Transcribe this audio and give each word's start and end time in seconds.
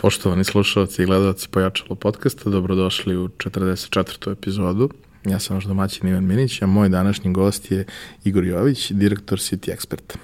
Poštovani 0.00 0.44
slušalci 0.44 1.02
i 1.02 1.06
gledalci 1.06 1.48
Pojačalo 1.48 1.94
podcasta, 1.94 2.50
dobrodošli 2.50 3.16
u 3.16 3.28
44. 3.28 4.32
epizodu. 4.32 4.90
Ja 5.24 5.38
sam 5.38 5.56
vaš 5.56 5.64
domaćin 5.64 6.08
Ivan 6.08 6.26
Minić, 6.26 6.62
a 6.62 6.66
moj 6.66 6.88
današnji 6.88 7.32
gost 7.32 7.70
je 7.70 7.86
Igor 8.24 8.44
Jović, 8.44 8.90
direktor 8.90 9.38
City 9.38 9.76
Expert. 9.76 10.16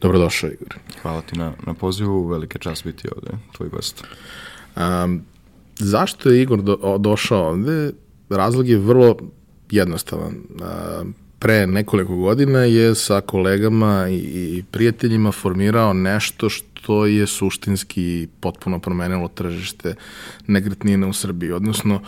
Dobrodošao, 0.00 0.50
Igor. 0.50 0.74
Hvala 1.02 1.22
ti 1.22 1.38
na, 1.38 1.52
na 1.66 1.74
pozivu, 1.74 2.26
velike 2.26 2.58
čast 2.58 2.84
biti 2.84 3.08
ovde, 3.16 3.30
tvoj 3.56 3.68
gost. 3.68 4.04
Um, 4.76 5.22
zašto 5.76 6.30
je 6.30 6.42
Igor 6.42 6.62
do, 6.62 6.98
došao 6.98 7.48
ovde? 7.48 7.92
Razlog 8.28 8.68
je 8.68 8.78
vrlo 8.78 9.16
jednostavan. 9.70 10.34
Um, 10.34 11.14
pre 11.38 11.66
nekoliko 11.66 12.16
godina 12.16 12.58
je 12.58 12.94
sa 12.94 13.20
kolegama 13.20 14.08
i, 14.08 14.16
i 14.16 14.64
prijateljima 14.70 15.32
formirao 15.32 15.92
nešto 15.92 16.48
što 16.48 16.73
je 16.92 17.26
suštinski 17.26 18.28
potpuno 18.40 18.78
promenilo 18.78 19.28
tržište 19.28 19.94
nekretnina 20.46 21.08
u 21.08 21.12
Srbiji, 21.12 21.52
odnosno 21.52 22.00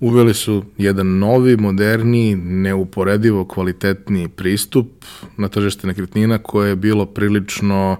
uveli 0.00 0.34
su 0.34 0.64
jedan 0.78 1.18
novi, 1.18 1.56
moderni, 1.56 2.36
neuporedivo 2.36 3.44
kvalitetni 3.44 4.28
pristup 4.28 5.04
na 5.36 5.48
tržište 5.48 5.86
nekretnina 5.86 6.38
koje 6.38 6.68
je 6.68 6.76
bilo 6.76 7.06
prilično 7.06 7.96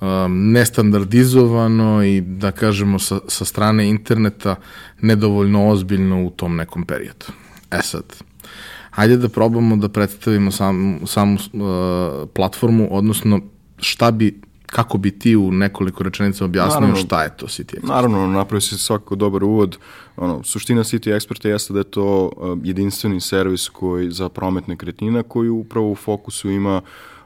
um, 0.00 0.52
nestandardizovano 0.52 2.04
i 2.04 2.20
da 2.20 2.50
kažemo 2.52 2.98
sa, 2.98 3.18
sa 3.28 3.44
strane 3.44 3.88
interneta 3.88 4.56
nedovoljno 5.00 5.68
ozbiljno 5.68 6.24
u 6.24 6.30
tom 6.30 6.56
nekom 6.56 6.86
periodu. 6.86 7.26
E 7.70 7.82
sad, 7.82 8.04
hajde 8.90 9.16
da 9.16 9.28
probamo 9.28 9.76
da 9.76 9.88
predstavimo 9.88 10.50
sam, 10.50 11.00
samu 11.06 11.34
uh, 11.34 12.28
platformu, 12.34 12.88
odnosno 12.90 13.40
šta 13.78 14.10
bi 14.10 14.40
kako 14.66 14.98
bi 14.98 15.18
ti 15.18 15.36
u 15.36 15.52
nekoliko 15.52 16.02
rečenica 16.02 16.44
objasnio 16.44 16.80
naravno, 16.80 16.96
šta 16.96 17.22
je 17.22 17.36
to 17.36 17.46
City 17.46 17.74
Expert? 17.74 17.88
Naravno, 17.88 18.26
napravio 18.26 18.60
si 18.60 18.78
svakako 18.78 19.14
dobar 19.14 19.44
uvod. 19.44 19.78
Ono, 20.16 20.42
suština 20.42 20.84
City 20.84 21.14
Experta 21.14 21.48
jeste 21.48 21.72
da 21.72 21.80
je 21.80 21.84
to 21.84 22.30
uh, 22.36 22.58
jedinstveni 22.62 23.20
servis 23.20 23.68
koji 23.68 24.10
za 24.10 24.28
promet 24.28 24.68
nekretnina 24.68 25.22
koji 25.22 25.48
upravo 25.48 25.90
u 25.90 25.94
fokusu 25.94 26.50
ima 26.50 26.82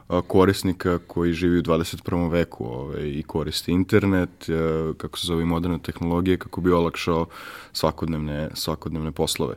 uh, 0.09 0.19
korisnika 0.27 0.99
koji 1.07 1.33
živi 1.33 1.59
u 1.59 1.63
21. 1.63 2.31
veku 2.31 2.65
ovaj, 2.65 3.07
i 3.07 3.23
koristi 3.23 3.71
internet, 3.71 4.49
uh, 4.49 4.95
kako 4.95 5.19
se 5.19 5.27
zove 5.27 5.45
moderne 5.45 5.79
tehnologije, 5.79 6.37
kako 6.37 6.61
bi 6.61 6.71
olakšao 6.71 7.25
svakodnevne, 7.73 8.49
svakodnevne 8.53 9.11
poslove. 9.11 9.55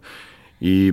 I 0.61 0.93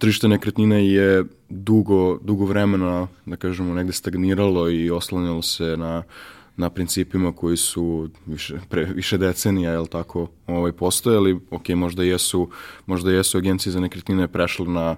tržište 0.00 0.28
nekretnina 0.28 0.76
je 0.76 1.24
dugo, 1.48 2.18
dugo 2.22 2.44
vremena, 2.44 3.06
da 3.26 3.36
kažemo, 3.36 3.74
negde 3.74 3.92
stagniralo 3.92 4.70
i 4.70 4.90
oslanjalo 4.90 5.42
se 5.42 5.76
na, 5.76 6.02
na 6.56 6.70
principima 6.70 7.32
koji 7.32 7.56
su 7.56 8.08
više, 8.26 8.58
pre, 8.68 8.84
više 8.84 9.18
decenija, 9.18 9.72
jel 9.72 9.86
tako, 9.86 10.28
ovaj, 10.46 10.72
postojali. 10.72 11.40
Ok, 11.50 11.68
možda 11.68 12.02
jesu, 12.02 12.48
možda 12.86 13.12
jesu 13.12 13.38
agencije 13.38 13.72
za 13.72 13.80
nekretnine 13.80 14.28
prešle 14.28 14.66
na 14.66 14.96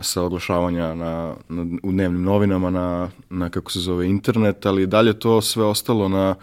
sa 0.00 0.22
oglašavanja 0.22 0.94
na, 0.94 1.34
na, 1.48 1.78
u 1.82 1.92
dnevnim 1.92 2.22
novinama 2.22 2.70
na, 2.70 3.10
na, 3.30 3.50
kako 3.50 3.72
se 3.72 3.80
zove, 3.80 4.06
internet, 4.06 4.66
ali 4.66 4.86
dalje 4.86 5.18
to 5.18 5.40
sve 5.40 5.64
ostalo 5.64 6.08
na, 6.08 6.34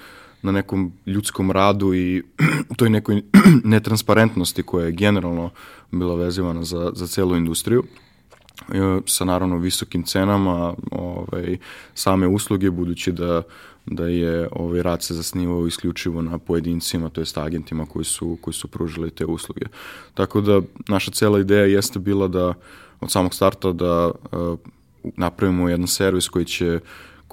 na 0.42 0.52
nekom 0.52 0.94
ljudskom 1.06 1.52
radu 1.52 1.94
i 1.94 2.24
toj 2.78 2.90
nekoj 2.90 3.22
netransparentnosti 3.64 4.64
koja 4.64 4.86
je 4.86 4.92
generalno 4.92 5.50
bila 6.00 6.16
vezivana 6.16 6.64
za, 6.64 6.92
za 6.96 7.08
celu 7.08 7.36
industriju 7.36 7.84
e, 8.74 9.00
sa 9.06 9.26
naravno 9.26 9.58
visokim 9.58 10.04
cenama 10.04 10.74
ovaj, 10.92 11.58
same 11.94 12.28
usluge 12.28 12.72
budući 12.72 13.12
da 13.12 13.44
da 13.86 14.08
je 14.08 14.50
ovaj 14.52 14.84
rad 14.84 15.04
se 15.04 15.14
zasnivao 15.14 15.68
isključivo 15.68 16.22
na 16.22 16.38
pojedincima, 16.38 17.10
to 17.10 17.22
jest 17.22 17.38
agentima 17.38 17.86
koji 17.86 18.06
su, 18.06 18.38
koji 18.42 18.54
su 18.54 18.68
pružili 18.68 19.12
te 19.12 19.26
usluge. 19.26 19.66
Tako 20.14 20.42
da 20.42 20.62
naša 20.88 21.12
cela 21.12 21.40
ideja 21.40 21.66
jeste 21.66 22.00
bila 22.00 22.28
da 22.28 22.54
od 23.02 23.12
samog 23.12 23.34
starta 23.34 23.72
da 23.72 24.12
uh, 24.32 24.60
napravimo 25.04 25.70
jedan 25.70 25.88
servis 25.88 26.30
koji 26.30 26.46
će 26.46 26.80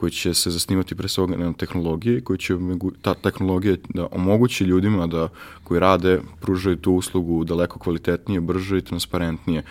koji 0.03 0.11
će 0.11 0.35
se 0.35 0.51
zasnivati 0.51 0.95
pre 0.95 1.09
svega 1.09 1.37
na 1.37 1.53
tehnologiji, 1.53 2.21
koji 2.21 2.39
će 2.39 2.57
ta 3.03 3.15
tehnologija 3.15 3.77
da 3.95 4.09
omogući 4.11 4.65
ljudima 4.65 5.07
da 5.07 5.29
koji 5.65 5.81
rade, 5.81 6.21
pružaju 6.41 6.77
tu 6.77 6.93
uslugu 6.93 7.45
daleko 7.45 7.79
kvalitetnije, 7.79 8.41
brže 8.41 8.79
i 8.79 8.83
transparentnije, 8.83 9.63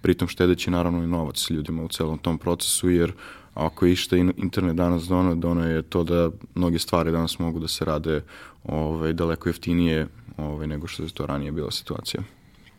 pritom 0.00 0.28
štedeći 0.28 0.70
naravno 0.70 1.02
i 1.02 1.06
novac 1.06 1.50
ljudima 1.50 1.82
u 1.82 1.88
celom 1.88 2.18
tom 2.18 2.38
procesu, 2.38 2.90
jer 2.90 3.12
ako 3.54 3.86
je 3.86 3.92
išta 3.92 4.16
internet 4.16 4.76
danas 4.76 5.08
dono, 5.08 5.34
dono 5.34 5.66
je 5.66 5.82
to 5.82 6.04
da 6.04 6.30
mnoge 6.54 6.78
stvari 6.78 7.10
danas 7.10 7.38
mogu 7.38 7.58
da 7.60 7.68
se 7.68 7.84
rade 7.84 8.20
ovaj, 8.64 9.12
daleko 9.12 9.48
jeftinije 9.48 10.06
ovaj, 10.36 10.66
nego 10.66 10.86
što 10.86 11.02
je 11.02 11.08
to 11.08 11.26
ranije 11.26 11.52
bila 11.52 11.70
situacija. 11.70 12.22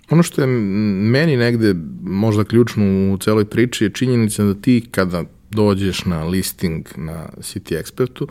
Ono 0.10 0.24
što 0.24 0.42
je 0.42 0.48
meni 0.48 1.38
negde 1.38 1.76
možda 2.02 2.44
ključno 2.44 3.14
u 3.14 3.18
celoj 3.18 3.46
priči 3.46 3.84
je 3.84 3.94
činjenica 3.94 4.44
da 4.44 4.54
ti 4.54 4.88
kada 4.92 5.24
dođeš 5.52 6.06
na 6.06 6.24
listing 6.24 6.88
na 6.96 7.30
City 7.38 7.84
Expertu, 7.84 8.28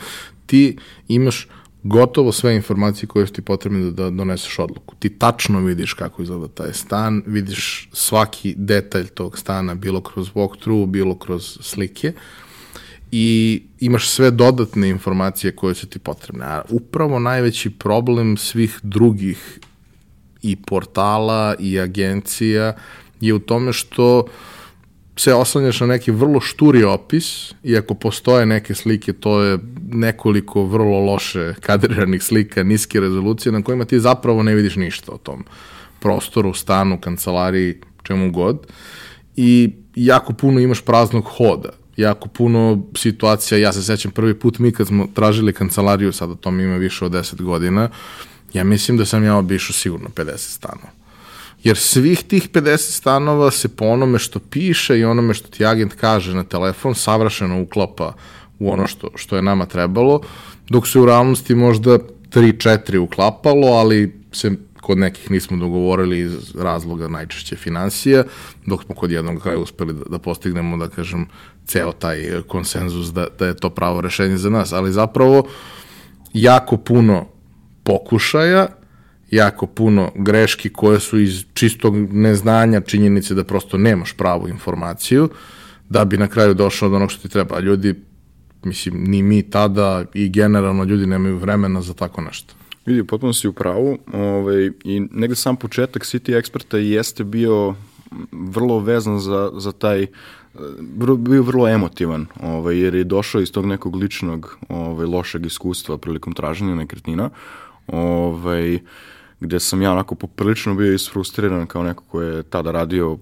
ti 0.47 0.77
imaš 1.09 1.49
gotovo 1.83 2.33
sve 2.33 2.57
informacije 2.57 3.07
koje 3.07 3.27
su 3.27 3.33
ti 3.33 3.43
potrebne 3.43 3.81
da, 3.81 3.91
da 3.91 4.11
doneseš 4.11 4.59
odluku. 4.59 4.95
Ti 4.99 5.09
tačno 5.09 5.61
vidiš 5.61 5.93
kako 5.93 6.23
izgleda 6.23 6.49
taj 6.49 6.73
stan, 6.73 7.23
vidiš 7.27 7.89
svaki 7.93 8.55
detalj 8.57 9.07
tog 9.07 9.39
stana, 9.39 9.75
bilo 9.75 10.01
kroz 10.01 10.29
walkthrough, 10.35 10.87
bilo 10.87 11.19
kroz 11.19 11.59
slike 11.61 12.13
i 13.13 13.63
imaš 13.81 14.09
sve 14.09 14.31
dodatne 14.31 14.89
informacije 14.89 15.57
koje 15.57 15.75
su 15.75 15.87
ti 15.87 15.99
potrebne. 15.99 16.45
A 16.45 16.63
upravo 16.69 17.19
najveći 17.19 17.71
problem 17.71 18.37
svih 18.37 18.81
drugih 18.83 19.59
i 20.43 20.57
portala 20.57 21.55
i 21.59 21.81
agencija 21.81 22.77
je 23.21 23.35
u 23.35 23.39
tome 23.39 23.73
što 23.73 24.19
uh, 24.19 24.31
se 25.17 25.35
oslanjaš 25.35 25.81
na 25.81 25.87
neki 25.87 26.11
vrlo 26.11 26.41
šturi 26.41 26.85
opis, 26.85 27.53
iako 27.65 27.95
postoje 27.95 28.47
neke 28.47 28.75
slike, 28.75 29.13
to 29.13 29.43
je 29.43 29.59
nekoliko 29.93 30.65
vrlo 30.65 31.01
loše 31.01 31.55
kadriranih 31.61 32.23
slika, 32.23 32.63
niske 32.63 33.01
rezolucije, 33.01 33.53
na 33.53 33.63
kojima 33.63 33.85
ti 33.85 34.01
zapravo 34.01 34.43
ne 34.43 34.55
vidiš 34.55 34.77
ništa 34.77 35.13
o 35.13 35.19
tom 35.19 35.45
prostoru, 36.01 36.55
stanu, 36.55 37.01
kancelariji, 37.01 37.81
čemu 38.03 38.33
god. 38.33 38.67
I 39.37 39.73
jako 39.95 40.33
puno 40.33 40.61
imaš 40.61 40.81
praznog 40.81 41.25
hoda 41.25 41.81
jako 42.01 42.29
puno 42.29 42.83
situacija, 42.97 43.59
ja 43.59 43.73
se 43.73 43.83
sećam 43.83 44.11
prvi 44.11 44.35
put 44.39 44.59
mi 44.59 44.73
kad 44.73 44.87
smo 44.87 45.09
tražili 45.15 45.53
kancelariju, 45.53 46.13
sada 46.13 46.35
to 46.35 46.51
mi 46.51 46.63
ima 46.63 46.77
više 46.77 47.05
od 47.05 47.13
10 47.13 47.43
godina, 47.43 47.89
ja 48.53 48.65
mislim 48.65 48.97
da 48.97 49.05
sam 49.05 49.25
ja 49.25 49.37
obišao 49.37 49.75
sigurno 49.75 50.09
50 50.09 50.37
stanova 50.37 51.00
jer 51.65 51.77
svih 51.77 52.23
tih 52.23 52.51
50 52.51 52.77
stanova 52.77 53.51
se 53.51 53.69
po 53.69 53.85
onome 53.85 54.19
što 54.19 54.39
piše 54.39 54.99
i 54.99 55.05
onome 55.05 55.35
što 55.35 55.49
ti 55.49 55.65
agent 55.65 55.95
kaže 55.95 56.35
na 56.35 56.45
telefon 56.45 56.95
savršeno 56.95 57.63
uklapa 57.63 58.13
u 58.59 58.73
ono 58.73 58.87
što, 58.87 59.11
što 59.15 59.37
je 59.37 59.43
nama 59.43 59.67
trebalo, 59.67 60.21
dok 60.69 60.89
se 60.89 61.01
u 61.01 61.07
realnosti 61.07 61.55
možda 61.55 61.99
3-4 62.31 62.99
uklapalo, 62.99 63.67
ali 63.67 64.21
se 64.33 64.51
kod 64.81 64.99
nekih 64.99 65.31
nismo 65.31 65.57
dogovorili 65.57 66.19
iz 66.19 66.55
razloga 66.55 67.09
najčešće 67.09 67.57
financija, 67.57 68.25
dok 68.67 68.85
smo 68.85 68.95
kod 68.95 69.11
jednog 69.11 69.43
kraja 69.43 69.59
uspeli 69.59 69.95
da, 69.95 70.05
da 70.05 70.19
postignemo, 70.19 70.77
da 70.77 70.89
kažem, 70.89 71.27
ceo 71.67 71.93
taj 71.93 72.43
konsenzus 72.49 73.13
da, 73.13 73.27
da 73.39 73.47
je 73.47 73.57
to 73.57 73.71
pravo 73.71 74.01
rešenje 74.01 74.37
za 74.37 74.51
nas, 74.51 74.73
ali 74.73 74.93
zapravo 74.93 75.47
jako 76.33 76.77
puno 76.77 77.27
pokušaja 77.85 78.67
jako 79.31 79.67
puno 79.67 80.11
greški 80.15 80.69
koje 80.69 81.01
su 81.01 81.19
iz 81.19 81.45
čistog 81.55 81.97
neznanja 82.13 82.81
činjenice 82.81 83.35
da 83.35 83.45
prosto 83.45 83.79
nemaš 83.79 84.13
pravu 84.13 84.49
informaciju 84.49 85.29
da 85.89 86.05
bi 86.05 86.19
na 86.19 86.29
kraju 86.29 86.55
došao 86.55 86.89
do 86.89 86.97
onog 86.97 87.11
što 87.11 87.23
ti 87.23 87.29
treba. 87.29 87.61
Ljudi, 87.61 87.95
mislim, 88.65 89.05
ni 89.05 89.23
mi 89.23 89.43
tada 89.43 90.05
i 90.15 90.29
generalno 90.29 90.85
ljudi 90.85 91.07
nemaju 91.07 91.37
vremena 91.37 91.83
za 91.83 91.95
tako 91.95 92.21
nešto. 92.21 92.55
Vidi, 92.87 93.05
potpuno 93.05 93.33
si 93.33 93.49
u 93.49 93.53
pravu 93.53 93.99
ovaj, 94.13 94.71
i 94.85 95.01
negde 95.11 95.37
sam 95.37 95.57
početak 95.57 96.03
City 96.03 96.41
Experta 96.41 96.77
jeste 96.77 97.25
bio 97.25 97.75
vrlo 98.33 98.79
vezan 98.79 99.19
za, 99.19 99.51
za 99.55 99.73
taj 99.73 100.07
bio 101.19 101.43
vrlo 101.43 101.69
emotivan, 101.69 102.27
ovaj, 102.43 102.79
jer 102.79 102.95
je 102.95 103.05
došao 103.05 103.41
iz 103.41 103.53
tog 103.53 103.67
nekog 103.67 103.97
ličnog 103.97 104.59
ovaj, 104.69 105.07
lošeg 105.07 105.47
iskustva 105.47 105.99
prilikom 105.99 106.33
traženja 106.33 106.75
nekretnina. 106.75 107.31
Ovaj, 107.87 108.79
gde 109.41 109.61
sam 109.61 109.83
ja 109.83 109.93
onako 109.93 110.15
poprilično 110.15 110.75
bio 110.75 110.95
isfrustriran 110.95 111.67
kao 111.67 111.83
neko 111.83 112.05
ko 112.05 112.23
je 112.23 112.43
tada 112.43 112.71
radio 112.71 113.19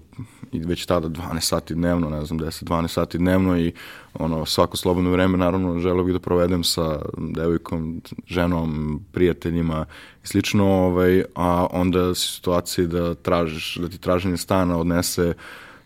i 0.51 0.59
već 0.59 0.85
tada 0.85 1.07
12 1.07 1.39
sati 1.39 1.73
dnevno, 1.73 2.09
ne 2.09 2.25
znam, 2.25 2.39
10-12 2.39 2.87
sati 2.87 3.17
dnevno 3.17 3.59
i 3.59 3.73
ono, 4.13 4.45
svako 4.45 4.77
slobodno 4.77 5.11
vreme 5.11 5.37
naravno 5.37 5.79
želeo 5.79 6.03
bih 6.03 6.13
da 6.13 6.19
provedem 6.19 6.63
sa 6.63 7.01
devojkom, 7.17 8.01
ženom, 8.27 8.99
prijateljima 9.11 9.85
i 10.23 10.27
slično, 10.27 10.65
ovaj, 10.65 11.23
a 11.35 11.67
onda 11.71 12.15
situacije 12.15 12.87
da 12.87 13.15
tražiš, 13.15 13.75
da 13.75 13.89
ti 13.89 13.97
traženje 13.97 14.37
stana 14.37 14.77
odnese 14.77 15.33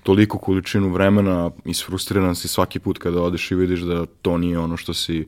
toliko 0.03 0.38
količinu 0.38 0.89
vremena, 0.89 1.51
isfrustriran 1.65 2.35
si 2.35 2.47
svaki 2.47 2.80
put 2.80 2.97
kada 2.97 3.21
odeš 3.21 3.51
i 3.51 3.56
vidiš 3.56 3.80
da 3.80 4.06
to 4.06 4.38
nije 4.38 4.59
ono 4.59 4.77
što 4.77 4.94
si, 4.94 5.27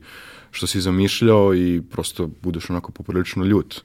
što 0.50 0.66
si 0.66 0.80
zamišljao 0.80 1.54
i 1.54 1.82
prosto 1.90 2.30
budeš 2.42 2.70
onako 2.70 2.92
poprilično 2.92 3.44
ljut 3.44 3.82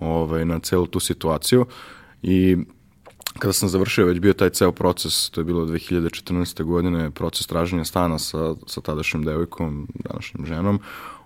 ovaj, 0.00 0.44
na 0.44 0.58
celu 0.58 0.86
tu 0.86 1.00
situaciju. 1.00 1.66
I 2.22 2.56
kada 3.38 3.52
sam 3.52 3.68
završio, 3.68 4.06
već 4.06 4.18
bio 4.18 4.32
taj 4.32 4.50
ceo 4.50 4.72
proces, 4.72 5.30
to 5.30 5.40
je 5.40 5.44
bilo 5.44 5.66
2014. 5.66 6.62
godine, 6.64 7.10
proces 7.10 7.46
traženja 7.46 7.84
stana 7.84 8.18
sa, 8.18 8.54
sa 8.66 8.80
tadašnjom 8.80 9.24
devojkom, 9.24 9.88
današnjom 9.94 10.46
ženom, 10.46 10.80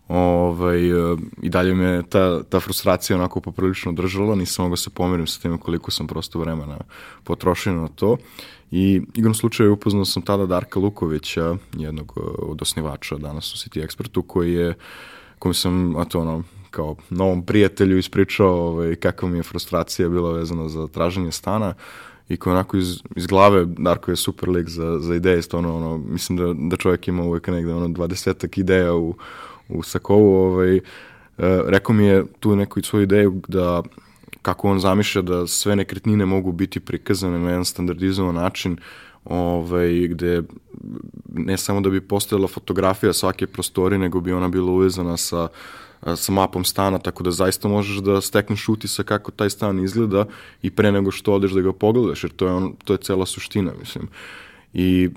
ovaj, 0.09 0.81
i 1.43 1.49
dalje 1.49 1.75
me 1.75 2.03
ta, 2.09 2.43
ta 2.43 2.61
frustracija 2.61 3.17
onako 3.17 3.41
poprilično 3.41 3.93
držala, 3.93 4.35
nisam 4.35 4.65
mogao 4.65 4.77
se 4.77 4.91
pomirim 4.91 5.27
sa 5.27 5.41
tim 5.41 5.59
koliko 5.59 5.91
sam 5.91 6.07
prosto 6.07 6.39
vremena 6.39 6.79
potrošio 7.25 7.73
na 7.73 7.89
to. 7.89 8.17
I 8.71 9.03
igrom 9.15 9.35
slučaju 9.35 9.73
upoznao 9.73 10.05
sam 10.05 10.23
tada 10.23 10.47
Darka 10.47 10.81
Lukovića, 10.81 11.57
jednog 11.73 12.13
eh, 12.17 12.21
od 12.39 12.63
osnivača 12.63 13.17
danas 13.17 13.55
u 13.55 13.57
City 13.57 13.87
Expertu, 13.87 14.23
koji 14.27 14.53
je, 14.53 14.75
kojim 15.39 15.55
sam, 15.55 15.97
a 15.97 16.05
to 16.05 16.21
ono, 16.21 16.43
kao 16.71 16.97
novom 17.11 17.43
prijatelju 17.43 17.99
ispričao 17.99 18.69
ovaj, 18.69 18.95
kakva 18.95 19.29
mi 19.29 19.39
je 19.39 19.43
frustracija 19.43 20.09
bila 20.09 20.33
vezana 20.33 20.69
za 20.69 20.87
traženje 20.87 21.33
stana 21.33 21.75
i 22.29 22.37
koji 22.37 22.55
onako 22.55 22.77
iz, 22.77 23.03
iz 23.17 23.27
glave, 23.27 23.65
Darko 23.65 24.11
je 24.11 24.17
super 24.17 24.49
lik 24.49 24.69
za, 24.69 24.99
za 25.01 25.15
ideje, 25.15 25.43
stvarno, 25.43 25.77
ono, 25.77 25.99
mislim 25.99 26.39
da, 26.39 26.55
da 26.69 26.77
čovjek 26.77 27.09
ima 27.09 27.23
uvek 27.23 27.49
negde 27.49 27.75
ono, 27.75 27.89
dvadesetak 27.89 28.59
ideja 28.59 28.95
u, 28.95 29.15
u 29.69 29.83
Sakovu, 29.83 30.35
ovaj, 30.35 30.77
e, 30.77 30.81
rekao 31.67 31.95
mi 31.95 32.05
je 32.05 32.25
tu 32.41 32.57
neku 32.57 32.83
svoju 32.83 33.03
ideju 33.03 33.43
da 33.49 33.83
kako 34.43 34.71
on 34.71 34.79
zamišlja 34.79 35.23
da 35.23 35.47
sve 35.47 35.77
nekretnine 35.77 36.27
mogu 36.27 36.53
biti 36.53 36.81
prikazane 36.81 37.39
na 37.39 37.49
jedan 37.49 37.65
standardizovan 37.65 38.35
način, 38.35 38.77
ovaj, 39.25 40.09
gde 40.09 40.43
ne 41.33 41.57
samo 41.57 41.81
da 41.81 41.91
bi 41.91 42.01
postojala 42.01 42.49
fotografija 42.49 43.13
svake 43.13 43.47
prostori, 43.47 43.99
nego 43.99 44.21
bi 44.21 44.33
ona 44.33 44.49
bila 44.49 44.73
uvezana 44.73 45.17
sa 45.17 45.49
sa 46.17 46.33
mapom 46.33 46.65
stana, 46.65 46.99
tako 46.99 47.23
da 47.23 47.31
zaista 47.31 47.69
možeš 47.69 47.97
da 47.97 48.21
stekneš 48.21 48.69
utisak 48.69 49.07
kako 49.07 49.31
taj 49.31 49.51
stan 49.51 49.85
izgleda 49.85 50.27
i 50.63 50.71
pre 50.71 50.93
nego 50.93 51.11
što 51.11 51.35
odeš 51.35 51.53
da 51.53 51.61
ga 51.61 51.73
pogledaš, 51.73 52.25
jer 52.25 52.33
to 52.33 52.47
je, 52.47 52.53
on, 52.53 52.75
to 52.85 52.93
je 52.93 52.99
cela 52.99 53.27
suština, 53.27 53.73
mislim. 53.81 54.09
I 54.73 55.09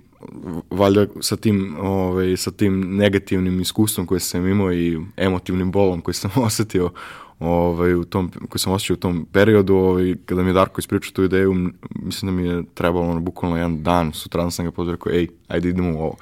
valjda 0.69 1.05
sa 1.19 1.35
tim, 1.35 1.75
ovaj, 1.79 2.37
sa 2.37 2.51
tim 2.51 2.97
negativnim 2.97 3.61
iskustvom 3.61 4.07
koje 4.07 4.19
sam 4.19 4.47
imao 4.47 4.73
i 4.73 4.99
emotivnim 5.17 5.71
bolom 5.71 6.01
koji 6.01 6.15
sam 6.15 6.31
osetio 6.45 6.91
ovaj, 7.39 7.95
u 7.95 8.03
tom, 8.03 8.31
koji 8.49 8.59
sam 8.59 8.73
osjećao 8.73 8.93
u 8.93 8.97
tom 8.97 9.25
periodu, 9.31 9.75
ovaj, 9.75 10.15
kada 10.25 10.43
mi 10.43 10.49
je 10.49 10.53
Darko 10.53 10.79
ispričao 10.79 11.11
tu 11.11 11.23
ideju, 11.23 11.53
mislim 11.95 12.31
da 12.31 12.41
mi 12.41 12.47
je 12.47 12.63
trebalo 12.73 13.05
ono, 13.05 13.19
bukvalno 13.19 13.57
jedan 13.57 13.83
dan, 13.83 14.13
sutra 14.13 14.51
sam 14.51 14.65
ga 14.65 14.71
pozvao, 14.71 14.97
ej, 15.11 15.27
ajde 15.47 15.69
idemo 15.69 15.99
u 15.99 16.01
ovo 16.01 16.15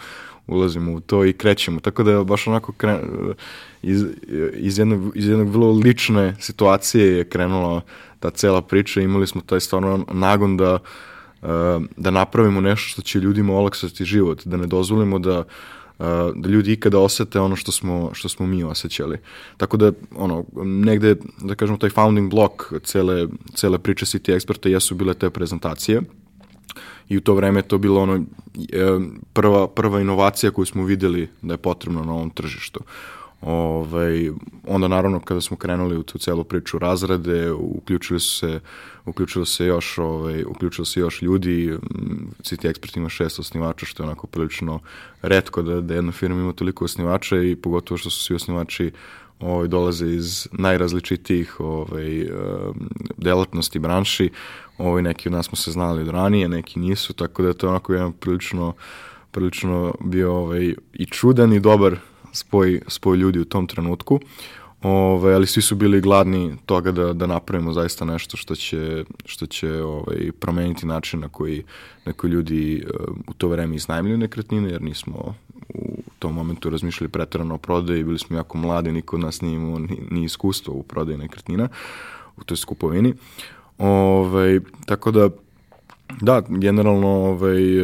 ulazimo 0.51 0.93
u 0.93 0.99
to 0.99 1.25
i 1.25 1.33
krećemo. 1.33 1.79
Tako 1.79 2.03
da 2.03 2.11
je 2.11 2.23
baš 2.23 2.47
onako 2.47 2.71
kre, 2.71 2.99
iz, 3.81 4.05
iz, 4.53 4.79
jednog, 4.79 5.17
iz 5.17 5.27
jednog 5.27 5.49
vrlo 5.49 5.71
lične 5.71 6.35
situacije 6.39 7.17
je 7.17 7.29
krenula 7.29 7.81
ta 8.19 8.29
cela 8.29 8.61
priča. 8.61 9.01
Imali 9.01 9.27
smo 9.27 9.41
taj 9.41 9.59
stvarno 9.59 10.05
nagon 10.11 10.57
da 10.57 10.79
da 11.97 12.11
napravimo 12.11 12.61
nešto 12.61 12.89
što 12.89 13.01
će 13.01 13.19
ljudima 13.19 13.53
olakšati 13.53 14.05
život, 14.05 14.45
da 14.45 14.57
ne 14.57 14.67
dozvolimo 14.67 15.19
da 15.19 15.43
da 16.35 16.49
ljudi 16.49 16.73
ikada 16.73 16.99
osete 16.99 17.39
ono 17.39 17.55
što 17.55 17.71
smo, 17.71 18.09
što 18.13 18.29
smo 18.29 18.47
mi 18.47 18.63
osjećali. 18.63 19.17
Tako 19.57 19.77
da, 19.77 19.91
ono, 20.15 20.45
negde, 20.63 21.15
da 21.41 21.55
kažemo, 21.55 21.77
taj 21.77 21.89
founding 21.89 22.29
block 22.29 22.53
cele, 22.83 23.27
cele 23.53 23.79
priče 23.79 24.05
City 24.05 24.35
Experta 24.35 24.69
jesu 24.69 24.95
bile 24.95 25.13
te 25.13 25.29
prezentacije 25.29 26.01
i 27.09 27.17
u 27.17 27.21
to 27.21 27.33
vreme 27.33 27.61
to 27.61 27.77
bilo 27.77 28.01
ono 28.01 28.15
e, 28.15 28.21
prva, 29.33 29.67
prva 29.67 30.01
inovacija 30.01 30.51
koju 30.51 30.65
smo 30.65 30.83
videli 30.83 31.29
da 31.41 31.53
je 31.53 31.57
potrebno 31.57 32.03
na 32.03 32.13
ovom 32.13 32.29
tržištu. 32.29 32.79
Ovaj, 33.41 34.31
onda 34.67 34.87
naravno 34.87 35.19
kada 35.19 35.41
smo 35.41 35.57
krenuli 35.57 35.97
u 35.97 36.03
tu 36.03 36.17
celu 36.17 36.43
priču 36.43 36.79
razrade, 36.79 37.51
uključili 37.51 38.19
su 38.19 38.37
se 38.37 38.59
uključilo 39.05 39.45
se 39.45 39.65
još 39.65 39.97
ovaj 39.97 40.43
uključilo 40.43 40.85
se 40.85 40.99
još 40.99 41.21
ljudi 41.21 41.77
City 42.43 42.69
Expert 42.69 42.97
ima 42.97 43.09
šest 43.09 43.39
osnivača 43.39 43.85
što 43.85 44.03
je 44.03 44.07
onako 44.07 44.27
prilično 44.27 44.79
retko 45.21 45.61
da 45.61 45.81
da 45.81 45.93
jedna 45.93 46.11
firma 46.11 46.41
ima 46.41 46.53
toliko 46.53 46.85
osnivača 46.85 47.37
i 47.37 47.55
pogotovo 47.55 47.97
što 47.97 48.09
su 48.09 48.23
svi 48.23 48.35
osnivači 48.35 48.91
ovaj 49.39 49.67
dolaze 49.67 50.07
iz 50.07 50.47
najrazličitijih 50.51 51.59
ovaj 51.59 52.27
delatnosti 53.17 53.79
branši 53.79 54.29
ovaj 54.77 55.01
neki 55.01 55.29
od 55.29 55.33
nas 55.33 55.45
smo 55.45 55.55
se 55.55 55.71
znali 55.71 56.01
od 56.01 56.07
ranije 56.07 56.49
neki 56.49 56.79
nisu 56.79 57.13
tako 57.13 57.41
da 57.41 57.47
je 57.47 57.57
to 57.57 57.69
onako 57.69 57.93
jedan 57.93 58.11
prilično 58.11 58.73
prilično 59.31 59.93
bio 59.99 60.35
ovaj 60.35 60.73
i 60.93 61.05
čudan 61.05 61.53
i 61.53 61.59
dobar 61.59 61.97
spoj, 62.31 62.81
spoj 62.87 63.17
ljudi 63.17 63.39
u 63.39 63.45
tom 63.45 63.67
trenutku. 63.67 64.19
Ove, 64.83 65.33
ali 65.33 65.47
svi 65.47 65.61
su 65.61 65.75
bili 65.75 66.01
gladni 66.01 66.55
toga 66.65 66.91
da, 66.91 67.13
da 67.13 67.27
napravimo 67.27 67.73
zaista 67.73 68.05
nešto 68.05 68.37
što 68.37 68.55
će, 68.55 69.03
što 69.25 69.45
će 69.45 69.83
ovaj, 69.83 70.31
promeniti 70.39 70.85
način 70.85 71.19
na 71.19 71.29
koji, 71.29 71.63
na 72.05 72.13
koji 72.13 72.31
ljudi 72.31 72.83
uh, 72.85 73.15
u 73.27 73.33
to 73.33 73.47
vreme 73.47 73.75
iznajmljuju 73.75 74.17
nekretnine, 74.17 74.69
jer 74.69 74.81
nismo 74.81 75.35
u 75.73 76.01
tom 76.19 76.33
momentu 76.33 76.69
razmišljali 76.69 77.09
pretarano 77.09 77.55
o 77.55 77.57
prodaji, 77.57 78.03
bili 78.03 78.19
smo 78.19 78.37
jako 78.37 78.57
mladi, 78.57 78.91
niko 78.91 79.15
od 79.15 79.21
nas 79.21 79.41
nije 79.41 79.55
imao 79.55 79.79
ni, 79.79 80.01
ni 80.11 80.23
iskustvo 80.23 80.73
u 80.73 80.83
prodaji 80.83 81.17
nekretnina, 81.17 81.69
u 82.37 82.43
toj 82.43 82.57
skupovini. 82.57 83.13
Ove, 83.77 84.59
tako 84.85 85.11
da, 85.11 85.29
da, 86.21 86.41
generalno 86.47 87.07
ovaj, 87.07 87.79
e, 87.79 87.83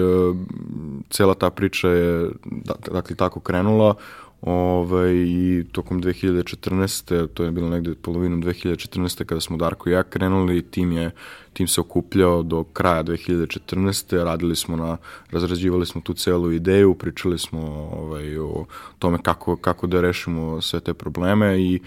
cela 1.09 1.33
ta 1.33 1.49
priča 1.49 1.89
je 1.89 2.29
da, 2.45 2.73
dakle 2.91 3.15
tako 3.15 3.39
krenula. 3.39 3.95
Ovaj, 4.45 5.13
I 5.15 5.65
tokom 5.71 6.01
2014. 6.03 7.27
to 7.27 7.43
je 7.43 7.51
bilo 7.51 7.69
negde 7.69 7.95
polovinom 7.95 8.43
2014. 8.43 9.25
kada 9.25 9.41
smo 9.41 9.57
Darko 9.57 9.89
i 9.89 9.93
ja 9.93 10.03
krenuli, 10.03 10.61
tim, 10.61 10.91
je, 10.91 11.11
tim 11.53 11.67
se 11.67 11.81
okupljao 11.81 12.43
do 12.43 12.63
kraja 12.63 13.03
2014. 13.03 14.23
Radili 14.23 14.55
smo 14.55 14.75
na, 14.75 14.97
razrađivali 15.31 15.85
smo 15.85 16.01
tu 16.01 16.13
celu 16.13 16.51
ideju, 16.51 16.93
pričali 16.93 17.39
smo 17.39 17.61
ovaj, 17.91 18.37
o 18.37 18.65
tome 18.99 19.17
kako, 19.23 19.55
kako 19.55 19.87
da 19.87 20.01
rešimo 20.01 20.61
sve 20.61 20.79
te 20.79 20.93
probleme 20.93 21.61
i 21.61 21.79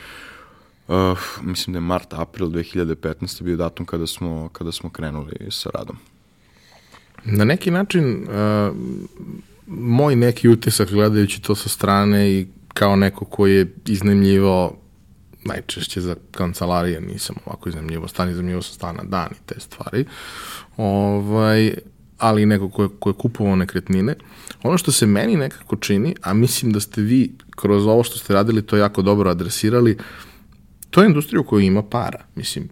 uh, 0.88 1.18
mislim 1.42 1.72
da 1.72 1.76
je 1.76 1.80
mart, 1.80 2.12
april 2.12 2.48
2015. 2.48 3.42
bio 3.42 3.56
datum 3.56 3.86
kada 3.86 4.06
smo, 4.06 4.48
kada 4.52 4.72
smo 4.72 4.90
krenuli 4.90 5.32
sa 5.50 5.70
radom. 5.74 5.96
Na 7.24 7.44
neki 7.44 7.70
način 7.70 8.22
uh, 8.22 8.76
moj 9.68 10.16
neki 10.16 10.48
utisak 10.48 10.90
gledajući 10.90 11.42
to 11.42 11.54
sa 11.54 11.68
strane 11.68 12.30
i 12.30 12.46
kao 12.74 12.96
neko 12.96 13.24
koji 13.24 13.54
je 13.54 13.74
iznajmljivao 13.86 14.76
najčešće 15.44 16.00
za 16.00 16.16
kancelarije, 16.30 17.00
nisam 17.00 17.36
ovako 17.46 17.68
iznajmljivo 17.68 18.08
stan, 18.08 18.30
iznajmljivo 18.30 18.62
sa 18.62 18.72
stana 18.72 19.02
dan 19.02 19.28
i 19.32 19.46
te 19.46 19.60
stvari, 19.60 20.04
ovaj, 20.76 21.74
ali 22.18 22.46
neko 22.46 22.68
ko 22.68 22.82
je, 22.82 22.88
ko 22.98 23.10
je 23.10 23.14
kupovao 23.14 23.56
nekretnine. 23.56 24.14
Ono 24.62 24.78
što 24.78 24.92
se 24.92 25.06
meni 25.06 25.36
nekako 25.36 25.76
čini, 25.76 26.14
a 26.22 26.34
mislim 26.34 26.72
da 26.72 26.80
ste 26.80 27.00
vi 27.00 27.32
kroz 27.50 27.86
ovo 27.86 28.02
što 28.02 28.18
ste 28.18 28.34
radili 28.34 28.62
to 28.62 28.76
jako 28.76 29.02
dobro 29.02 29.30
adresirali, 29.30 29.98
to 30.90 31.02
je 31.02 31.06
industrija 31.06 31.42
koja 31.42 31.64
ima 31.64 31.82
para. 31.82 32.24
Mislim, 32.34 32.68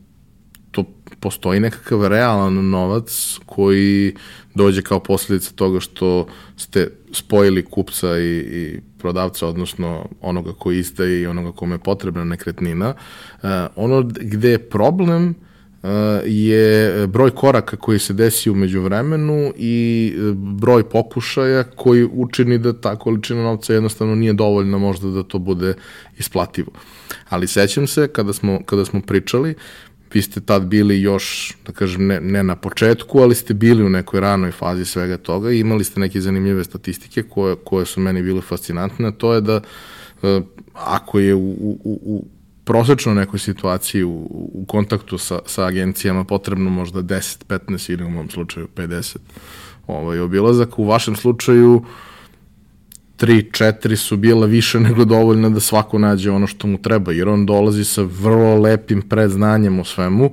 to 0.71 0.85
postoji 1.21 1.61
nekakav 1.61 2.07
realan 2.07 2.71
novac 2.71 3.39
koji 3.47 4.15
dođe 4.57 4.83
kao 4.83 5.01
posljedica 5.01 5.53
toga 5.55 5.81
što 5.81 6.27
ste 6.57 6.89
spojili 7.13 7.65
kupca 7.65 8.19
i, 8.19 8.39
i 8.39 8.81
prodavca, 8.99 9.47
odnosno 9.47 10.09
onoga 10.21 10.53
koji 10.53 10.79
izdaje 10.79 11.21
i 11.21 11.27
onoga 11.27 11.53
kome 11.53 11.75
je 11.75 11.79
potrebna 11.79 12.25
nekretnina. 12.25 12.95
Uh, 13.43 13.49
ono 13.77 14.03
gde 14.03 14.51
je 14.51 14.59
problem 14.59 15.29
uh, 15.29 15.91
je 16.25 17.07
broj 17.07 17.31
koraka 17.31 17.77
koji 17.77 17.99
se 17.99 18.13
desi 18.13 18.51
umeđu 18.51 18.81
vremenu 18.81 19.53
i 19.57 20.15
broj 20.35 20.89
pokušaja 20.89 21.63
koji 21.63 22.05
učini 22.05 22.59
da 22.59 22.73
ta 22.81 22.97
količina 22.97 23.43
novca 23.43 23.75
jednostavno 23.75 24.15
nije 24.15 24.33
dovoljna 24.33 24.79
možda 24.79 25.09
da 25.09 25.23
to 25.23 25.39
bude 25.39 25.75
isplativo. 26.19 26.73
Ali 27.29 27.47
sećam 27.47 27.87
se 27.87 28.09
kada 28.09 28.33
smo, 28.33 28.61
kada 28.65 28.85
smo 28.85 29.01
pričali, 29.01 29.55
vi 30.17 30.23
ste 30.23 30.41
tad 30.41 30.63
bili 30.63 31.01
još, 31.01 31.57
da 31.67 31.73
kažem, 31.73 32.07
ne, 32.07 32.21
ne 32.21 32.43
na 32.43 32.57
početku, 32.57 33.19
ali 33.21 33.35
ste 33.35 33.55
bili 33.55 33.85
u 33.85 33.89
nekoj 33.89 34.21
ranoj 34.21 34.53
fazi 34.53 34.85
svega 34.85 35.17
toga 35.17 35.51
i 35.53 35.61
imali 35.61 35.85
ste 35.85 36.01
neke 36.01 36.21
zanimljive 36.21 36.65
statistike 36.65 37.23
koje, 37.23 37.57
koje 37.65 37.87
su 37.87 38.01
meni 38.01 38.23
bile 38.23 38.41
fascinantne, 38.41 39.13
to 39.13 39.35
je 39.35 39.41
da 39.41 39.61
uh, 39.61 40.43
ako 40.75 41.19
je 41.19 41.35
u, 41.35 41.51
u, 41.51 41.79
u 41.85 42.25
prosečno 42.65 43.15
nekoj 43.15 43.39
situaciji 43.39 44.05
u, 44.05 44.15
u 44.55 44.65
kontaktu 44.69 45.19
sa, 45.19 45.41
sa 45.47 45.67
agencijama 45.67 46.25
potrebno 46.25 46.71
možda 46.71 47.03
10, 47.03 47.45
15 47.49 47.93
ili 47.93 48.05
u 48.05 48.11
mom 48.11 48.31
slučaju 48.31 48.69
50 48.77 49.17
ovaj, 49.87 50.21
obilazak, 50.21 50.79
u 50.79 50.85
vašem 50.85 51.17
slučaju 51.17 51.75
uh, 51.75 51.87
tri, 53.17 53.51
četiri 53.53 53.97
su 53.97 54.17
bila 54.17 54.47
više 54.47 54.81
nego 54.89 55.05
dovoljna 55.05 55.51
da 55.51 55.61
svako 55.61 55.99
nađe 55.99 56.31
ono 56.31 56.47
što 56.47 56.67
mu 56.67 56.83
treba, 56.83 57.13
jer 57.13 57.29
on 57.29 57.47
dolazi 57.47 57.85
sa 57.85 58.03
vrlo 58.03 58.57
lepim 58.57 59.03
predznanjem 59.03 59.81
o 59.81 59.85
svemu 59.85 60.31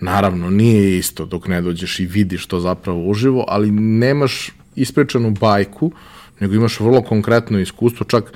Naravno, 0.00 0.50
nije 0.50 0.98
isto 0.98 1.24
dok 1.24 1.48
ne 1.48 1.62
dođeš 1.62 2.00
i 2.00 2.06
vidiš 2.06 2.46
to 2.46 2.60
zapravo 2.60 3.10
uživo, 3.10 3.44
ali 3.48 3.70
nemaš 3.70 4.50
ispričanu 4.76 5.30
bajku, 5.30 5.92
nego 6.40 6.54
imaš 6.54 6.80
vrlo 6.80 7.02
konkretno 7.02 7.58
iskustvo, 7.58 8.06
čak 8.06 8.32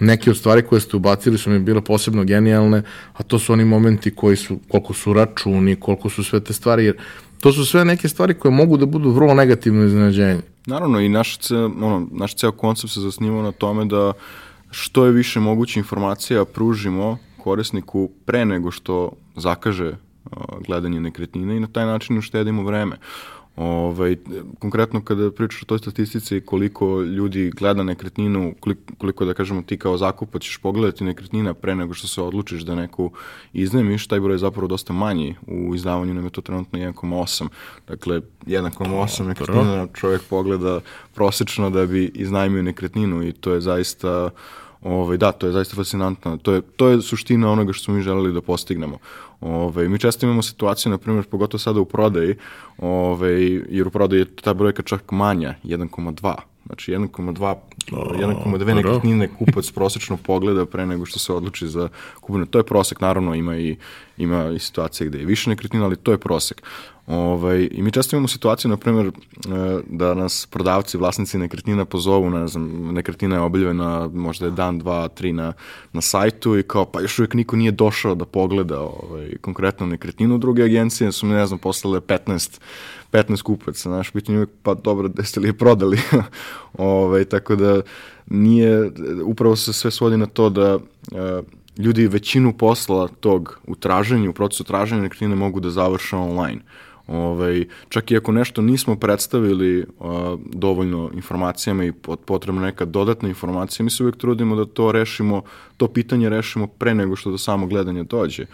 neke 0.00 0.30
od 0.30 0.36
stvari 0.36 0.62
koje 0.62 0.80
ste 0.80 0.96
ubacili 0.96 1.38
su 1.38 1.50
mi 1.50 1.58
bile 1.58 1.80
posebno 1.80 2.24
genijalne, 2.24 2.82
a 3.12 3.22
to 3.22 3.38
su 3.38 3.52
oni 3.52 3.64
momenti 3.64 4.10
koji 4.10 4.36
su, 4.36 4.58
koliko 4.68 4.94
su 4.94 5.12
računi, 5.12 5.76
koliko 5.76 6.10
su 6.10 6.24
sve 6.24 6.40
te 6.40 6.52
stvari, 6.52 6.84
jer 6.84 6.96
to 7.40 7.52
su 7.52 7.66
sve 7.66 7.84
neke 7.84 8.08
stvari 8.08 8.34
koje 8.34 8.52
mogu 8.52 8.76
da 8.76 8.86
budu 8.86 9.10
vrlo 9.10 9.34
negativno 9.34 9.84
iznenađenje. 9.84 10.40
Naravno, 10.66 11.00
i 11.00 11.08
naš, 11.08 11.38
ono, 11.82 12.06
naš 12.10 12.34
ceo 12.34 12.52
koncept 12.52 12.92
se 12.92 13.00
zasnivao 13.00 13.42
na 13.42 13.52
tome 13.52 13.84
da 13.84 14.12
što 14.70 15.04
je 15.04 15.12
više 15.12 15.40
moguće 15.40 15.80
informacija 15.80 16.44
pružimo 16.44 17.18
korisniku 17.42 18.10
pre 18.24 18.44
nego 18.44 18.70
što 18.70 19.12
zakaže 19.36 19.96
gledanje 20.66 21.00
nekretnine 21.00 21.56
i 21.56 21.60
na 21.60 21.66
taj 21.66 21.86
način 21.86 22.18
uštedimo 22.18 22.62
vreme. 22.62 22.96
Ovaj, 23.56 24.16
konkretno 24.58 25.00
kada 25.04 25.30
pričaš 25.30 25.62
o 25.62 25.66
toj 25.66 25.78
statistici 25.78 26.40
koliko 26.40 27.00
ljudi 27.02 27.50
gleda 27.50 27.82
nekretninu, 27.82 28.54
koliko, 28.60 28.80
koliko 28.98 29.24
da 29.24 29.34
kažemo 29.34 29.62
ti 29.62 29.78
kao 29.78 29.98
zakupac 29.98 30.42
ćeš 30.42 30.58
pogledati 30.58 31.04
nekretnina 31.04 31.54
pre 31.54 31.74
nego 31.74 31.94
što 31.94 32.08
se 32.08 32.22
odlučiš 32.22 32.62
da 32.62 32.74
neku 32.74 33.10
iznemiš, 33.52 34.06
taj 34.06 34.20
broj 34.20 34.34
je 34.34 34.38
zapravo 34.38 34.68
dosta 34.68 34.92
manji 34.92 35.36
u 35.46 35.74
izdavanju, 35.74 36.14
nam 36.14 36.24
je 36.24 36.30
to 36.30 36.40
trenutno 36.40 36.78
1,8. 36.78 37.48
Dakle, 37.88 38.20
1,8 38.46 39.26
nekretnina 39.26 39.86
čovjek 39.94 40.22
pogleda 40.30 40.80
prosečno 41.14 41.70
da 41.70 41.86
bi 41.86 42.10
iznajmio 42.14 42.62
nekretninu 42.62 43.22
i 43.28 43.32
to 43.32 43.52
je 43.52 43.60
zaista 43.60 44.30
Ovaj, 44.82 45.16
da, 45.16 45.32
to 45.32 45.46
je 45.46 45.52
zaista 45.52 45.76
fascinantno. 45.76 46.36
To 46.36 46.52
je, 46.52 46.60
to 46.60 46.88
je 46.88 47.02
suština 47.02 47.50
onoga 47.52 47.72
što 47.72 47.84
smo 47.84 47.94
mi 47.94 48.02
želeli 48.02 48.32
da 48.32 48.40
postignemo. 48.40 48.98
Ove, 49.40 49.88
mi 49.88 49.98
često 49.98 50.26
imamo 50.26 50.42
situaciju, 50.42 50.90
na 50.90 50.98
primjer, 50.98 51.24
pogotovo 51.24 51.58
sada 51.58 51.80
u 51.80 51.84
prodaji, 51.84 52.34
ove, 52.78 53.42
jer 53.68 53.86
u 53.86 53.90
prodaji 53.90 54.20
je 54.20 54.36
ta 54.36 54.54
brojka 54.54 54.82
čak 54.82 55.10
manja, 55.10 55.54
1,2. 55.64 56.34
Znači 56.66 56.92
1,2 56.92 57.54
1,2 57.90 58.74
nekretnine 58.74 59.28
kupac 59.38 59.70
prosečno 59.70 60.16
pogleda 60.16 60.66
pre 60.66 60.86
nego 60.86 61.06
što 61.06 61.18
se 61.18 61.32
odluči 61.32 61.68
za 61.68 61.88
kupinu. 62.20 62.46
To 62.46 62.58
je 62.58 62.64
prosek, 62.64 63.00
naravno 63.00 63.34
ima 63.34 63.56
i, 63.56 63.76
ima 64.16 64.50
i 64.50 64.58
situacije 64.58 65.08
gde 65.08 65.18
je 65.18 65.24
više 65.24 65.50
nekretnina, 65.50 65.84
ali 65.84 65.96
to 65.96 66.12
je 66.12 66.18
prosek. 66.18 66.62
Ovaj, 67.10 67.68
I 67.72 67.82
mi 67.82 67.90
često 67.92 68.16
imamo 68.16 68.28
situaciju, 68.28 68.68
na 68.68 68.76
primjer, 68.76 69.06
e, 69.06 69.10
da 69.86 70.14
nas 70.14 70.46
prodavci, 70.50 70.98
vlasnici 70.98 71.38
nekretnina 71.38 71.84
pozovu, 71.84 72.30
ne 72.30 72.46
znam, 72.48 72.94
nekretnina 72.94 73.36
je 73.36 73.40
objavljena 73.40 74.08
možda 74.14 74.46
je 74.46 74.50
dan, 74.50 74.78
dva, 74.78 75.08
tri 75.08 75.32
na, 75.32 75.52
na 75.92 76.00
sajtu 76.00 76.58
i 76.58 76.62
kao, 76.62 76.84
pa 76.84 77.00
još 77.00 77.18
uvijek 77.18 77.34
niko 77.34 77.56
nije 77.56 77.70
došao 77.70 78.14
da 78.14 78.24
pogleda 78.24 78.80
ovaj, 78.80 79.36
konkretnu 79.40 79.86
nekretninu. 79.86 80.38
Druge 80.38 80.62
agencije 80.62 81.12
su 81.12 81.26
mi, 81.26 81.34
ne 81.34 81.46
znam, 81.46 81.58
poslale 81.58 82.00
15 82.00 82.60
15 83.12 83.42
kupaca, 83.42 83.88
znaš, 83.88 84.10
pitanje 84.10 84.38
uvijek, 84.38 84.50
pa 84.62 84.74
dobro, 84.74 85.08
da 85.16 85.24
ste 85.24 85.40
li 85.40 85.48
je 85.48 85.58
prodali? 85.58 85.98
ovaj, 86.78 87.24
tako 87.24 87.56
da 87.56 87.80
nije, 88.26 88.90
upravo 89.24 89.56
se 89.56 89.72
sve 89.72 89.90
svodi 89.90 90.16
na 90.16 90.26
to 90.26 90.50
da 90.50 90.76
uh, 90.76 90.80
ljudi 91.78 92.06
većinu 92.06 92.52
posla 92.52 93.08
tog 93.20 93.60
u 93.66 93.74
traženju, 93.74 94.30
u 94.30 94.32
procesu 94.32 94.64
traženja 94.64 95.02
nekretnine 95.02 95.34
mogu 95.34 95.60
da 95.60 95.70
završe 95.70 96.16
online. 96.16 96.60
Ovaj, 97.10 97.64
čak 97.88 98.10
i 98.10 98.16
ako 98.16 98.32
nešto 98.32 98.62
nismo 98.62 98.96
predstavili 98.96 99.78
uh, 99.98 100.06
dovoljno 100.52 101.10
informacijama 101.14 101.84
i 101.84 101.92
potrebno 102.26 102.60
neka 102.60 102.84
dodatna 102.84 103.28
informacija, 103.28 103.84
mi 103.84 103.90
se 103.90 104.02
uvijek 104.02 104.16
trudimo 104.16 104.56
da 104.56 104.64
to 104.64 104.92
rešimo, 104.92 105.42
to 105.76 105.88
pitanje 105.88 106.28
rešimo 106.28 106.66
pre 106.66 106.94
nego 106.94 107.16
što 107.16 107.30
do 107.30 107.38
samo 107.38 107.66
gledanja 107.66 108.02
dođe. 108.02 108.46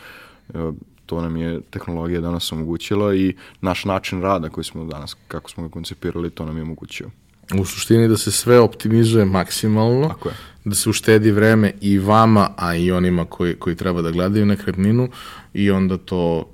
Uh, 0.49 0.75
to 1.07 1.21
nam 1.21 1.37
je 1.37 1.61
tehnologija 1.71 2.21
danas 2.21 2.53
omogućila 2.53 3.15
i 3.15 3.35
naš 3.61 3.85
način 3.85 4.23
rada 4.23 4.49
koji 4.49 4.65
smo 4.65 4.85
danas, 4.85 5.17
kako 5.29 5.51
smo 5.51 5.63
ga 5.63 5.69
koncipirali, 5.69 6.31
to 6.31 6.45
nam 6.47 6.57
je 6.57 6.63
omogućio. 6.63 7.11
U 7.59 7.65
suštini 7.65 8.09
da 8.09 8.17
se 8.17 8.31
sve 8.31 8.61
optimizuje 8.61 9.25
maksimalno, 9.25 10.09
Tako 10.09 10.29
je. 10.29 10.35
da 10.65 10.75
se 10.75 10.91
uštedi 10.91 11.31
vreme 11.31 11.73
i 11.81 11.99
vama, 11.99 12.51
a 12.57 12.75
i 12.75 12.93
onima 12.93 13.25
koji, 13.25 13.55
koji 13.55 13.77
treba 13.77 14.03
da 14.03 14.11
gledaju 14.11 14.47
nekretninu 14.47 15.09
i 15.55 15.71
onda 15.71 15.97
to 15.97 16.49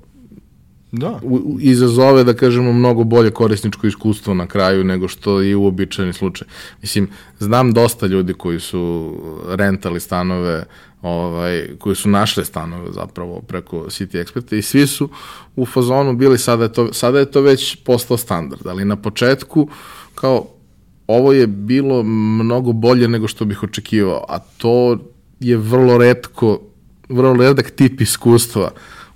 da. 0.93 1.19
u, 1.23 1.57
izazove, 1.59 2.23
da 2.23 2.33
kažemo, 2.33 2.73
mnogo 2.73 3.03
bolje 3.03 3.31
korisničko 3.31 3.87
iskustvo 3.87 4.33
na 4.33 4.47
kraju 4.47 4.83
nego 4.83 5.07
što 5.07 5.41
je 5.41 5.55
uobičajeni 5.55 6.13
slučaj. 6.13 6.47
Mislim, 6.81 7.09
znam 7.39 7.73
dosta 7.73 8.07
ljudi 8.07 8.33
koji 8.33 8.59
su 8.59 9.13
rentali 9.49 9.99
stanove, 9.99 10.65
ovaj, 11.01 11.67
koji 11.79 11.95
su 11.95 12.09
našli 12.09 12.45
stanove 12.45 12.91
zapravo 12.91 13.41
preko 13.41 13.77
City 13.77 14.23
Experta 14.23 14.57
i 14.57 14.61
svi 14.61 14.87
su 14.87 15.09
u 15.55 15.65
fazonu 15.65 16.13
bili, 16.13 16.37
sada 16.37 16.63
je 16.63 16.73
to, 16.73 16.93
sada 16.93 17.19
je 17.19 17.31
to 17.31 17.41
već 17.41 17.75
postao 17.75 18.17
standard, 18.17 18.67
ali 18.67 18.85
na 18.85 18.95
početku 18.95 19.67
kao 20.15 20.45
ovo 21.07 21.33
je 21.33 21.47
bilo 21.47 22.03
mnogo 22.03 22.71
bolje 22.71 23.07
nego 23.07 23.27
što 23.27 23.45
bih 23.45 23.63
očekivao, 23.63 24.25
a 24.29 24.39
to 24.39 24.97
je 25.39 25.57
vrlo 25.57 25.97
redko, 25.97 26.59
vrlo 27.09 27.33
redak 27.33 27.69
tip 27.69 28.01
iskustva 28.01 28.71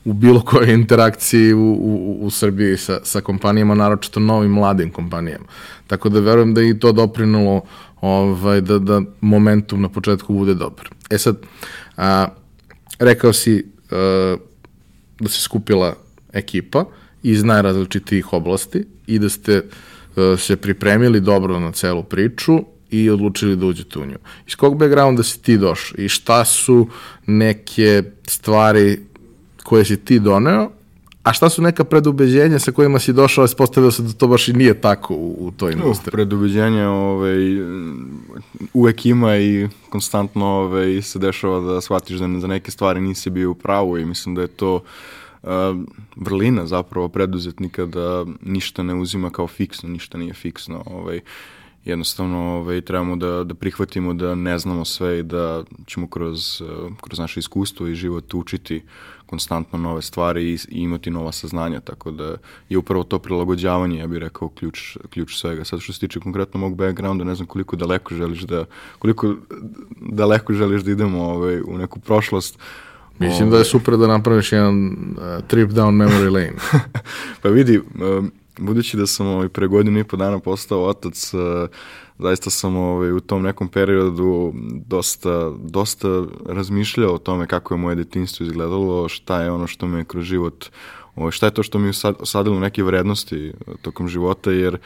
u 0.07 0.13
bilo 0.13 0.41
kojoj 0.41 0.73
interakciji 0.73 1.53
u, 1.53 1.59
u, 1.59 2.17
u 2.21 2.29
Srbiji 2.29 2.77
sa, 2.77 2.99
sa 3.03 3.21
kompanijama, 3.21 3.75
naročito 3.75 4.19
novim 4.19 4.51
mladim 4.51 4.91
kompanijama. 4.91 5.45
Tako 5.87 6.09
da 6.09 6.19
verujem 6.19 6.53
da 6.53 6.61
i 6.61 6.79
to 6.79 6.91
doprinulo 6.91 7.61
ovaj, 8.01 8.61
da, 8.61 8.79
da 8.79 9.01
momentum 9.21 9.81
na 9.81 9.89
početku 9.89 10.33
bude 10.33 10.53
dobar. 10.53 10.89
E 11.09 11.17
sad, 11.17 11.37
a, 11.97 12.27
rekao 12.99 13.33
si 13.33 13.65
a, 13.91 14.37
da 15.19 15.29
se 15.29 15.41
skupila 15.41 15.95
ekipa 16.33 16.85
iz 17.23 17.43
najrazličitijih 17.43 18.33
oblasti 18.33 18.85
i 19.07 19.19
da 19.19 19.29
ste 19.29 19.61
a, 20.15 20.35
se 20.37 20.55
pripremili 20.55 21.21
dobro 21.21 21.59
na 21.59 21.71
celu 21.71 22.03
priču 22.03 22.59
i 22.89 23.09
odlučili 23.09 23.55
da 23.55 23.65
uđete 23.65 23.99
u 23.99 24.05
nju. 24.05 24.17
Iz 24.47 24.55
kog 24.55 24.77
backgrounda 24.77 25.23
si 25.23 25.41
ti 25.41 25.57
došao 25.57 25.95
i 25.97 26.09
šta 26.09 26.45
su 26.45 26.87
neke 27.25 28.03
stvari 28.27 28.99
koje 29.67 29.86
si 29.86 29.97
ti 29.97 30.19
doneo, 30.19 30.69
a 31.24 31.33
šta 31.33 31.50
su 31.50 31.62
neka 31.62 31.83
predubeđenja 31.83 32.59
sa 32.59 32.71
kojima 32.71 33.00
si 33.00 33.13
došao, 33.13 33.43
a 33.43 33.47
spostavio 33.47 33.91
se 33.91 34.01
da 34.01 34.13
to 34.13 34.27
baš 34.27 34.47
i 34.47 34.53
nije 34.53 34.81
tako 34.81 35.13
u, 35.13 35.36
u 35.39 35.51
toj 35.51 35.74
industriji? 35.74 36.12
Predubeđenja 36.12 36.89
ovaj, 36.89 37.38
uvek 38.74 39.05
ima 39.05 39.38
i 39.38 39.67
konstantno 39.89 40.45
ovaj, 40.45 41.01
se 41.01 41.19
dešava 41.19 41.59
da 41.59 41.81
shvatiš 41.81 42.17
da 42.17 42.39
za 42.39 42.47
neke 42.47 42.71
stvari 42.71 43.01
nisi 43.01 43.29
bio 43.29 43.51
u 43.51 43.55
pravu 43.55 43.97
i 43.97 44.05
mislim 44.05 44.36
da 44.36 44.41
je 44.41 44.47
to 44.47 44.75
uh, 44.75 45.50
vrlina 46.15 46.65
zapravo 46.65 47.09
preduzetnika 47.09 47.86
da 47.86 48.25
ništa 48.41 48.83
ne 48.83 48.95
uzima 48.95 49.29
kao 49.29 49.47
fiksno, 49.47 49.89
ništa 49.89 50.17
nije 50.17 50.33
fiksno. 50.33 50.83
Ovaj, 50.86 51.19
jednostavno 51.86 52.39
ovaj, 52.39 52.81
trebamo 52.81 53.15
da, 53.15 53.43
da 53.43 53.53
prihvatimo 53.53 54.13
da 54.13 54.36
ne 54.36 54.59
znamo 54.59 54.86
sve 54.86 55.19
i 55.19 55.24
da 55.24 55.63
ćemo 55.86 56.07
kroz, 56.07 56.62
kroz 57.01 57.19
naše 57.19 57.39
iskustvo 57.39 57.88
i 57.88 57.95
život 57.95 58.33
učiti 58.33 58.81
konstantno 59.27 59.79
nove 59.79 60.01
stvari 60.01 60.53
i, 60.53 60.53
i 60.53 60.81
imati 60.81 61.12
nova 61.12 61.31
saznanja, 61.31 61.79
tako 61.79 62.12
da 62.12 62.36
je 62.69 62.77
upravo 62.77 63.03
to 63.03 63.19
prilagođavanje, 63.19 64.00
ja 64.00 64.07
bih 64.07 64.19
rekao, 64.19 64.50
ključ, 64.50 64.98
ključ 65.10 65.38
svega. 65.38 65.65
Sad 65.65 65.79
što 65.79 65.93
se 65.93 66.00
tiče 66.00 66.19
konkretno 66.19 66.60
mog 66.60 66.75
backgrounda, 66.75 67.24
ne 67.24 67.36
znam 67.36 67.48
koliko 67.48 67.75
daleko 67.75 68.15
želiš 68.15 68.41
da, 68.41 68.65
koliko 69.00 69.36
daleko 70.01 70.53
želiš 70.53 70.81
da 70.81 70.91
idemo 70.91 71.24
ovaj, 71.24 71.62
u 71.62 71.77
neku 71.77 72.00
prošlost, 72.00 72.60
Mislim 73.19 73.50
da 73.50 73.55
je 73.55 73.60
ovaj. 73.60 73.65
super 73.65 73.98
da 73.98 74.07
napraviš 74.07 74.51
jedan 74.51 74.88
uh, 74.88 75.48
trip 75.48 75.69
down 75.69 75.91
memory 75.91 76.31
lane. 76.34 76.53
pa 77.41 77.50
vidi, 77.50 77.79
um, 77.79 78.31
budući 78.57 78.98
da 78.98 79.07
sam 79.07 79.27
ovaj, 79.27 79.50
pre 79.50 79.67
godinu 79.67 80.00
i 80.00 80.03
po 80.03 80.17
dana 80.17 80.39
postao 80.39 80.86
otac, 80.86 81.34
uh, 81.34 81.69
zaista 82.19 82.50
sam 82.50 82.75
ovaj, 82.75 83.12
u 83.12 83.19
tom 83.19 83.43
nekom 83.43 83.67
periodu 83.67 84.53
dosta, 84.88 85.51
dosta 85.59 86.07
razmišljao 86.45 87.13
o 87.13 87.17
tome 87.17 87.47
kako 87.47 87.74
je 87.74 87.77
moje 87.77 87.95
detinstvo 87.95 88.45
izgledalo, 88.45 89.09
šta 89.09 89.41
je 89.41 89.51
ono 89.51 89.67
što 89.67 89.88
me 89.88 90.05
kroz 90.05 90.24
život, 90.24 90.65
ovaj, 91.15 91.31
šta 91.31 91.45
je 91.45 91.53
to 91.53 91.63
što 91.63 91.79
mi 91.79 91.91
usadilo 92.19 92.59
neke 92.59 92.83
vrednosti 92.83 93.53
tokom 93.81 94.07
života, 94.07 94.51
jer 94.51 94.74
uh, 94.74 94.79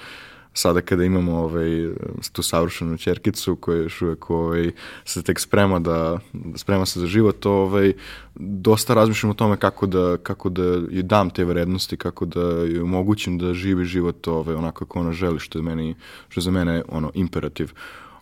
sada 0.54 0.82
kada 0.82 1.04
imamo 1.04 1.40
ovaj, 1.40 1.90
tu 2.32 2.44
savršenu 2.44 2.98
čerkicu 2.98 3.56
koja 3.56 3.82
još 3.82 4.02
uvek 4.02 4.30
ovaj, 4.30 4.72
se 5.06 5.24
tek 5.24 5.40
sprema 5.40 5.80
da, 5.80 6.20
da 6.34 6.58
sprema 6.58 6.86
se 6.86 7.00
za 7.00 7.08
život, 7.08 7.46
ovaj, 7.46 7.94
dosta 8.36 8.94
razmišljam 8.94 9.32
o 9.32 9.34
tome 9.34 9.58
kako 9.58 9.86
da, 9.86 10.18
kako 10.24 10.50
da 10.50 10.64
joj 10.64 11.04
dam 11.04 11.30
te 11.30 11.46
vrednosti, 11.46 11.98
kako 11.98 12.26
da 12.26 12.42
joj 12.42 12.82
omogućim 12.82 13.38
da 13.38 13.54
živi 13.54 13.86
život 13.86 14.28
ovaj, 14.28 14.56
onako 14.56 14.86
kako 14.86 15.00
ona 15.00 15.12
želi, 15.12 15.40
što 15.40 15.60
je, 15.60 15.64
meni, 15.64 15.96
što 16.30 16.40
je 16.40 16.44
za 16.44 16.52
mene 16.52 16.84
ono, 16.88 17.12
imperativ. 17.14 17.72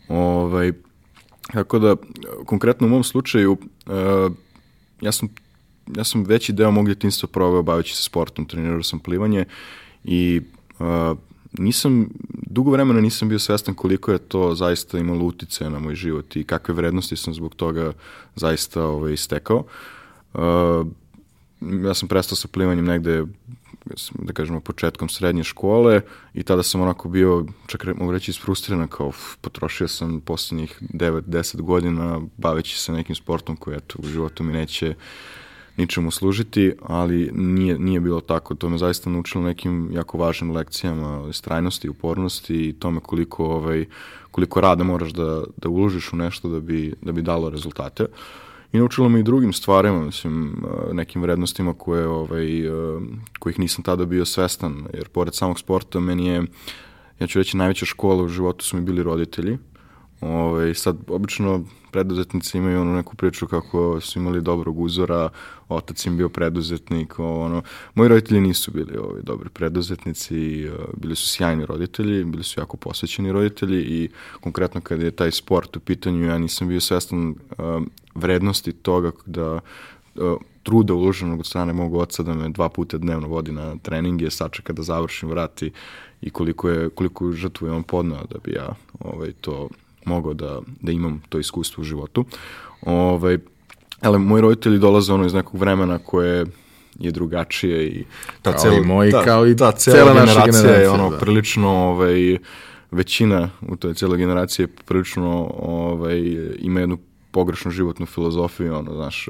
Ovaj, 0.07 0.73
tako 1.53 1.79
da, 1.79 1.95
konkretno 2.45 2.87
u 2.87 2.89
mom 2.89 3.03
slučaju, 3.03 3.51
uh, 3.51 4.31
ja 5.01 5.11
sam 5.11 5.29
ja 5.95 6.03
sam 6.03 6.23
veći 6.23 6.53
deo 6.53 6.71
mog 6.71 6.85
djetinstva 6.85 7.29
proveo 7.31 7.63
baveći 7.63 7.95
se 7.95 8.03
sportom, 8.03 8.45
trenirao 8.45 8.83
sam 8.83 8.99
plivanje 8.99 9.45
i 10.03 10.41
uh, 10.79 11.17
nisam, 11.57 12.09
dugo 12.29 12.71
vremena 12.71 13.01
nisam 13.01 13.29
bio 13.29 13.39
svestan 13.39 13.75
koliko 13.75 14.11
je 14.11 14.17
to 14.17 14.55
zaista 14.55 14.97
imalo 14.97 15.25
utice 15.25 15.69
na 15.69 15.79
moj 15.79 15.95
život 15.95 16.35
i 16.35 16.43
kakve 16.43 16.73
vrednosti 16.73 17.15
sam 17.15 17.33
zbog 17.33 17.55
toga 17.55 17.93
zaista 18.35 18.83
ovaj, 18.83 19.17
stekao. 19.17 19.63
Uh, 20.33 20.87
ja 21.85 21.93
sam 21.93 22.07
prestao 22.07 22.35
sa 22.35 22.47
plivanjem 22.47 22.85
negde 22.85 23.25
da 24.13 24.33
kažemo, 24.33 24.59
početkom 24.59 25.09
srednje 25.09 25.43
škole 25.43 26.01
i 26.33 26.43
tada 26.43 26.63
sam 26.63 26.81
onako 26.81 27.09
bio, 27.09 27.45
čak 27.67 27.85
mogu 27.95 28.11
reći, 28.11 28.31
isfrustriran 28.31 28.87
kao 28.87 29.07
uf, 29.07 29.35
potrošio 29.41 29.87
sam 29.87 30.21
posljednjih 30.21 30.81
9-10 30.93 31.61
godina 31.61 32.21
baveći 32.37 32.77
se 32.77 32.91
nekim 32.91 33.15
sportom 33.15 33.55
koji 33.55 33.75
eto, 33.75 33.99
u 34.03 34.07
životu 34.07 34.43
mi 34.43 34.53
neće 34.53 34.95
ničemu 35.79 36.11
služiti, 36.11 36.73
ali 36.81 37.31
nije, 37.33 37.79
nije 37.79 37.99
bilo 37.99 38.21
tako. 38.21 38.55
To 38.55 38.69
me 38.69 38.77
zaista 38.77 39.09
naučilo 39.09 39.43
nekim 39.43 39.89
jako 39.93 40.17
važnim 40.17 40.51
lekcijama 40.51 41.33
strajnosti, 41.33 41.89
upornosti 41.89 42.69
i 42.69 42.73
tome 42.73 42.99
koliko, 42.99 43.45
ovaj, 43.45 43.85
koliko 44.31 44.61
rada 44.61 44.83
moraš 44.83 45.11
da, 45.11 45.43
da 45.57 45.69
uložiš 45.69 46.13
u 46.13 46.15
nešto 46.15 46.49
da 46.49 46.59
bi, 46.59 46.93
da 47.01 47.11
bi 47.11 47.21
dalo 47.21 47.49
rezultate. 47.49 48.03
Uh, 48.03 48.09
i 48.73 48.77
naučilo 48.77 49.09
me 49.09 49.19
i 49.19 49.23
drugim 49.23 49.53
stvarima, 49.53 50.05
mislim, 50.05 50.63
nekim 50.93 51.21
vrednostima 51.21 51.73
koje, 51.73 52.07
ovaj, 52.07 52.47
kojih 53.39 53.59
nisam 53.59 53.83
tada 53.83 54.05
bio 54.05 54.25
svestan, 54.25 54.85
jer 54.93 55.07
pored 55.07 55.35
samog 55.35 55.59
sporta 55.59 55.99
meni 55.99 56.27
je, 56.27 56.43
ja 57.19 57.27
ću 57.27 57.39
reći, 57.39 57.57
najveća 57.57 57.85
škola 57.85 58.23
u 58.23 58.27
životu 58.27 58.65
su 58.65 58.77
mi 58.77 58.83
bili 58.83 59.03
roditelji. 59.03 59.57
Ovaj, 60.21 60.73
sad, 60.73 60.97
obično 61.07 61.63
preduzetnici 61.91 62.57
imaju 62.57 62.81
onu 62.81 62.95
neku 62.95 63.15
priču 63.15 63.47
kako 63.47 64.01
su 64.01 64.19
imali 64.19 64.41
dobrog 64.41 64.79
uzora, 64.79 65.29
otac 65.69 66.05
im 66.05 66.17
bio 66.17 66.29
preduzetnik, 66.29 67.19
ono, 67.19 67.61
moji 67.95 68.07
roditelji 68.07 68.41
nisu 68.41 68.71
bili 68.71 68.97
ovaj, 68.97 69.21
dobri 69.21 69.49
preduzetnici, 69.49 70.69
uh, 70.69 70.85
bili 70.97 71.15
su 71.15 71.27
sjajni 71.27 71.65
roditelji, 71.65 72.23
bili 72.23 72.43
su 72.43 72.59
jako 72.59 72.77
posvećeni 72.77 73.31
roditelji 73.31 73.81
i 73.81 74.09
konkretno 74.41 74.81
kada 74.81 75.05
je 75.05 75.11
taj 75.11 75.31
sport 75.31 75.77
u 75.77 75.79
pitanju, 75.79 76.25
ja 76.25 76.37
nisam 76.37 76.67
bio 76.67 76.81
svestan 76.81 77.29
uh, 77.29 77.35
vrednosti 78.15 78.71
toga 78.71 79.11
da 79.25 79.53
uh, 80.15 80.37
truda 80.63 80.93
uloženog 80.93 81.39
od 81.39 81.45
strane 81.45 81.73
mog 81.73 81.95
oca 81.95 82.23
da 82.23 82.33
me 82.33 82.49
dva 82.49 82.69
puta 82.69 82.97
dnevno 82.97 83.27
vodi 83.27 83.51
na 83.51 83.75
treninge, 83.81 84.29
sačeka 84.29 84.73
da 84.73 84.83
završim, 84.83 85.29
vrati 85.29 85.71
i 86.21 86.29
koliko 86.29 86.69
je, 86.69 86.89
koliko 86.89 87.31
žrtvu 87.31 87.67
je 87.67 87.73
on 87.73 87.83
podnao 87.83 88.23
da 88.29 88.39
bi 88.43 88.51
ja 88.51 88.75
ovaj, 88.99 89.31
to 89.41 89.69
mogao 90.05 90.33
da, 90.33 90.59
da 90.81 90.91
imam 90.91 91.21
to 91.29 91.39
iskustvo 91.39 91.81
u 91.81 91.85
životu. 91.85 92.25
Ovaj, 92.81 93.37
ali 94.01 94.19
moji 94.19 94.41
roditelji 94.41 94.79
dolaze 94.79 95.13
ono 95.13 95.25
iz 95.25 95.33
nekog 95.33 95.59
vremena 95.59 95.97
koje 95.97 96.45
je 96.99 97.11
drugačije 97.11 97.87
i 97.87 98.05
ta 98.41 98.51
kao 98.51 98.61
cela, 98.61 98.75
i 98.75 98.81
moji, 98.81 99.11
ta, 99.11 99.23
kao 99.23 99.47
i 99.47 99.55
ta 99.55 99.71
cela, 99.71 99.97
cela 99.97 100.13
generacija, 100.13 100.45
generacija 100.45 100.81
je 100.81 100.89
ono 100.89 101.09
da. 101.09 101.17
prilično 101.17 101.69
ovaj, 101.69 102.37
većina 102.91 103.49
u 103.61 103.75
toj 103.75 103.93
celoj 103.93 104.17
generaciji 104.17 104.67
prilično 104.67 105.51
ovaj, 105.59 106.19
ima 106.59 106.79
jednu 106.79 106.97
pogrešnu 107.31 107.71
životnu 107.71 108.05
filozofiju, 108.05 108.75
ono, 108.75 108.93
znaš, 108.95 109.29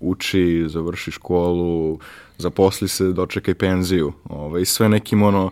uči, 0.00 0.64
završi 0.68 1.10
školu, 1.10 1.98
zaposli 2.38 2.88
se, 2.88 3.12
dočekaj 3.12 3.54
penziju, 3.54 4.12
ovaj, 4.28 4.64
sve 4.64 4.88
nekim, 4.88 5.22
ono, 5.22 5.50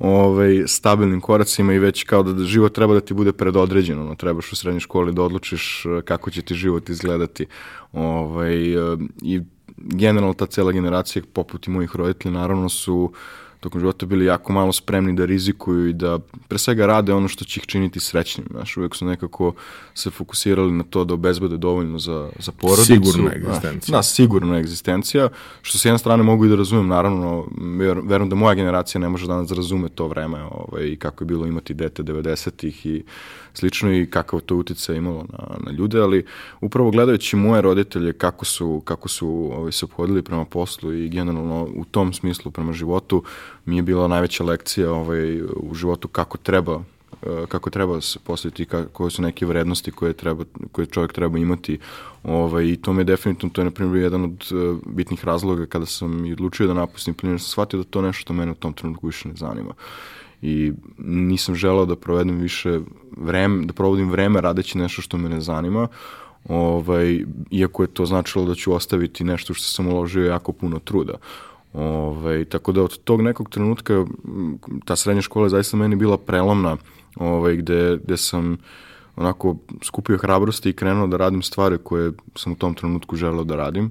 ovaj, 0.00 0.62
stabilnim 0.66 1.20
koracima 1.20 1.74
i 1.74 1.78
već 1.78 2.04
kao 2.04 2.22
da 2.22 2.44
život 2.44 2.74
treba 2.74 2.94
da 2.94 3.00
ti 3.00 3.14
bude 3.14 3.32
predodređen, 3.32 3.98
ono, 3.98 4.14
trebaš 4.14 4.52
u 4.52 4.56
srednjoj 4.56 4.80
školi 4.80 5.12
da 5.12 5.22
odlučiš 5.22 5.84
eh, 5.86 6.02
kako 6.02 6.30
će 6.30 6.42
ti 6.42 6.54
život 6.54 6.88
izgledati. 6.88 7.46
Ovaj, 7.92 8.72
eh, 8.72 8.96
I 9.22 9.40
generalno 9.76 10.34
ta 10.34 10.46
cela 10.46 10.72
generacija, 10.72 11.22
poput 11.32 11.66
i 11.66 11.70
mojih 11.70 11.96
roditelja, 11.96 12.32
naravno 12.32 12.68
su 12.68 12.94
uh, 12.94 13.18
tokom 13.60 13.80
života 13.80 14.06
bili 14.06 14.24
jako 14.24 14.52
malo 14.52 14.72
spremni 14.72 15.16
da 15.16 15.24
rizikuju 15.24 15.88
i 15.88 15.92
da 15.92 16.18
pre 16.48 16.58
svega 16.58 16.86
rade 16.86 17.12
ono 17.12 17.28
što 17.28 17.44
će 17.44 17.60
ih 17.60 17.66
činiti 17.66 18.00
srećnim. 18.00 18.46
Znaš, 18.50 18.76
uvek 18.76 18.94
su 18.94 19.04
nekako 19.04 19.52
se 19.94 20.10
fokusirali 20.10 20.72
na 20.72 20.84
to 20.84 21.04
da 21.04 21.14
obezbede 21.14 21.56
dovoljno 21.56 21.98
za, 21.98 22.30
za 22.38 22.52
porodicu. 22.52 22.84
Sigurna 22.84 23.32
egzistencija. 23.34 23.96
Da, 23.96 24.02
sigurna 24.02 24.58
egzistencija, 24.58 25.28
što 25.62 25.78
s 25.78 25.84
jedne 25.84 25.98
strane 25.98 26.22
mogu 26.22 26.46
i 26.46 26.48
da 26.48 26.56
razumem, 26.56 26.88
naravno, 26.88 27.46
verujem 28.04 28.28
da 28.28 28.36
moja 28.36 28.54
generacija 28.54 29.00
ne 29.00 29.08
može 29.08 29.26
danas 29.26 29.48
da 29.48 29.54
razume 29.54 29.88
to 29.88 30.06
vreme 30.06 30.42
ovaj, 30.42 30.86
i 30.86 30.96
kako 30.96 31.24
je 31.24 31.26
bilo 31.26 31.46
imati 31.46 31.74
dete 31.74 32.02
90-ih 32.02 32.86
i 32.86 33.02
slično 33.54 33.92
i 33.92 34.06
kakav 34.06 34.40
to 34.40 34.56
utjecaj 34.56 34.96
imalo 34.96 35.26
na, 35.32 35.56
na 35.66 35.72
ljude, 35.72 36.00
ali 36.00 36.24
upravo 36.60 36.90
gledajući 36.90 37.36
moje 37.36 37.62
roditelje 37.62 38.12
kako 38.12 38.44
su, 38.44 38.82
kako 38.84 39.08
su 39.08 39.28
ovaj, 39.28 39.72
se 39.72 39.84
obhodili 39.84 40.22
prema 40.22 40.44
poslu 40.44 40.92
i 40.92 41.08
generalno 41.08 41.68
u 41.74 41.84
tom 41.84 42.12
smislu 42.12 42.50
prema 42.50 42.72
životu, 42.72 43.22
mi 43.66 43.76
je 43.76 43.82
bila 43.82 44.08
najveća 44.08 44.44
lekcija 44.44 44.92
ovaj, 44.92 45.42
u 45.42 45.74
životu 45.74 46.08
kako 46.08 46.38
treba 46.38 46.82
eh, 47.22 47.46
kako 47.48 47.70
treba 47.70 48.00
se 48.00 48.18
postaviti, 48.18 48.66
koje 48.92 49.10
su 49.10 49.22
neke 49.22 49.46
vrednosti 49.46 49.90
koje, 49.90 50.12
treba, 50.12 50.44
koje 50.72 50.86
čovjek 50.86 51.12
treba 51.12 51.38
imati. 51.38 51.78
Ovaj, 52.24 52.64
I 52.64 52.76
to 52.76 52.92
mi 52.92 53.00
je 53.00 53.04
definitivno, 53.04 53.52
to 53.52 53.60
je 53.60 53.64
na 53.64 53.70
primjer 53.70 54.02
jedan 54.02 54.24
od 54.24 54.52
uh, 54.52 54.78
bitnih 54.86 55.24
razloga 55.24 55.66
kada 55.66 55.86
sam 55.86 56.26
i 56.26 56.32
odlučio 56.32 56.66
da 56.66 56.74
napustim 56.74 57.14
plin, 57.14 57.38
sam 57.38 57.48
shvatio 57.48 57.78
da 57.78 57.84
to 57.84 58.02
nešto 58.02 58.32
mene 58.32 58.52
u 58.52 58.54
tom 58.54 58.72
trenutku 58.72 59.06
više 59.06 59.28
ne 59.28 59.34
zanima. 59.36 59.74
I 60.42 60.72
nisam 60.98 61.54
želao 61.54 61.86
da 61.86 61.96
provedem 61.96 62.38
više 62.38 62.80
vreme, 63.16 63.66
da 63.66 63.72
provodim 63.72 64.10
vreme 64.10 64.40
radeći 64.40 64.78
nešto 64.78 65.02
što 65.02 65.18
me 65.18 65.28
ne 65.28 65.40
zanima, 65.40 65.88
ovaj, 66.48 67.24
iako 67.50 67.82
je 67.82 67.86
to 67.86 68.06
značilo 68.06 68.44
da 68.44 68.54
ću 68.54 68.74
ostaviti 68.74 69.24
nešto 69.24 69.54
što 69.54 69.64
sam 69.64 69.88
uložio 69.88 70.26
jako 70.26 70.52
puno 70.52 70.78
truda. 70.78 71.14
Ovaj, 71.72 72.44
tako 72.44 72.72
da 72.72 72.82
od 72.82 72.98
tog 72.98 73.22
nekog 73.22 73.50
trenutka 73.50 74.06
ta 74.84 74.96
srednja 74.96 75.22
škola 75.22 75.46
je 75.46 75.50
zaista 75.50 75.76
meni 75.76 75.96
bila 75.96 76.18
prelomna 76.18 76.76
ovaj, 77.16 77.56
gde, 77.56 77.98
gde 78.04 78.16
sam 78.16 78.56
onako 79.16 79.56
skupio 79.84 80.18
hrabrosti 80.18 80.70
i 80.70 80.72
krenuo 80.72 81.06
da 81.06 81.16
radim 81.16 81.42
stvari 81.42 81.78
koje 81.84 82.12
sam 82.36 82.52
u 82.52 82.56
tom 82.56 82.74
trenutku 82.74 83.16
želeo 83.16 83.44
da 83.44 83.56
radim 83.56 83.90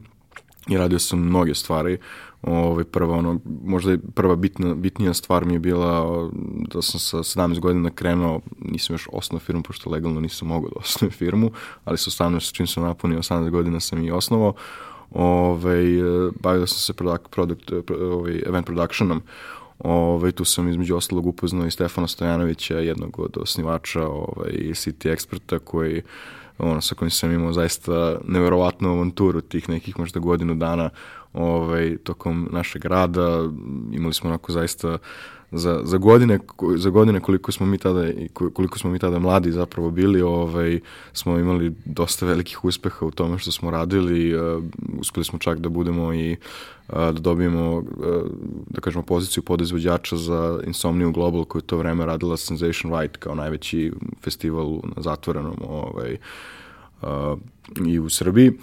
i 0.68 0.78
radio 0.78 1.00
sam 1.00 1.20
mnoge 1.20 1.56
stvari 1.56 1.98
ovaj, 2.41 2.84
prva, 2.84 3.17
ono, 3.17 3.39
možda 3.63 3.97
prva 4.15 4.36
bitna, 4.36 4.75
bitnija 4.75 5.13
stvar 5.13 5.45
mi 5.45 5.54
je 5.54 5.60
bila 5.60 6.30
da 6.73 6.82
sam 6.82 6.99
sa 6.99 7.17
17 7.17 7.60
godina 7.60 7.89
krenuo, 7.89 8.41
nisam 8.60 8.93
još 8.93 9.08
osnovao 9.13 9.39
firmu, 9.39 9.63
pošto 9.63 9.89
legalno 9.89 10.19
nisam 10.19 10.47
mogao 10.47 10.69
da 10.69 10.80
osnovim 10.80 11.12
firmu, 11.12 11.52
ali 11.86 11.97
sa 11.97 12.23
18, 12.23 12.54
čim 12.54 12.67
sam 12.67 12.84
napunio 12.84 13.19
18 13.19 13.49
godina 13.49 13.80
sam 13.80 14.04
i 14.04 14.12
osnovao, 14.12 14.54
ovaj, 15.12 15.86
bavio 16.39 16.67
sam 16.67 16.78
se 16.78 16.93
product, 16.93 17.30
product, 17.30 17.71
ovaj, 17.91 18.41
event 18.45 18.65
productionom, 18.65 19.21
Ovaj, 19.80 20.32
tu 20.32 20.45
sam 20.45 20.69
između 20.69 20.95
ostalog 20.95 21.28
upoznao 21.28 21.67
i 21.67 21.71
Stefana 21.71 22.08
Stojanovića, 22.08 22.80
jednog 22.80 23.19
od 23.19 23.38
osnivača 23.38 24.08
ovaj, 24.08 24.52
City 24.52 25.15
Experta, 25.15 25.60
koji 25.60 26.02
ono, 26.60 26.82
sa 26.82 26.95
kojim 26.95 27.12
sam 27.12 27.32
imao 27.32 27.54
zaista 27.54 28.19
neverovatnu 28.28 28.89
avanturu 28.89 29.41
tih 29.41 29.69
nekih 29.69 30.00
možda 30.00 30.19
godinu 30.19 30.56
dana 30.56 30.89
ovaj, 31.34 31.98
tokom 31.98 32.50
našeg 32.52 32.86
rada. 32.86 33.50
Imali 33.91 34.13
smo 34.13 34.30
onako 34.30 34.52
zaista 34.52 34.98
za, 35.52 35.82
za, 35.84 35.98
godine, 35.98 36.40
za 36.76 36.90
godine 36.90 37.20
koliko 37.20 37.52
smo 37.52 37.66
mi 37.66 37.78
tada 37.78 38.08
koliko 38.34 38.80
smo 38.80 38.90
mi 38.90 39.00
tada 39.00 39.20
mladi 39.20 39.52
zapravo 39.52 39.92
bili, 39.92 40.22
ovaj, 40.22 40.80
smo 41.14 41.38
imali 41.38 41.74
dosta 41.86 42.26
velikih 42.26 42.66
uspeha 42.66 43.06
u 43.06 43.12
tome 43.12 43.38
što 43.38 43.52
smo 43.52 43.72
radili. 43.72 44.36
Uh, 44.36 44.64
uspeli 45.00 45.24
smo 45.24 45.40
čak 45.40 45.60
da 45.60 45.70
budemo 45.70 46.14
i 46.14 46.32
uh, 46.88 46.96
da 46.96 47.12
dobijemo 47.12 47.78
uh, 47.78 47.84
da 48.68 48.82
kažemo 48.82 49.04
poziciju 49.04 49.44
podizvođača 49.44 50.18
za 50.18 50.60
Insomnium 50.68 51.14
Global 51.14 51.46
koju 51.46 51.62
to 51.62 51.78
vreme 51.78 52.06
radila 52.06 52.38
Sensation 52.38 52.94
White 52.94 53.18
kao 53.20 53.36
najveći 53.36 53.92
festival 54.22 54.80
na 54.96 55.02
zatvorenom 55.02 55.56
ovaj, 55.68 56.18
uh, 57.02 57.40
i 57.88 58.00
u 58.00 58.10
Srbiji. 58.10 58.54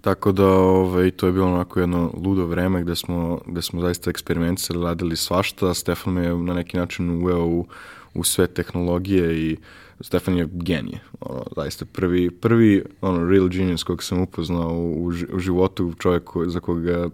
Tako 0.00 0.32
da 0.32 0.46
ovaj, 0.46 1.10
to 1.10 1.26
je 1.26 1.32
bilo 1.32 1.46
onako 1.46 1.80
jedno 1.80 2.12
ludo 2.24 2.46
vreme 2.46 2.82
gde 2.82 2.96
smo, 2.96 3.40
gde 3.46 3.62
smo 3.62 3.80
zaista 3.80 4.10
eksperimentisali, 4.10 4.84
radili 4.84 5.16
svašta. 5.16 5.74
Stefan 5.74 6.12
me 6.12 6.28
na 6.28 6.54
neki 6.54 6.76
način 6.76 7.10
uveo 7.10 7.44
u, 7.44 7.66
u 8.14 8.24
sve 8.24 8.46
tehnologije 8.46 9.38
i 9.38 9.56
Stefan 10.00 10.36
je 10.36 10.48
genije. 10.52 11.00
Ono, 11.20 11.42
zaista 11.56 11.84
prvi, 11.84 12.30
prvi 12.30 12.84
ono, 13.00 13.30
real 13.30 13.48
genius 13.48 13.82
kog 13.82 14.02
sam 14.02 14.20
upoznao 14.20 14.70
u, 14.70 15.06
u 15.32 15.38
životu, 15.38 15.92
čovjek 15.98 16.24
ko, 16.24 16.48
za 16.48 16.60
koga 16.60 17.08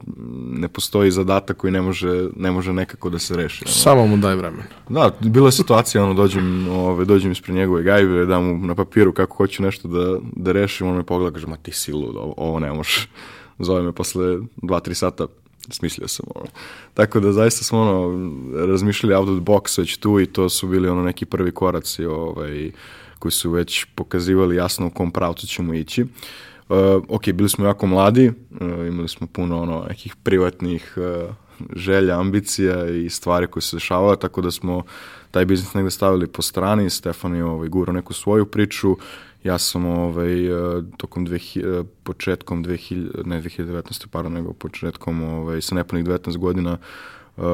ne 0.51 0.69
postoji 0.69 1.11
zadatak 1.11 1.57
koji 1.57 1.71
ne 1.73 1.83
može, 1.83 2.29
ne 2.37 2.51
može 2.51 2.73
nekako 2.73 3.11
da 3.11 3.19
se 3.19 3.37
reši. 3.37 3.65
Ono. 3.65 3.73
Samo 3.73 4.07
mu 4.07 4.17
daj 4.17 4.35
vremena. 4.35 4.63
Da, 4.89 5.11
bila 5.21 5.49
je 5.49 5.53
situacija, 5.53 6.05
ono, 6.05 6.15
dođem, 6.15 6.69
ove, 6.69 7.05
dođem 7.05 7.33
ispred 7.33 7.57
njegove 7.57 7.83
gajbe, 7.83 8.27
dam 8.27 8.45
mu 8.45 8.67
na 8.67 8.75
papiru 8.75 9.13
kako 9.13 9.37
hoću 9.37 9.63
nešto 9.63 9.89
da, 9.89 10.19
da 10.37 10.53
rešim, 10.53 10.87
on 10.87 10.97
me 10.97 11.03
pogleda, 11.03 11.35
kaže, 11.35 11.47
ma 11.47 11.57
ti 11.57 11.73
si 11.73 11.93
lud, 11.93 12.17
ovo, 12.17 12.35
ovo 12.37 12.61
ne 12.61 12.73
može. 12.73 13.09
Zove 13.59 13.83
me 13.83 13.93
posle 13.93 14.39
dva, 14.57 14.81
tri 14.81 14.95
sata, 14.95 15.27
smislio 15.71 16.09
sam 16.09 16.27
ono. 16.35 16.47
Tako 16.95 17.21
da 17.21 17.33
zaista 17.33 17.65
smo 17.65 17.81
ono 17.81 18.31
razmišljali 18.67 19.15
out 19.15 19.29
of 19.29 19.37
the 19.37 19.53
box 19.53 19.79
već 19.79 19.97
tu 19.97 20.21
i 20.21 20.27
to 20.27 20.49
su 20.49 20.69
bili 20.69 20.89
ono 20.89 21.03
neki 21.03 21.25
prvi 21.25 21.53
koraci 21.53 22.05
ovaj, 22.05 22.71
koji 23.19 23.33
su 23.33 23.51
već 23.51 23.85
pokazivali 23.95 24.57
jasno 24.57 24.87
u 24.87 24.91
kom 24.91 25.11
pravcu 25.11 25.47
ćemo 25.47 25.75
ići. 25.75 26.03
Uh, 26.69 26.77
ok, 27.09 27.33
bili 27.33 27.49
smo 27.49 27.67
jako 27.67 27.87
mladi, 27.87 28.29
uh, 28.29 28.69
imali 28.89 29.09
smo 29.09 29.27
puno 29.27 29.63
ono 29.63 29.85
nekih 29.89 30.17
privatnih 30.17 30.95
uh, 30.97 31.35
želja, 31.77 32.21
ambicija 32.21 32.87
i 32.87 33.11
stvari 33.11 33.47
koje 33.47 33.63
se 33.63 33.77
dešavaju, 33.77 34.17
tako 34.17 34.43
da 34.43 34.51
smo 34.51 34.83
taj 35.31 35.45
biznis 35.45 35.75
negde 35.75 35.91
stavili 35.91 36.27
po 36.27 36.43
strani, 36.43 36.91
Stefan 36.91 37.35
je 37.35 37.45
ovaj, 37.45 37.69
gurao 37.69 37.93
neku 37.93 38.13
svoju 38.13 38.47
priču, 38.47 38.97
ja 39.47 39.59
sam 39.59 39.87
ovaj, 39.87 40.47
e, 40.47 40.83
tokom 40.97 41.27
2000, 41.27 41.85
početkom 42.03 42.65
2000, 42.65 43.27
ne 43.27 43.43
2019. 43.43 44.07
pardon, 44.07 44.33
nego 44.33 44.53
početkom 44.53 45.23
ovaj, 45.23 45.61
sa 45.61 45.75
nepunih 45.75 46.05
19 46.05 46.37
godina 46.37 46.79
uh, 47.37 47.45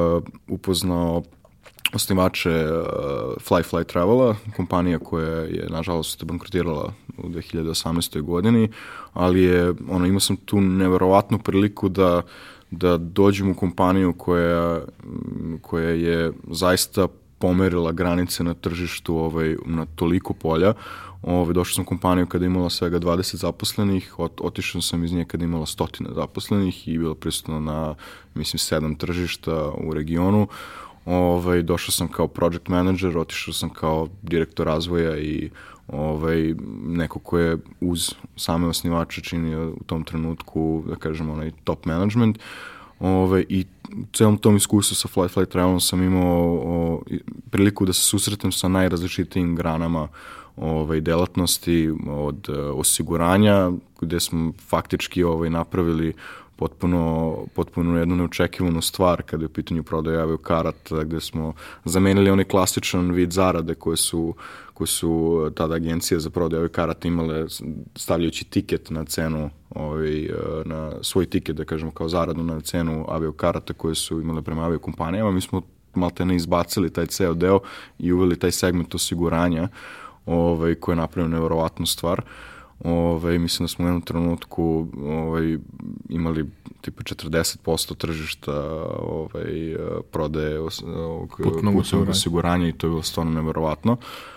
upoznao 0.48 1.22
osnivače 1.94 2.50
uh, 2.50 2.86
Fly 3.48 3.62
Fly 3.70 3.84
Travela, 3.84 4.36
kompanija 4.56 4.98
koja 4.98 5.38
je 5.38 5.66
nažalost 5.70 6.24
bankrotirala 6.24 6.92
u 7.18 7.28
2018. 7.28 8.20
godini, 8.20 8.68
ali 9.12 9.42
je, 9.42 9.74
ono, 9.88 10.06
imao 10.06 10.20
sam 10.20 10.36
tu 10.36 10.60
neverovatnu 10.60 11.38
priliku 11.38 11.88
da 11.88 12.22
da 12.72 12.96
dođem 12.96 13.50
u 13.50 13.54
kompaniju 13.54 14.12
koja, 14.12 14.80
koja 15.62 15.88
je 15.88 16.32
zaista 16.50 17.08
pomerila 17.38 17.92
granice 17.92 18.44
na 18.44 18.54
tržištu 18.54 19.16
ovaj, 19.16 19.56
na 19.66 19.86
toliko 19.96 20.34
polja. 20.34 20.74
Ovaj, 21.22 21.54
došao 21.54 21.74
sam 21.74 21.82
u 21.82 21.86
kompaniju 21.86 22.26
kada 22.26 22.46
imala 22.46 22.70
svega 22.70 23.00
20 23.00 23.36
zaposlenih, 23.36 24.18
ot, 24.18 24.40
otišao 24.40 24.82
sam 24.82 25.04
iz 25.04 25.12
nje 25.12 25.24
kada 25.24 25.44
imala 25.44 25.66
stotine 25.66 26.10
zaposlenih 26.14 26.88
i 26.88 26.98
bila 26.98 27.14
prisutna 27.14 27.60
na, 27.60 27.94
mislim, 28.34 28.58
sedam 28.58 28.94
tržišta 28.94 29.72
u 29.78 29.94
regionu. 29.94 30.46
Ovaj, 31.06 31.62
došao 31.62 31.92
sam 31.92 32.08
kao 32.08 32.28
project 32.28 32.68
manager, 32.68 33.18
otišao 33.18 33.54
sam 33.54 33.70
kao 33.70 34.08
direktor 34.22 34.66
razvoja 34.66 35.18
i 35.18 35.50
ovaj, 35.88 36.54
neko 36.86 37.18
ko 37.18 37.38
je 37.38 37.58
uz 37.80 38.14
same 38.36 38.66
osnivače 38.66 39.20
činio 39.20 39.70
u 39.70 39.84
tom 39.86 40.04
trenutku, 40.04 40.82
da 40.88 40.96
kažem, 40.96 41.30
onaj 41.30 41.50
top 41.64 41.84
management. 41.84 42.38
Ove, 43.02 43.44
I 43.48 43.64
celom 44.12 44.36
tom 44.38 44.56
iskustvu 44.56 44.94
sa 44.94 45.08
Fly 45.08 45.28
Fly 45.28 45.46
Travelom 45.46 45.80
sam 45.80 46.02
imao 46.02 46.42
o, 46.54 47.02
priliku 47.50 47.86
da 47.86 47.92
se 47.92 48.00
susretem 48.00 48.52
sa 48.52 48.68
najrazličitijim 48.68 49.56
granama 49.56 50.08
ovaj, 50.56 51.00
delatnosti 51.00 51.90
od 52.08 52.48
uh, 52.48 52.78
osiguranja, 52.78 53.70
gde 54.00 54.20
smo 54.20 54.52
faktički 54.68 55.24
ovaj, 55.24 55.50
napravili 55.50 56.14
potpuno, 56.56 57.36
potpuno 57.54 57.98
jednu 57.98 58.16
neočekivanu 58.16 58.82
stvar 58.82 59.22
kada 59.22 59.42
je 59.42 59.46
u 59.46 59.52
pitanju 59.52 59.82
prodaja 59.82 60.22
avio 60.22 60.36
karata, 60.38 61.04
gde 61.04 61.20
smo 61.20 61.54
zamenili 61.84 62.30
onaj 62.30 62.44
klasičan 62.44 63.10
vid 63.10 63.32
zarade 63.32 63.74
koje 63.74 63.96
su, 63.96 64.34
koje 64.82 64.86
su 64.86 65.50
tada 65.54 65.74
agencije 65.74 66.20
za 66.20 66.30
prodaju 66.30 66.60
avio 66.60 66.68
karata 66.68 67.08
imale 67.08 67.46
stavljajući 67.96 68.44
tiket 68.44 68.90
na 68.90 69.04
cenu 69.04 69.50
ovaj, 69.70 70.28
na 70.64 70.92
svoj 71.02 71.26
tiket, 71.26 71.56
da 71.56 71.64
kažemo, 71.64 71.90
kao 71.90 72.08
zaradu 72.08 72.42
na 72.42 72.60
cenu 72.60 73.04
avio 73.08 73.32
karata 73.32 73.72
koje 73.72 73.94
su 73.94 74.20
imale 74.20 74.42
prema 74.42 74.64
avio 74.64 74.78
kompanijama. 74.78 75.30
Mi 75.30 75.40
smo 75.40 75.62
malte 75.94 76.24
ne 76.24 76.36
izbacili 76.36 76.90
taj 76.90 77.06
ceo 77.06 77.34
deo 77.34 77.60
i 77.98 78.12
uveli 78.12 78.38
taj 78.38 78.50
segment 78.50 78.94
osiguranja 78.94 79.68
ovaj, 80.26 80.74
koji 80.74 80.92
je 80.92 81.00
napravio 81.00 81.28
nevjerovatnu 81.28 81.86
stvar. 81.86 82.22
Ovaj, 82.84 83.38
mislim 83.38 83.64
da 83.64 83.68
smo 83.68 83.84
u 83.84 83.88
jednom 83.88 84.02
trenutku 84.02 84.86
ovaj, 85.06 85.58
imali 86.08 86.46
tipa 86.80 87.02
40% 87.02 87.96
tržišta 87.96 88.52
ovaj, 88.98 89.76
prodaje 90.10 90.58
ovog 90.58 91.40
putnog 91.44 91.76
osiguranja. 91.76 92.10
osiguranja 92.10 92.68
i 92.68 92.72
to 92.72 92.86
je 92.86 92.90
bilo 92.90 93.02
stvarno 93.02 93.32
nevjerovatno. 93.32 93.92
Uh, 93.92 94.31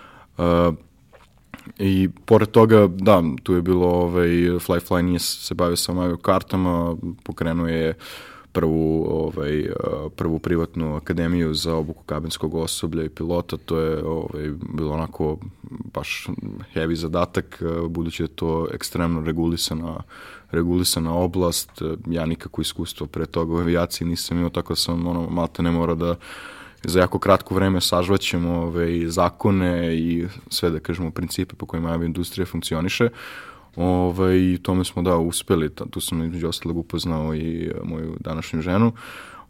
I 1.80 2.10
pored 2.26 2.52
toga, 2.52 2.88
da, 2.88 3.24
tu 3.44 3.54
je 3.54 3.62
bilo, 3.62 3.88
ovaj, 3.88 4.28
Fly 4.60 4.80
Fly 4.88 5.02
nije 5.02 5.20
se 5.20 5.54
bavio 5.54 5.76
samo 5.76 6.02
avio 6.02 6.18
kartama, 6.18 6.96
pokrenuo 7.24 7.68
je 7.68 7.94
prvu, 8.52 9.06
ovaj, 9.10 9.70
prvu 10.16 10.40
privatnu 10.40 10.96
akademiju 10.96 11.54
za 11.54 11.76
obuku 11.76 12.04
kabinskog 12.04 12.56
osoblja 12.56 13.04
i 13.04 13.10
pilota, 13.10 13.58
to 13.58 13.80
je 13.80 14.04
ovaj, 14.06 14.52
bilo 14.74 14.94
onako 14.94 15.38
baš 15.94 16.28
heavy 16.74 16.96
zadatak, 16.96 17.64
budući 17.90 18.24
da 18.24 18.26
je 18.26 18.36
to 18.36 18.68
ekstremno 18.74 19.22
regulisana, 19.22 20.04
regulisana 20.52 21.14
oblast, 21.14 21.82
ja 22.08 22.26
nikako 22.26 22.62
iskustvo 22.62 23.08
pre 23.08 23.26
toga 23.26 23.54
u 23.54 23.58
avijaciji 23.58 24.08
nisam 24.08 24.38
imao, 24.38 24.50
tako 24.50 24.74
da 24.74 24.76
sam 24.76 25.08
ono, 25.08 25.30
malte 25.30 25.64
ne 25.64 25.72
mora 25.72 25.96
da 25.96 26.16
za 26.88 27.00
jako 27.00 27.20
kratko 27.20 27.56
vreme 27.56 27.82
sažvaćemo 27.82 28.62
ove, 28.62 29.10
zakone 29.10 29.96
i 29.98 30.26
sve 30.50 30.70
da 30.70 30.80
kažemo 30.80 31.12
principe 31.12 31.56
po 31.56 31.66
kojima 31.66 31.96
industrija 31.96 32.46
funkcioniše. 32.46 33.10
Ovaj, 33.76 34.38
I 34.38 34.60
tome 34.64 34.84
smo 34.84 35.02
da 35.02 35.18
uspeli, 35.18 35.70
tu 35.90 36.02
sam 36.02 36.24
između 36.24 36.48
ostalog 36.48 36.78
upoznao 36.78 37.36
i 37.36 37.66
e, 37.66 37.72
moju 37.84 38.16
današnju 38.20 38.62
ženu, 38.62 38.92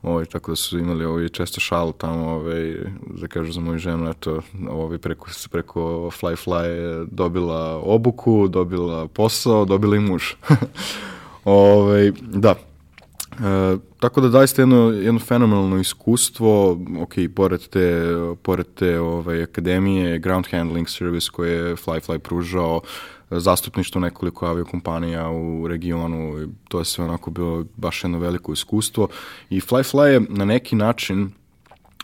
ovaj, 0.02 0.26
tako 0.26 0.52
da 0.52 0.56
su 0.56 0.80
imali 0.80 1.06
ovaj, 1.06 1.30
često 1.30 1.60
šalu 1.60 1.92
tamo, 1.92 2.30
ovaj, 2.30 2.76
da 3.22 3.28
kažu 3.28 3.52
za 3.52 3.62
moju 3.62 3.78
ženu, 3.78 4.10
eto, 4.10 4.42
ovaj, 4.70 4.98
preko, 4.98 5.28
preko 5.52 5.82
Fly 6.22 6.46
Fly 6.46 7.08
dobila 7.12 7.82
obuku, 7.84 8.48
dobila 8.48 9.08
posao, 9.08 9.66
dobila 9.66 9.96
i 9.96 10.00
muž. 10.00 10.24
ovaj, 11.46 12.12
da, 12.22 12.56
E, 13.40 13.78
tako 14.00 14.22
da 14.22 14.30
daiste 14.30 14.62
jedno, 14.62 14.78
jedno 14.78 15.20
fenomenalno 15.20 15.78
iskustvo, 15.78 16.72
ok, 17.00 17.14
pored 17.36 17.68
te, 17.68 18.04
pored 18.42 18.66
te 18.76 19.00
ovaj, 19.00 19.44
akademije, 19.44 20.20
ground 20.20 20.48
handling 20.52 20.90
service 20.90 21.30
koje 21.32 21.52
je 21.52 21.76
Fly 21.76 22.00
Fly 22.08 22.18
pružao, 22.18 22.82
zastupništvo 23.30 24.02
nekoliko 24.02 24.46
aviokompanija 24.46 25.30
u 25.30 25.68
regionu, 25.68 26.48
to 26.68 26.80
je 26.80 26.86
sve 26.86 27.06
onako 27.06 27.32
bilo 27.32 27.66
baš 27.76 28.04
jedno 28.04 28.20
veliko 28.20 28.54
iskustvo. 28.54 29.08
I 29.50 29.60
Fly 29.60 29.94
Fly 29.94 30.06
je 30.06 30.22
na 30.30 30.46
neki 30.46 30.76
način 30.76 31.32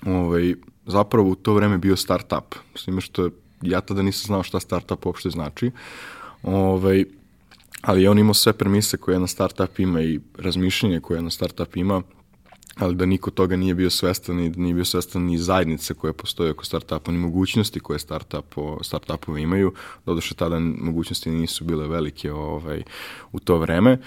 ovaj, 0.05 0.55
zapravo 0.85 1.29
u 1.29 1.35
to 1.35 1.53
vreme 1.53 1.77
bio 1.77 1.95
startup, 1.95 2.55
s 2.75 2.85
time 2.85 3.01
što 3.01 3.29
ja 3.61 3.81
tada 3.81 4.01
nisam 4.01 4.27
znao 4.27 4.43
šta 4.43 4.59
startup 4.59 5.05
uopšte 5.05 5.29
znači, 5.29 5.71
ovaj, 6.43 7.05
ali 7.81 8.07
on 8.07 8.19
imao 8.19 8.33
sve 8.33 8.53
premise 8.53 8.97
koje 8.97 9.15
jedna 9.15 9.27
startup 9.27 9.79
ima 9.79 10.01
i 10.01 10.19
razmišljenje 10.37 10.99
koje 10.99 11.17
jedna 11.17 11.31
startup 11.31 11.75
ima, 11.75 12.01
ali 12.75 12.95
da 12.95 13.05
niko 13.05 13.31
toga 13.31 13.55
nije 13.55 13.75
bio 13.75 13.89
svestan 13.89 14.39
i 14.39 14.49
da 14.49 14.61
nije 14.61 14.73
bio 14.73 14.85
svestan 14.85 15.23
ni 15.23 15.37
zajednice 15.37 15.93
koje 15.93 16.13
postoje 16.13 16.51
oko 16.51 16.65
startupa, 16.65 17.11
ni 17.11 17.17
mogućnosti 17.17 17.79
koje 17.79 17.99
startup, 17.99 18.55
startupovi 18.81 19.41
imaju. 19.41 19.73
Doduše 20.05 20.35
tada 20.35 20.59
mogućnosti 20.59 21.31
nisu 21.31 21.63
bile 21.63 21.87
velike 21.87 22.31
ovaj, 22.31 22.83
u 23.31 23.39
to 23.39 23.57
vreme. 23.57 23.97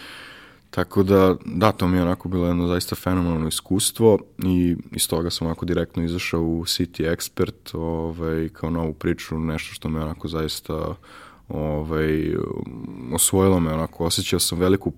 Tako 0.71 1.03
da, 1.03 1.37
da, 1.45 1.73
to 1.73 1.89
mi 1.89 1.97
je 1.97 2.03
onako 2.03 2.29
bilo 2.29 2.47
jedno 2.47 2.69
zaista 2.69 2.97
fenomenalno 2.97 3.49
iskustvo 3.49 4.19
i 4.39 4.77
iz 4.93 5.09
toga 5.09 5.31
sam 5.31 5.47
onako 5.47 5.67
direktno 5.67 6.05
izašao 6.05 6.41
u 6.41 6.65
City 6.65 7.17
Expert 7.17 7.77
ovaj, 7.79 8.49
kao 8.49 8.71
novu 8.71 8.95
priču, 8.95 9.39
nešto 9.39 9.75
što 9.75 9.89
me 9.89 10.01
onako 10.01 10.29
zaista 10.29 10.95
ovaj, 11.49 12.35
osvojilo 13.13 13.61
me, 13.61 13.73
onako, 13.73 14.05
osjećao 14.05 14.41
sam 14.41 14.59
veliku, 14.59 14.93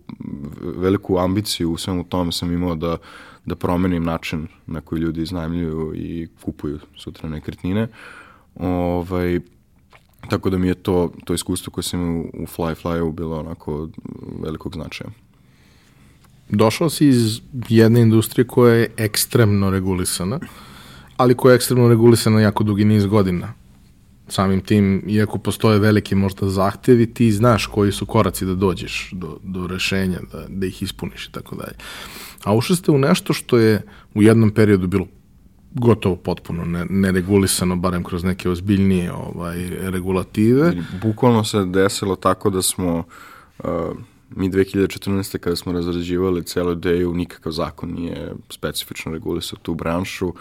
veliku 0.60 1.18
ambiciju 1.18 1.72
u 1.72 1.76
svemu 1.76 2.04
tome 2.04 2.32
sam 2.32 2.52
imao 2.52 2.74
da, 2.74 2.96
da 3.44 3.56
promenim 3.56 4.04
način 4.04 4.48
na 4.66 4.80
koji 4.80 5.00
ljudi 5.00 5.22
iznajmljuju 5.22 5.92
i 5.94 6.28
kupuju 6.44 6.78
sutra 6.96 7.28
nekretnine. 7.28 7.88
Ovaj, 8.54 9.40
tako 10.28 10.50
da 10.50 10.58
mi 10.58 10.68
je 10.68 10.74
to, 10.74 11.12
to 11.24 11.34
iskustvo 11.34 11.70
koje 11.70 11.84
sam 11.84 12.16
u, 12.16 12.20
u 12.20 12.46
Fly 12.46 12.74
Flyu 12.82 13.12
bilo 13.12 13.40
onako 13.40 13.88
velikog 14.42 14.74
značaja. 14.74 15.10
Došao 16.48 16.90
si 16.90 17.08
iz 17.08 17.40
jedne 17.68 18.00
industrije 18.00 18.46
koja 18.46 18.74
je 18.74 18.90
ekstremno 18.96 19.70
regulisana, 19.70 20.40
ali 21.16 21.34
koja 21.34 21.52
je 21.52 21.56
ekstremno 21.56 21.88
regulisana 21.88 22.40
jako 22.40 22.64
dugi 22.64 22.84
niz 22.84 23.06
godina 23.06 23.52
samim 24.28 24.60
tim, 24.60 25.02
iako 25.06 25.38
postoje 25.38 25.78
veliki 25.78 26.14
možda 26.14 26.48
zahtevi, 26.48 27.14
ti 27.14 27.32
znaš 27.32 27.66
koji 27.66 27.92
su 27.92 28.06
koraci 28.06 28.46
da 28.46 28.54
dođeš 28.54 29.10
do, 29.12 29.38
do 29.42 29.66
rešenja, 29.66 30.18
da, 30.32 30.44
da 30.48 30.66
ih 30.66 30.82
ispuniš 30.82 31.26
i 31.26 31.32
tako 31.32 31.56
dalje. 31.56 31.76
A 32.44 32.54
ušli 32.54 32.76
ste 32.76 32.90
u 32.90 32.98
nešto 32.98 33.32
što 33.32 33.58
je 33.58 33.82
u 34.14 34.22
jednom 34.22 34.50
periodu 34.50 34.86
bilo 34.86 35.06
gotovo 35.72 36.16
potpuno 36.16 36.64
ne, 36.64 37.12
barem 37.76 38.04
kroz 38.04 38.24
neke 38.24 38.50
ozbiljnije 38.50 39.12
ovaj, 39.12 39.70
regulative. 39.70 40.72
I 40.72 40.98
bukvalno 41.02 41.44
se 41.44 41.64
desilo 41.64 42.16
tako 42.16 42.50
da 42.50 42.62
smo 42.62 43.04
uh, 43.58 43.64
mi 44.30 44.50
2014. 44.50 45.38
kada 45.38 45.56
smo 45.56 45.72
razrađivali 45.72 46.44
celu 46.44 46.72
ideju, 46.72 47.14
nikakav 47.14 47.52
zakon 47.52 47.92
nije 47.92 48.32
specifično 48.50 49.12
regulisao 49.12 49.58
tu 49.62 49.74
branšu, 49.74 50.34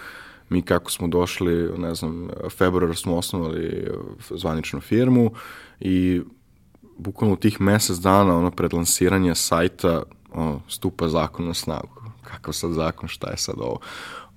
mi 0.49 0.61
kako 0.61 0.91
smo 0.91 1.07
došli, 1.07 1.69
ne 1.77 1.95
znam, 1.95 2.29
februar 2.57 2.95
smo 2.95 3.17
osnovali 3.17 3.87
zvaničnu 4.29 4.81
firmu 4.81 5.31
i 5.79 6.21
bukvalno 6.97 7.33
u 7.33 7.37
tih 7.37 7.61
mesec 7.61 7.97
dana 7.97 8.37
ono, 8.37 8.51
pred 8.51 8.73
lansiranje 8.73 9.35
sajta 9.35 10.03
ono, 10.33 10.61
stupa 10.67 11.07
zakon 11.07 11.47
na 11.47 11.53
snagu. 11.53 12.01
Kakav 12.23 12.53
sad 12.53 12.71
zakon, 12.71 13.09
šta 13.09 13.29
je 13.29 13.37
sad 13.37 13.55
ovo? 13.59 13.79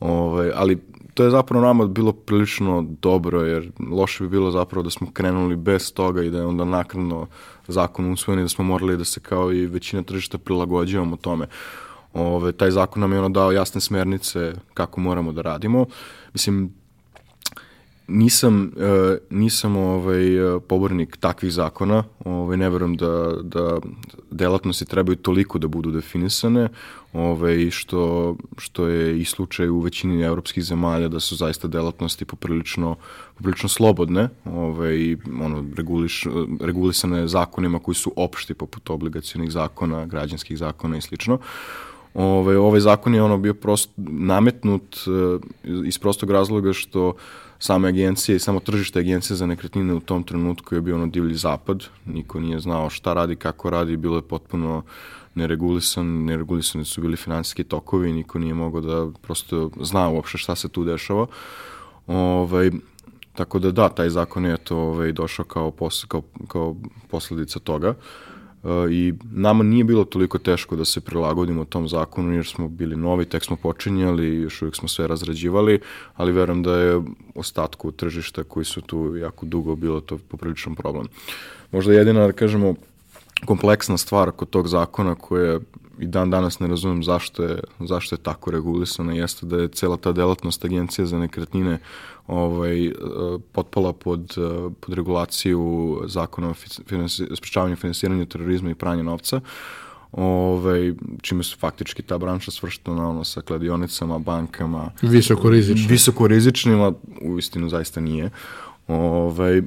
Ove, 0.01 0.13
ovaj, 0.13 0.51
ali 0.55 0.79
to 1.15 1.25
je 1.25 1.31
zapravo 1.31 1.65
nama 1.65 1.87
bilo 1.87 2.13
prilično 2.13 2.87
dobro, 3.03 3.43
jer 3.43 3.71
loše 3.91 4.25
bi 4.25 4.31
bilo 4.31 4.51
zapravo 4.51 4.83
da 4.83 4.91
smo 4.91 5.11
krenuli 5.13 5.57
bez 5.57 5.93
toga 5.95 6.23
i 6.23 6.31
da 6.31 6.39
je 6.39 6.47
onda 6.47 6.65
nakredno 6.65 7.27
zakon 7.69 8.13
usvojen 8.13 8.41
i 8.41 8.43
da 8.43 8.49
smo 8.49 8.65
morali 8.65 8.97
da 8.97 9.05
se 9.05 9.21
kao 9.21 9.53
i 9.53 9.67
većina 9.67 10.03
tržišta 10.03 10.39
prilagođavamo 10.39 11.17
tome. 11.17 11.47
Ove, 12.15 12.53
taj 12.53 12.71
zakon 12.71 13.01
nam 13.01 13.13
je 13.13 13.19
ono 13.19 13.29
dao 13.29 13.53
jasne 13.53 13.81
smernice 13.81 14.53
kako 14.75 15.01
moramo 15.01 15.33
da 15.33 15.43
radimo. 15.43 15.87
Mislim, 16.33 16.73
nisam, 18.09 18.63
uh, 18.77 19.17
nisam 19.31 19.77
ovaj, 19.77 20.23
pobornik 20.69 21.17
takvih 21.17 21.53
zakona, 21.53 22.05
ovaj, 22.25 22.57
ne 22.57 22.71
verujem 22.71 22.97
da, 22.97 23.33
da 23.43 23.79
delatnosti 24.31 24.85
trebaju 24.85 25.17
toliko 25.17 25.59
da 25.59 25.69
budu 25.69 25.91
definisane, 25.91 26.69
ovaj, 27.13 27.71
što, 27.71 28.37
što 28.59 28.87
je 28.87 29.21
i 29.21 29.25
slučaj 29.25 29.69
u 29.69 29.81
većini 29.81 30.23
evropskih 30.23 30.65
zemalja 30.65 31.09
da 31.09 31.21
su 31.21 31.37
zaista 31.37 31.69
delatnosti 31.69 32.25
poprilično, 32.25 32.97
poprilično 33.35 33.69
slobodne, 33.69 34.29
ovaj, 34.45 35.17
ono, 35.43 35.65
reguliš, 35.77 36.27
regulisane 36.61 37.29
zakonima 37.29 37.79
koji 37.79 37.95
su 37.95 38.13
opšti 38.17 38.55
poput 38.55 38.91
obligacijonih 38.91 39.51
zakona, 39.51 40.07
građanskih 40.07 40.59
zakona 40.59 40.97
i 40.97 41.01
slično. 41.01 41.39
Ovaj, 42.19 42.57
ovaj 42.57 42.81
zakon 42.81 43.15
je 43.15 43.23
ono 43.23 43.39
bio 43.39 43.55
prost, 43.55 43.91
nametnut 43.97 44.97
uh, 45.07 45.41
iz 45.87 45.99
prostog 45.99 46.31
razloga 46.31 46.73
što 46.73 47.15
same 47.59 47.89
agencije 47.89 48.37
i 48.37 48.39
samo 48.39 48.61
tržište 48.61 48.99
agencije 48.99 49.37
za 49.37 49.47
nekretnine 49.47 49.95
u 49.95 50.01
tom 50.01 50.23
trenutku 50.23 50.75
je 50.75 50.81
bio 50.81 50.95
ono 50.95 51.07
divlji 51.07 51.35
zapad. 51.35 51.85
Niko 52.07 52.41
nije 52.41 52.61
znao 52.61 52.91
šta 52.91 53.15
radi, 53.15 53.37
kako 53.37 53.71
radi, 53.71 53.97
bilo 53.97 54.17
je 54.17 54.23
potpuno 54.23 54.83
neregulisan, 55.35 56.25
neregulisani 56.25 56.85
su 56.85 57.01
bili 57.01 57.17
finansijski 57.17 57.65
tokovi, 57.65 58.13
niko 58.13 58.39
nije 58.39 58.55
mogao 58.55 58.81
da 58.81 59.09
prosto 59.23 59.71
zna 59.81 60.09
uopšte 60.09 60.39
šta 60.39 60.55
se 60.55 60.69
tu 60.69 60.85
dešava. 60.85 61.27
Ovaj, 62.07 62.71
tako 63.35 63.59
da 63.59 63.71
da, 63.71 63.89
taj 63.89 64.11
zakon 64.11 64.45
je 64.45 64.57
to 64.57 64.77
ovaj, 64.77 65.13
došao 65.13 65.45
kao, 65.45 65.71
pos, 65.71 66.05
kao, 66.09 66.23
kao 66.49 66.77
posledica 67.11 67.59
toga. 67.59 67.89
Uh, 67.89 68.38
i 68.91 69.15
nama 69.33 69.65
nije 69.65 69.85
bilo 69.85 70.05
toliko 70.05 70.39
teško 70.39 70.77
da 70.77 70.85
se 70.85 71.01
prilagodimo 71.01 71.65
tom 71.65 71.89
zakonu 71.89 72.35
jer 72.35 72.47
smo 72.47 72.69
bili 72.69 72.97
novi, 72.97 73.25
tek 73.25 73.45
smo 73.45 73.57
počinjali, 73.57 74.37
još 74.37 74.63
uvijek 74.63 74.77
smo 74.77 74.89
sve 74.89 75.07
razrađivali, 75.07 75.81
ali 76.17 76.33
verujem 76.33 76.63
da 76.63 76.77
je 76.77 77.03
ostatku 77.35 77.93
tržišta 77.93 78.45
koji 78.45 78.65
su 78.65 78.81
tu 78.81 79.17
jako 79.17 79.47
dugo 79.47 79.77
bilo 79.77 80.01
to 80.01 80.19
popriličan 80.29 80.75
problem. 80.75 81.07
Možda 81.73 81.93
jedina, 81.93 82.27
da 82.27 82.33
kažemo, 82.33 82.75
kompleksna 83.45 83.99
stvar 83.99 84.31
kod 84.31 84.51
tog 84.51 84.69
zakona 84.69 85.15
koja 85.15 85.61
i 85.99 86.07
dan 86.07 86.31
danas 86.31 86.61
ne 86.61 86.67
razumem 86.67 87.05
zašto 87.05 87.43
je, 87.43 87.61
zašto 87.81 88.15
je 88.15 88.19
tako 88.23 88.51
regulisana, 88.51 89.13
jeste 89.13 89.47
da 89.47 89.57
je 89.57 89.69
cela 89.69 89.97
ta 89.97 90.13
delatnost 90.13 90.65
agencije 90.65 91.07
za 91.07 91.19
nekretnine 91.19 91.79
ovaj, 92.27 92.87
e, 92.87 92.93
potpala 93.53 93.93
pod, 93.93 94.35
e, 94.37 94.71
pod 94.81 94.95
regulaciju 94.95 96.01
zakona 96.07 96.51
o 96.51 96.55
finansi, 96.87 97.27
sprečavanju 97.35 97.77
finansiranja 97.77 98.25
terorizma 98.25 98.71
i 98.71 98.75
pranja 98.75 99.03
novca, 99.03 99.41
ovaj, 100.13 100.93
čime 101.23 101.43
su 101.43 101.59
faktički 101.59 102.03
ta 102.03 102.19
branša 102.19 102.51
svrštena 102.51 103.09
ono, 103.09 103.25
sa 103.25 103.41
kladionicama, 103.41 104.19
bankama. 104.19 104.91
Visoko 105.03 105.51
rizičnim. 105.51 105.89
Visoko 105.89 106.27
rizičnima, 106.27 106.93
u 107.23 107.39
istinu 107.39 107.69
zaista 107.69 108.01
nije. 108.01 108.31
Ovaj, 108.89 109.63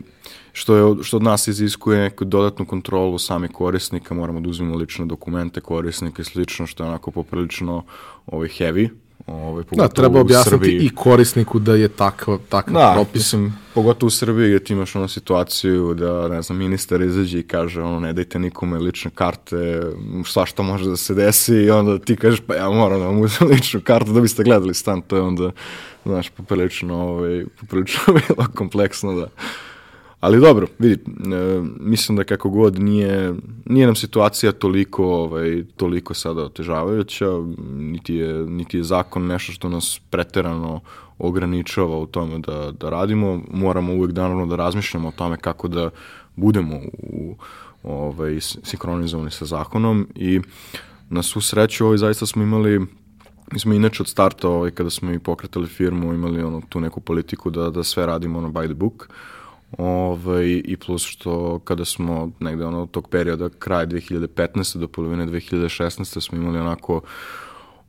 što, 0.51 0.75
je, 0.75 1.03
što 1.03 1.17
od 1.17 1.23
nas 1.23 1.47
iziskuje 1.47 1.99
neku 1.99 2.25
dodatnu 2.25 2.65
kontrolu 2.65 3.19
same 3.19 3.47
korisnika, 3.47 4.13
moramo 4.13 4.39
da 4.39 4.49
uzmemo 4.49 4.75
lične 4.75 5.05
dokumente 5.05 5.61
korisnika 5.61 6.21
i 6.21 6.25
slično, 6.25 6.67
što 6.67 6.83
je 6.83 6.89
onako 6.89 7.11
poprilično 7.11 7.83
ovaj, 8.25 8.47
heavy, 8.47 8.89
Ovaj, 9.27 9.63
da, 9.71 9.87
treba 9.87 10.19
objasniti 10.19 10.77
i 10.77 10.89
korisniku 10.95 11.59
da 11.59 11.75
je 11.75 11.87
takav, 11.87 12.37
takav 12.49 12.73
da, 12.73 12.91
propis. 12.95 13.15
Mislim, 13.15 13.57
pogotovo 13.73 14.07
u 14.07 14.09
Srbiji 14.09 14.47
gdje 14.47 14.63
ti 14.63 14.73
imaš 14.73 14.95
ono 14.95 15.07
situaciju 15.07 15.93
da, 15.93 16.27
ne 16.27 16.41
znam, 16.41 16.57
ministar 16.57 17.01
izađe 17.01 17.39
i 17.39 17.43
kaže, 17.43 17.81
ono, 17.81 17.99
ne 17.99 18.13
dajte 18.13 18.39
nikome 18.39 18.77
lične 18.77 19.11
karte, 19.15 19.81
svašta 20.25 20.63
može 20.63 20.89
da 20.89 20.97
se 20.97 21.13
desi 21.13 21.55
i 21.55 21.69
onda 21.69 21.99
ti 21.99 22.15
kažeš, 22.15 22.39
pa 22.39 22.55
ja 22.55 22.69
moram 22.69 22.99
da 22.99 23.05
vam 23.05 23.21
uzem 23.21 23.47
ličnu 23.47 23.81
kartu 23.83 24.13
da 24.13 24.21
biste 24.21 24.43
gledali 24.43 24.73
stan, 24.73 25.01
to 25.01 25.15
je 25.15 25.21
onda, 25.21 25.51
znaš, 26.05 26.29
poprilično, 26.29 26.95
ovaj, 26.95 27.45
poprilično 27.59 28.13
bilo 28.27 28.47
kompleksno 28.55 29.13
da 29.13 29.27
Ali 30.21 30.39
dobro, 30.39 30.67
vidi, 30.79 30.93
e, 30.93 31.61
mislim 31.79 32.15
da 32.15 32.23
kako 32.23 32.49
god 32.49 32.79
nije, 32.79 33.33
nije 33.65 33.85
nam 33.85 33.95
situacija 33.95 34.51
toliko, 34.51 35.05
ovaj, 35.05 35.63
toliko 35.75 36.13
sada 36.13 36.43
otežavajuća, 36.43 37.27
niti 37.73 38.15
je, 38.15 38.33
niti 38.33 38.77
je 38.77 38.83
zakon 38.83 39.27
nešto 39.27 39.51
što 39.51 39.69
nas 39.69 40.01
preterano 40.09 40.79
ograničava 41.17 41.97
u 41.97 42.05
tome 42.05 42.39
da, 42.39 42.71
da 42.71 42.89
radimo. 42.89 43.41
Moramo 43.51 43.93
uvek 43.93 44.15
naravno 44.15 44.45
da 44.45 44.55
razmišljamo 44.55 45.07
o 45.07 45.11
tome 45.11 45.37
kako 45.37 45.67
da 45.67 45.89
budemo 46.35 46.75
u, 47.03 47.35
ovaj, 47.83 48.39
sinkronizovani 48.41 49.31
sa 49.31 49.45
zakonom 49.45 50.07
i 50.15 50.41
na 51.09 51.23
svu 51.23 51.41
sreću 51.41 51.85
ovaj, 51.85 51.97
zaista 51.97 52.25
smo 52.25 52.43
imali 52.43 52.85
Mi 53.51 53.59
smo 53.59 53.73
inače 53.73 54.03
od 54.03 54.07
starta, 54.07 54.49
ovaj, 54.49 54.71
kada 54.71 54.89
smo 54.89 55.11
i 55.11 55.19
pokretali 55.19 55.67
firmu, 55.67 56.13
imali 56.13 56.43
ono, 56.43 56.61
tu 56.69 56.79
neku 56.79 56.99
politiku 56.99 57.49
da, 57.49 57.69
da 57.69 57.83
sve 57.83 58.05
radimo 58.05 58.37
ono 58.39 58.49
by 58.49 58.65
the 58.65 58.73
book. 58.73 59.09
Ovaj, 59.77 60.61
I 60.65 60.77
plus 60.77 61.05
što 61.05 61.59
kada 61.59 61.85
smo 61.85 62.31
negde 62.39 62.65
ono 62.65 62.85
tog 62.85 63.09
perioda 63.09 63.49
kraj 63.49 63.85
2015. 63.85 64.77
do 64.77 64.87
polovine 64.87 65.25
2016. 65.25 66.21
smo 66.21 66.37
imali 66.37 66.59
onako 66.59 67.01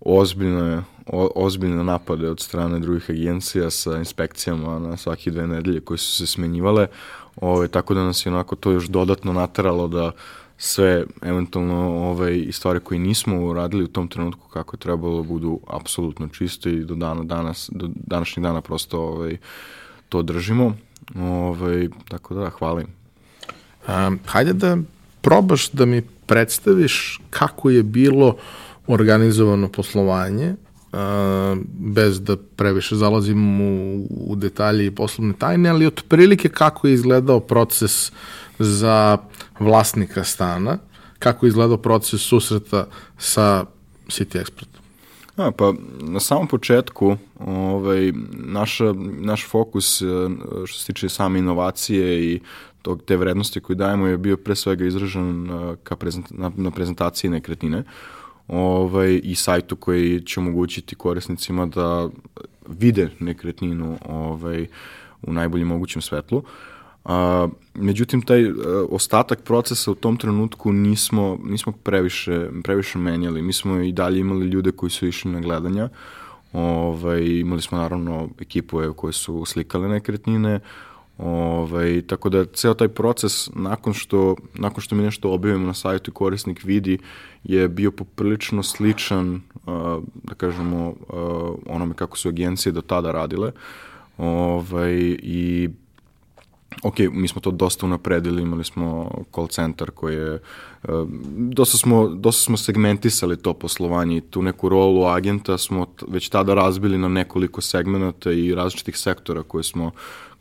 ozbiljne, 0.01 0.83
o, 1.07 1.31
ozbiljne 1.35 1.85
napade 1.85 2.31
od 2.31 2.41
strane 2.41 2.79
drugih 2.79 3.11
agencija 3.11 3.71
sa 3.71 3.97
inspekcijama 3.97 4.79
na 4.79 4.97
svake 4.97 5.31
dve 5.31 5.47
nedelje 5.47 5.81
koje 5.81 5.99
su 5.99 6.13
se 6.13 6.27
smenjivale, 6.27 6.87
ovaj, 7.37 7.69
tako 7.69 7.95
da 7.95 8.05
nas 8.05 8.27
je 8.27 8.33
onako 8.33 8.57
to 8.57 8.71
još 8.71 8.85
dodatno 8.85 9.33
nateralo 9.33 9.89
da 9.89 10.11
sve 10.65 11.05
eventualno 11.23 12.11
ovaj, 12.11 12.47
stvari 12.53 12.81
koje 12.81 12.99
nismo 12.99 13.47
uradili 13.47 13.85
u 13.85 13.89
tom 13.89 14.09
trenutku 14.09 14.49
kako 14.49 14.75
je 14.75 14.81
trebalo 14.81 15.23
budu 15.23 15.61
apsolutno 15.67 16.29
čiste 16.29 16.71
i 16.71 16.85
do 16.85 16.95
dana 16.95 17.25
danas, 17.25 17.71
do 17.73 17.91
današnjeg 17.95 18.43
dana 18.45 18.61
prosto 18.61 19.01
ovaj, 19.01 19.37
to 20.09 20.23
držimo. 20.23 20.77
Ovaj, 21.17 21.89
tako 22.09 22.35
da, 22.35 22.51
hvalim. 22.51 22.87
Um, 23.89 24.19
hajde 24.27 24.53
da 24.53 24.77
probaš 25.21 25.71
da 25.71 25.87
mi 25.87 26.03
predstaviš 26.27 27.21
kako 27.31 27.71
je 27.71 27.83
bilo 27.83 28.37
organizovano 28.87 29.69
poslovanje, 29.69 30.55
bez 31.79 32.21
da 32.21 32.37
previše 32.37 32.97
zalazim 32.97 33.61
u, 33.61 34.07
u 34.11 34.37
detalje 34.37 34.87
i 34.87 34.91
poslovne 34.91 35.35
tajne, 35.39 35.71
ali 35.71 35.87
otprilike 35.87 36.49
kako 36.49 36.89
je 36.89 36.95
izgledao 36.95 37.41
proces 37.41 38.13
za 38.59 39.19
vlasnika 39.61 40.25
stana, 40.25 40.79
kako 41.19 41.47
je 41.47 41.49
izgledao 41.49 41.77
proces 41.77 42.21
susreta 42.21 42.87
sa 43.19 43.65
City 44.09 44.45
Expertom. 44.45 44.83
A, 45.37 45.51
pa 45.51 45.73
na 46.01 46.21
samom 46.21 46.47
početku 46.47 47.17
ovaj, 47.39 48.13
naša, 48.33 48.93
naš 49.21 49.47
fokus 49.49 50.03
e, 50.03 50.05
što 50.67 50.79
se 50.79 50.87
tiče 50.87 51.09
same 51.09 51.39
inovacije 51.39 52.25
i 52.25 52.41
tog, 52.83 53.03
te 53.03 53.17
vrednosti 53.17 53.61
koje 53.61 53.77
dajemo 53.77 54.07
je 54.07 54.19
bio 54.19 54.37
pre 54.37 54.55
svega 54.55 54.85
izražen 54.85 55.51
e, 55.51 55.77
ka 55.83 55.97
prezent, 55.97 56.27
na, 56.31 56.51
na 56.57 56.71
prezentaciji 56.71 57.31
nekretnine 57.31 57.85
ovaj, 58.49 59.21
i 59.25 59.35
sajtu 59.35 59.77
koji 59.77 60.21
će 60.21 60.41
omogućiti 60.41 60.95
korisnicima 60.95 61.67
da 61.67 62.09
vide 62.69 63.09
nekretninu 63.21 63.99
ovaj, 64.09 64.67
u 65.23 65.33
najboljem 65.33 65.69
mogućem 65.69 66.03
svetlu. 66.03 66.39
Uh, 66.39 66.45
A, 67.05 67.49
međutim, 67.75 68.23
taj 68.23 68.45
a, 68.45 68.49
e, 68.49 68.53
ostatak 68.91 69.43
procesa 69.43 69.91
u 69.91 69.95
tom 69.95 70.17
trenutku 70.17 70.73
nismo, 70.73 71.39
nismo 71.45 71.73
previše, 71.73 72.49
previše 72.65 72.99
menjali. 72.99 73.43
Mi 73.43 73.53
smo 73.53 73.81
i 73.81 73.93
dalje 73.93 74.21
imali 74.21 74.47
ljude 74.47 74.73
koji 74.73 74.91
su 74.91 75.07
išli 75.07 75.31
na 75.31 75.41
gledanja. 75.41 75.89
Ovaj, 76.53 77.25
imali 77.25 77.63
smo 77.63 77.79
naravno 77.79 78.29
ekipu 78.41 78.79
koje 78.97 79.13
su 79.13 79.45
slikale 79.45 79.89
nekretnine. 79.89 80.61
Ovaj, 81.25 82.03
tako 82.07 82.29
da 82.29 82.45
ceo 82.45 82.75
taj 82.75 82.89
proces 82.89 83.51
nakon 83.55 83.95
što, 83.95 84.37
nakon 84.55 84.81
što 84.81 84.95
mi 84.95 85.03
nešto 85.03 85.31
objavimo 85.31 85.67
na 85.67 85.75
sajtu 85.75 86.11
i 86.11 86.15
korisnik 86.15 86.65
vidi 86.65 86.99
je 87.45 87.69
bio 87.69 87.91
poprilično 87.91 88.63
sličan 88.63 89.35
uh, 89.35 90.03
da 90.15 90.35
kažemo 90.35 90.89
uh, 90.89 90.95
onome 91.67 91.95
kako 91.95 92.19
su 92.19 92.29
agencije 92.29 92.73
do 92.73 92.81
tada 92.81 93.13
radile. 93.13 93.53
Ovaj, 94.19 95.17
i 95.23 95.69
ok, 96.83 96.99
mi 97.13 97.29
smo 97.29 97.41
to 97.41 97.51
dosta 97.51 97.87
unapredili, 97.87 98.43
imali 98.43 98.65
smo 98.65 99.11
call 99.35 99.47
center 99.47 99.91
koji 99.91 100.15
je, 100.15 100.39
dosta 101.37 101.79
smo, 101.79 102.09
dosta 102.09 102.45
smo 102.45 102.57
segmentisali 102.57 103.37
to 103.37 103.55
poslovanje 103.55 104.17
i 104.17 104.21
tu 104.21 104.43
neku 104.43 104.69
rolu 104.69 105.05
agenta 105.05 105.59
smo 105.59 105.87
već 106.09 106.29
tada 106.29 106.55
razbili 106.55 106.99
na 106.99 107.09
nekoliko 107.09 107.61
segmenta 107.61 108.33
i 108.33 108.55
različitih 108.55 108.99
sektora 108.99 109.43
koje 109.43 109.65
smo 109.65 109.91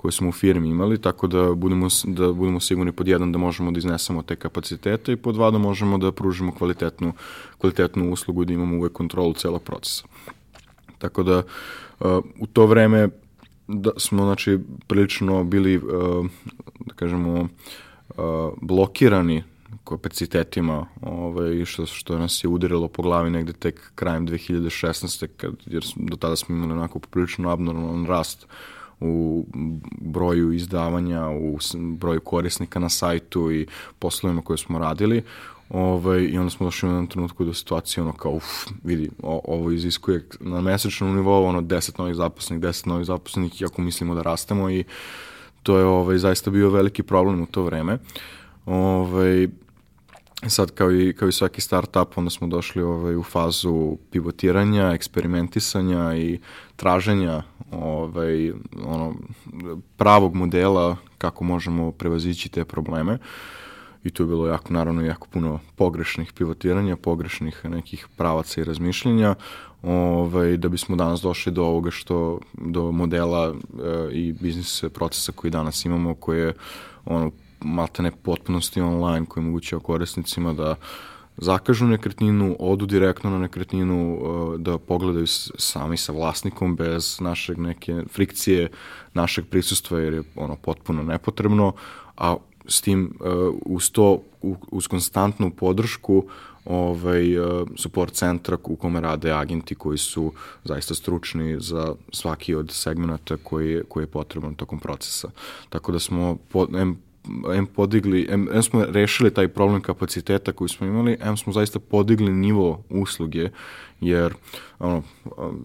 koje 0.02 0.12
smo 0.12 0.30
u 0.30 0.32
firmi 0.32 0.70
imali, 0.70 1.02
tako 1.02 1.28
da 1.28 1.54
budemo, 1.54 1.88
da 2.04 2.32
budemo 2.34 2.60
sigurni 2.60 2.92
pod 2.92 3.08
jedan 3.08 3.32
da 3.32 3.38
možemo 3.38 3.72
da 3.72 3.78
iznesemo 3.78 4.24
te 4.24 4.36
kapacitete 4.36 5.14
i 5.14 5.16
pod 5.16 5.36
dva 5.36 5.52
da 5.52 5.58
možemo 5.58 5.98
da 5.98 6.12
pružimo 6.12 6.52
kvalitetnu, 6.56 7.14
kvalitetnu 7.58 8.12
uslugu 8.12 8.44
i 8.44 8.46
da 8.46 8.54
imamo 8.54 8.78
uvek 8.78 8.94
kontrolu 8.94 9.34
celog 9.34 9.64
procesa. 9.64 10.04
Tako 10.98 11.24
da 11.24 11.38
uh, 11.38 12.08
u 12.40 12.48
to 12.48 12.66
vreme 12.66 13.10
da 13.68 13.92
smo 13.98 14.24
znači 14.24 14.60
prilično 14.88 15.44
bili 15.44 15.78
uh, 15.78 16.26
da 16.80 16.94
kažemo 16.94 17.42
uh, 17.42 17.48
blokirani 18.62 19.44
kapacitetima 19.84 20.86
ovaj, 21.02 21.66
što, 21.66 21.86
što 21.86 22.18
nas 22.18 22.44
je 22.44 22.48
udarilo 22.48 22.88
po 22.88 23.02
glavi 23.02 23.30
negde 23.30 23.54
tek 23.54 23.92
krajem 23.96 24.28
2016. 24.28 25.28
Kad, 25.38 25.54
jer 25.66 25.86
do 25.96 26.18
tada 26.18 26.36
smo 26.36 26.56
imali 26.56 26.72
onako 26.72 27.00
poprilično 27.00 27.50
abnormalan 27.50 28.06
rast 28.06 28.48
u 29.02 29.46
broju 30.02 30.54
izdavanja, 30.54 31.30
u 31.30 31.58
broju 31.74 32.20
korisnika 32.20 32.80
na 32.80 32.90
sajtu 32.90 33.52
i 33.52 33.68
poslovima 34.00 34.42
koje 34.42 34.58
smo 34.58 34.80
radili. 34.80 35.24
Ovaj, 35.70 36.24
I 36.24 36.38
onda 36.38 36.50
smo 36.50 36.66
došli 36.66 36.90
u 36.90 36.92
jednom 36.92 37.08
trenutku 37.08 37.46
do 37.46 37.54
situacije 37.54 38.04
ono 38.04 38.14
kao, 38.14 38.32
uf, 38.32 38.68
vidi, 38.84 39.10
o, 39.24 39.42
ovo 39.44 39.72
iziskuje 39.72 40.28
na 40.40 40.62
mesečnom 40.62 41.16
nivou 41.16 41.46
ono 41.46 41.62
10 41.62 42.00
novih 42.00 42.16
zaposlenih, 42.16 42.64
10 42.64 42.88
novih 42.88 43.06
zaposlenih, 43.06 43.62
iako 43.62 43.82
mislimo 43.82 44.16
da 44.16 44.22
rastemo 44.22 44.70
i 44.70 44.84
to 45.64 45.78
je 45.78 45.86
ovaj, 45.86 46.18
zaista 46.18 46.52
bio 46.52 46.70
veliki 46.70 47.04
problem 47.04 47.42
u 47.42 47.46
to 47.46 47.64
vreme. 47.64 47.98
Ovaj, 48.66 49.48
sad 50.50 50.72
kao 50.72 50.92
i, 50.92 51.14
kao 51.14 51.28
i 51.28 51.32
svaki 51.32 51.62
startup 51.62 52.18
onda 52.18 52.30
smo 52.30 52.48
došli 52.48 52.82
ovaj, 52.82 53.16
u 53.16 53.24
fazu 53.24 53.98
pivotiranja, 54.12 54.92
eksperimentisanja 54.92 56.16
i 56.16 56.40
traženja 56.76 57.44
ovaj, 57.72 58.52
ono, 58.86 59.16
pravog 59.98 60.36
modela 60.36 60.98
kako 61.18 61.44
možemo 61.44 61.92
prevazići 61.92 62.50
te 62.50 62.66
probleme. 62.66 63.18
I 64.04 64.10
tu 64.10 64.24
je 64.24 64.28
bilo 64.28 64.48
jako, 64.48 64.74
naravno, 64.74 65.02
jako 65.02 65.28
puno 65.28 65.60
pogrešnih 65.76 66.34
pivotiranja, 66.34 66.96
pogrešnih 66.96 67.66
nekih 67.66 68.08
pravaca 68.18 68.62
i 68.62 68.64
razmišljenja, 68.64 69.36
ovaj, 69.84 70.58
da 70.58 70.70
bismo 70.70 70.96
danas 70.96 71.22
došli 71.22 71.52
do 71.52 71.64
ovoga 71.64 71.92
što, 71.92 72.40
do 72.54 72.92
modela 72.92 73.54
e, 73.54 74.12
i 74.12 74.34
biznis 74.34 74.84
procesa 74.94 75.32
koji 75.32 75.52
danas 75.52 75.86
imamo, 75.86 76.16
koje 76.16 76.40
je 76.46 76.54
ono, 77.06 77.32
maltene 77.62 78.12
potpunosti 78.12 78.82
online 78.82 79.26
koji 79.26 79.44
omogućava 79.44 79.82
korisnicima 79.82 80.54
da 80.54 80.76
zakažu 81.38 81.86
nekretninu, 81.86 82.56
odu 82.60 82.86
direktno 82.86 83.30
na 83.30 83.40
nekretninu, 83.40 84.14
uh, 84.14 84.60
da 84.60 84.78
pogledaju 84.78 85.28
sami 85.58 85.98
sa 85.98 86.12
vlasnikom 86.12 86.76
bez 86.76 87.20
našeg 87.20 87.58
neke 87.58 88.04
frikcije, 88.12 88.70
našeg 89.14 89.46
prisustva 89.46 90.00
jer 90.00 90.14
je 90.14 90.24
ono 90.36 90.56
potpuno 90.56 91.04
nepotrebno, 91.04 91.74
a 92.18 92.36
s 92.68 92.82
tim 92.82 93.14
uh, 93.20 93.56
uz 93.66 93.92
to, 93.92 94.22
uz 94.72 94.88
konstantnu 94.88 95.52
podršku 95.52 96.26
ovaj, 96.66 97.38
uh, 97.38 97.68
support 97.76 98.14
centra 98.14 98.58
u 98.64 98.76
kome 98.76 99.02
rade 99.02 99.32
agenti 99.32 99.76
koji 99.76 99.98
su 99.98 100.34
zaista 100.64 100.96
stručni 100.96 101.58
za 101.60 101.96
svaki 102.12 102.56
od 102.56 102.72
segmenta 102.72 103.38
koji, 103.38 103.82
koji 103.90 104.04
je 104.04 104.08
potreban 104.08 104.56
tokom 104.56 104.80
procesa. 104.80 105.30
Tako 105.70 105.92
da 105.92 106.00
smo, 106.00 106.38
po, 106.52 106.68
em 107.54 107.66
podigli, 107.66 108.28
em, 108.30 108.48
em 108.54 108.64
smo 108.64 108.86
rešili 108.86 109.34
taj 109.34 109.48
problem 109.48 109.82
kapaciteta 109.82 110.52
koji 110.52 110.70
smo 110.70 110.88
imali, 110.88 111.18
em 111.22 111.38
smo 111.38 111.54
zaista 111.54 111.80
podigli 111.80 112.34
nivo 112.34 112.84
usluge, 112.90 113.50
jer 114.02 114.34
ono, 114.80 115.04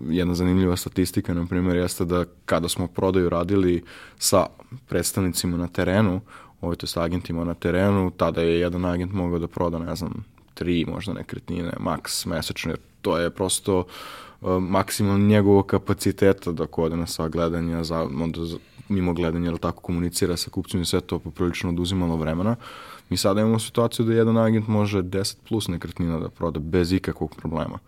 jedna 0.09 0.35
zanimljiva 0.35 0.77
statistika, 0.77 1.35
na 1.35 1.47
primjer, 1.47 1.77
jeste 1.77 2.05
da 2.05 2.25
kada 2.45 2.69
smo 2.69 2.87
prodaju 2.87 3.29
radili 3.29 3.83
sa 4.19 4.47
predstavnicima 4.88 5.57
na 5.57 5.69
terenu, 5.69 6.21
ovaj, 6.61 6.77
to 6.77 6.87
sa 6.87 7.03
agentima 7.03 7.45
na 7.45 7.55
terenu, 7.55 8.11
tada 8.16 8.42
je 8.42 8.61
jedan 8.61 8.85
agent 8.85 9.12
mogao 9.12 9.38
da 9.38 9.47
proda, 9.47 9.79
ne 9.79 9.97
znam, 9.97 10.25
tri 10.55 10.85
možda 10.88 11.12
nekretnine, 11.12 11.73
maks 11.81 12.27
mesečno, 12.27 12.71
jer 12.71 12.79
to 13.03 13.19
je 13.19 13.31
prosto 13.31 13.79
uh, 13.79 13.87
maksimum 14.62 15.27
njegovog 15.27 15.66
kapaciteta 15.66 16.53
da 16.53 16.66
kode 16.66 16.97
na 16.97 17.07
sva 17.07 17.29
gledanja, 17.29 17.85
za, 17.85 18.03
onda 18.03 18.40
mimo 18.88 19.12
gledanja, 19.12 19.51
ili 19.51 19.59
tako 19.59 19.81
komunicira 19.81 20.37
sa 20.37 20.51
kupcima 20.51 20.83
i 20.83 20.87
sve 20.87 21.01
to 21.01 21.18
poprilično 21.18 21.70
oduzimalo 21.70 22.16
vremena. 22.16 22.57
Mi 23.11 23.16
sada 23.16 23.40
imamo 23.40 23.59
situaciju 23.59 24.07
da 24.07 24.14
jedan 24.14 24.37
agent 24.37 24.68
može 24.68 25.03
10 25.03 25.37
plus 25.49 25.68
nekretnina 25.68 26.18
da 26.18 26.29
proda 26.29 26.61
bez 26.61 26.92
ikakvog 26.92 27.35
problema. 27.37 27.79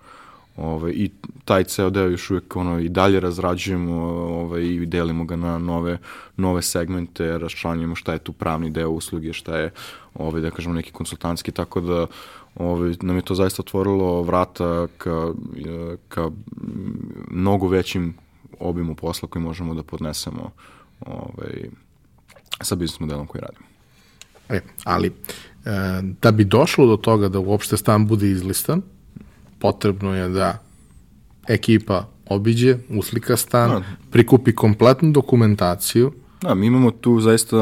Ove, 0.57 0.93
I 0.93 1.11
taj 1.45 1.65
ceo 1.65 1.91
deo 1.91 2.09
još 2.09 2.31
uvijek 2.31 2.57
ono, 2.57 2.79
i 2.79 2.89
dalje 2.89 3.21
razrađujemo 3.21 3.95
ove, 4.43 4.67
i 4.67 4.87
delimo 4.87 5.25
ga 5.25 5.37
na 5.37 5.59
nove, 5.59 5.99
nove 6.37 6.63
segmente, 6.63 7.39
raščlanjujemo 7.39 7.95
šta 7.95 8.13
je 8.13 8.19
tu 8.19 8.33
pravni 8.33 8.71
deo 8.71 8.91
usluge, 8.91 9.33
šta 9.33 9.59
je 9.59 9.71
ove, 10.15 10.41
da 10.41 10.51
kažemo 10.51 10.75
neki 10.75 10.93
konsultantski, 10.93 11.53
tako 11.53 11.81
da 11.81 12.07
ove, 12.55 12.95
nam 13.03 13.17
je 13.17 13.23
to 13.23 13.35
zaista 13.35 13.63
otvorilo 13.63 14.23
vrata 14.23 14.87
ka, 14.99 15.33
ka 16.09 16.31
mnogo 17.31 17.69
većim 17.69 18.15
obimu 18.61 18.95
posla 18.95 19.29
koji 19.29 19.43
možemo 19.43 19.75
da 19.75 19.83
podnesemo 19.83 20.51
ovaj, 21.07 21.69
sa 22.61 22.75
biznis 22.75 23.01
modelom 23.01 23.27
koji 23.27 23.43
radimo. 23.43 23.67
E, 24.49 24.61
ali 24.85 25.09
e, 25.09 25.13
da 26.23 26.31
bi 26.31 26.45
došlo 26.45 26.87
do 26.87 26.97
toga 26.97 27.29
da 27.29 27.39
uopšte 27.39 27.77
stan 27.77 28.07
bude 28.07 28.31
izlistan, 28.31 28.83
potrebno 29.59 30.15
je 30.15 30.29
da 30.29 30.63
ekipa 31.49 32.09
obiđe, 32.27 32.77
uslika 32.89 33.37
stan, 33.37 33.71
da. 33.71 33.83
prikupi 34.11 34.55
kompletnu 34.55 35.13
dokumentaciju. 35.13 36.13
Da, 36.43 36.55
mi 36.55 36.67
imamo 36.67 36.91
tu 36.91 37.21
zaista 37.21 37.57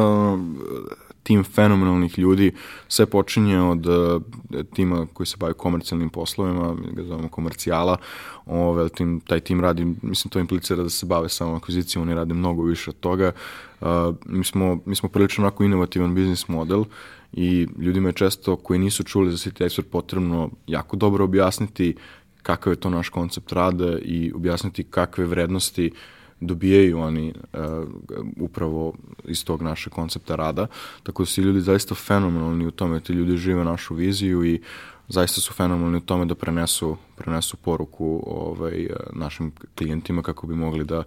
tim 1.27 1.45
fenomenalnih 1.45 2.19
ljudi, 2.19 2.53
sve 2.89 3.07
počinje 3.07 3.61
od 3.61 3.87
uh, 3.87 4.23
tima 4.75 5.07
koji 5.13 5.27
se 5.27 5.37
bavi 5.37 5.55
komercijalnim 5.55 6.11
poslovima, 6.11 6.75
mi 6.75 6.93
ga 6.93 7.03
zovemo 7.03 7.29
komercijala, 7.29 7.97
ove, 8.47 8.89
tim, 8.89 9.21
taj 9.21 9.41
tim 9.41 9.61
radi, 9.61 9.85
mislim 10.03 10.31
to 10.31 10.39
implicira 10.39 10.83
da 10.83 10.91
se 10.91 11.07
bave 11.07 11.29
samo 11.29 11.57
akvizicijom, 11.57 12.03
oni 12.03 12.15
rade 12.15 12.35
mnogo 12.35 12.63
više 12.63 12.91
od 12.91 13.01
toga. 13.01 13.33
Uh, 13.81 13.89
mi, 14.27 14.45
smo, 14.45 14.79
mi 14.87 14.97
smo 14.97 15.09
prilično 15.09 15.45
onako 15.45 15.65
inovativan 15.65 16.15
biznis 16.15 16.49
model 16.49 16.85
i 17.33 17.67
ljudima 17.79 18.09
je 18.09 18.13
često 18.13 18.57
koji 18.57 18.79
nisu 18.79 19.05
čuli 19.05 19.31
za 19.31 19.37
City 19.37 19.65
Expert 19.65 19.91
potrebno 19.91 20.51
jako 20.67 20.97
dobro 20.97 21.25
objasniti 21.25 21.97
kakav 22.43 22.73
je 22.73 22.81
to 22.81 22.91
naš 22.91 23.09
koncept 23.09 23.53
rada 23.53 23.99
i 23.99 24.33
objasniti 24.35 24.85
kakve 24.85 25.25
vrednosti 25.25 25.91
uh, 25.93 26.16
dobijaju 26.41 26.99
oni 26.99 27.35
uh, 27.53 27.61
upravo 28.41 28.93
iz 29.25 29.45
tog 29.45 29.63
našeg 29.63 29.93
koncepta 29.93 30.37
rada. 30.37 30.67
Tako 31.03 31.23
da 31.23 31.27
su 31.27 31.43
ljudi 31.43 31.61
zaista 31.61 31.95
fenomenalni 31.95 32.67
u 32.67 32.71
tome, 32.71 33.01
ti 33.01 33.13
ljudi 33.13 33.37
žive 33.37 33.65
našu 33.65 33.95
viziju 33.95 34.45
i 34.45 34.61
zaista 35.09 35.41
su 35.41 35.53
fenomenalni 35.53 35.97
u 35.97 36.01
tome 36.01 36.25
da 36.25 36.35
prenesu, 36.35 36.97
prenesu 37.17 37.57
poruku 37.57 38.23
ovaj, 38.27 38.89
našim 39.13 39.53
klijentima 39.79 40.23
kako 40.23 40.47
bi 40.47 40.55
mogli 40.55 40.85
da 40.85 40.99
uh, 40.99 41.05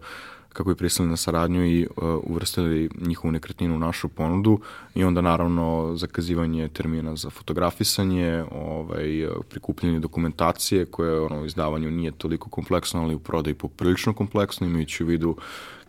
kako 0.54 0.70
bi 0.70 0.76
pristali 0.76 1.10
na 1.10 1.18
saradnju 1.18 1.66
i 1.66 1.88
uh, 1.88 2.04
uvrstili 2.24 2.90
njihovu 3.02 3.32
nekretninu 3.32 3.76
u 3.76 3.80
našu 3.80 4.08
ponudu 4.08 4.60
i 4.96 5.04
onda 5.04 5.22
naravno 5.22 5.96
zakazivanje 5.96 6.68
termina 6.68 7.16
za 7.16 7.30
fotografisanje, 7.30 8.44
ovaj, 8.52 9.28
prikupljanje 9.50 10.00
dokumentacije 10.00 10.86
koje 10.86 11.22
ono, 11.22 11.42
u 11.42 11.46
izdavanju 11.46 11.92
nije 11.92 12.12
toliko 12.12 12.50
kompleksno, 12.50 13.04
ali 13.04 13.16
u 13.16 13.20
prodaju 13.20 13.56
poprilično 13.56 14.14
kompleksno 14.14 14.68
imajući 14.68 15.04
u 15.04 15.08
vidu 15.08 15.38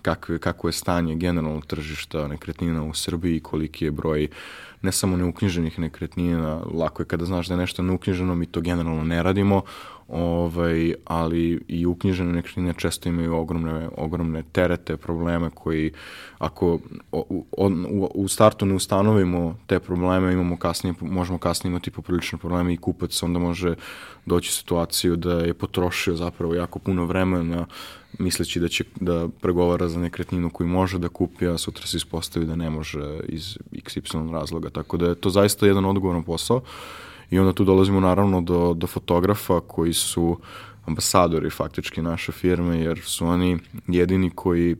kakve, 0.03 0.38
kako 0.38 0.68
je 0.68 0.73
stanje 0.73 1.14
generalnog 1.14 1.66
tržišta 1.66 2.29
nekretnina 2.29 2.85
u 2.85 2.94
Srbiji, 2.94 3.40
koliki 3.40 3.85
je 3.85 3.90
broj 3.90 4.29
ne 4.83 4.92
samo 4.92 5.16
neuknjiženih 5.16 5.79
nekretnina, 5.79 6.62
lako 6.75 7.03
je 7.03 7.07
kada 7.07 7.25
znaš 7.25 7.49
da 7.49 7.55
je 7.55 7.59
nešto 7.59 7.83
neuknjiženo, 7.83 8.35
mi 8.35 8.46
to 8.46 8.61
generalno 8.61 9.05
ne 9.05 9.23
radimo, 9.23 9.62
ovaj, 10.11 10.94
ali 11.05 11.61
i 11.68 11.87
uknjižene 11.87 12.33
nekretnine 12.33 12.75
često 12.77 13.09
imaju 13.09 13.35
ogromne, 13.35 13.88
ogromne 13.96 14.42
terete, 14.53 14.96
probleme 14.96 15.51
koji 15.55 15.92
ako 16.38 16.79
u, 17.12 17.44
u, 17.53 18.11
u 18.14 18.29
startu 18.29 18.66
ne 18.66 18.75
ustanovimo 18.75 19.59
te 19.66 19.81
probleme, 19.81 20.33
imamo 20.33 20.57
kasnije, 20.57 20.94
možemo 21.01 21.38
kasnije 21.38 21.70
imati 21.70 21.90
poprilične 21.90 22.38
probleme 22.38 22.75
i 22.75 22.77
kupac 22.77 23.23
onda 23.23 23.38
može 23.38 23.75
doći 24.27 24.49
u 24.49 24.53
situaciju 24.53 25.16
da 25.16 25.33
je 25.33 25.55
potrošio 25.55 26.16
zapravo 26.16 26.55
jako 26.55 26.79
puno 26.79 27.05
vremena 27.05 27.66
misleći 28.18 28.61
da 28.61 28.68
će 28.68 28.85
da 29.01 29.29
pregovara 29.40 29.88
za 29.88 30.01
nekretninu 30.01 30.51
koju 30.51 30.66
može 30.68 30.99
da 30.99 31.09
kupi, 31.09 31.46
a 31.46 31.59
sutra 31.59 31.87
se 31.87 31.96
ispostavi 31.96 32.46
da 32.46 32.57
ne 32.57 32.70
može 32.70 33.20
iz 33.29 33.59
XY 33.73 34.33
razloga. 34.33 34.70
Tako 34.70 34.96
da 34.96 35.09
je 35.09 35.14
to 35.14 35.31
zaista 35.31 35.66
jedan 35.66 35.85
odgovoran 35.85 36.23
posao 36.23 36.61
i 37.30 37.38
onda 37.38 37.52
tu 37.52 37.64
dolazimo 37.64 38.00
naravno 38.00 38.40
do, 38.40 38.74
do 38.74 38.86
fotografa 38.86 39.60
koji 39.60 39.92
su 39.92 40.38
ambasadori 40.86 41.50
faktički 41.50 42.02
naše 42.02 42.32
firme, 42.32 42.80
jer 42.80 43.00
su 43.00 43.26
oni 43.26 43.58
jedini 43.86 44.30
koji, 44.30 44.76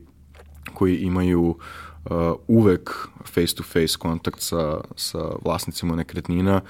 koji 0.73 0.97
imaju 0.97 1.41
uh, 1.41 2.11
uvek 2.47 3.07
face-to-face 3.25 3.97
kontakt 3.97 4.41
sa, 4.41 4.81
sa 4.95 5.29
vlasnicima 5.45 5.95
nekretnina 5.95 6.61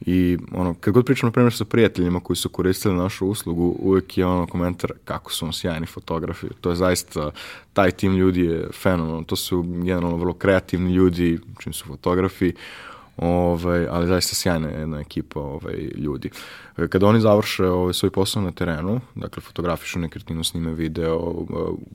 I 0.00 0.38
ono, 0.52 0.74
kad 0.74 0.94
god 0.94 1.04
pričam, 1.04 1.26
na 1.26 1.30
primjer, 1.30 1.52
sa 1.52 1.64
prijateljima 1.64 2.20
koji 2.20 2.36
su 2.36 2.48
koristili 2.48 2.94
našu 2.94 3.26
uslugu, 3.26 3.76
uvek 3.78 4.18
je 4.18 4.26
ono 4.26 4.46
komentar 4.46 4.92
kako 5.04 5.32
su 5.32 5.46
on 5.46 5.52
sjajni 5.52 5.86
fotografi. 5.86 6.46
To 6.60 6.70
je 6.70 6.76
zaista, 6.76 7.30
taj 7.72 7.90
tim 7.90 8.16
ljudi 8.16 8.40
je 8.40 8.68
fenomenal. 8.82 9.24
To 9.24 9.36
su 9.36 9.62
generalno 9.62 10.16
vrlo 10.16 10.32
kreativni 10.32 10.92
ljudi, 10.92 11.38
čim 11.58 11.72
su 11.72 11.84
fotografi. 11.86 12.52
Ovaj, 13.16 13.86
ali 13.90 14.06
zaista 14.06 14.34
sjajna 14.34 14.68
jedna 14.68 15.00
ekipa 15.00 15.40
ovaj, 15.40 15.74
ljudi. 15.94 16.30
Kada 16.88 17.06
oni 17.06 17.20
završe 17.20 17.66
ovaj, 17.66 17.94
svoj 17.94 18.10
posao 18.10 18.42
na 18.42 18.50
terenu, 18.50 19.00
dakle 19.14 19.42
fotografišu 19.42 19.98
nekretninu, 19.98 20.44
snime 20.44 20.72
video, 20.72 21.46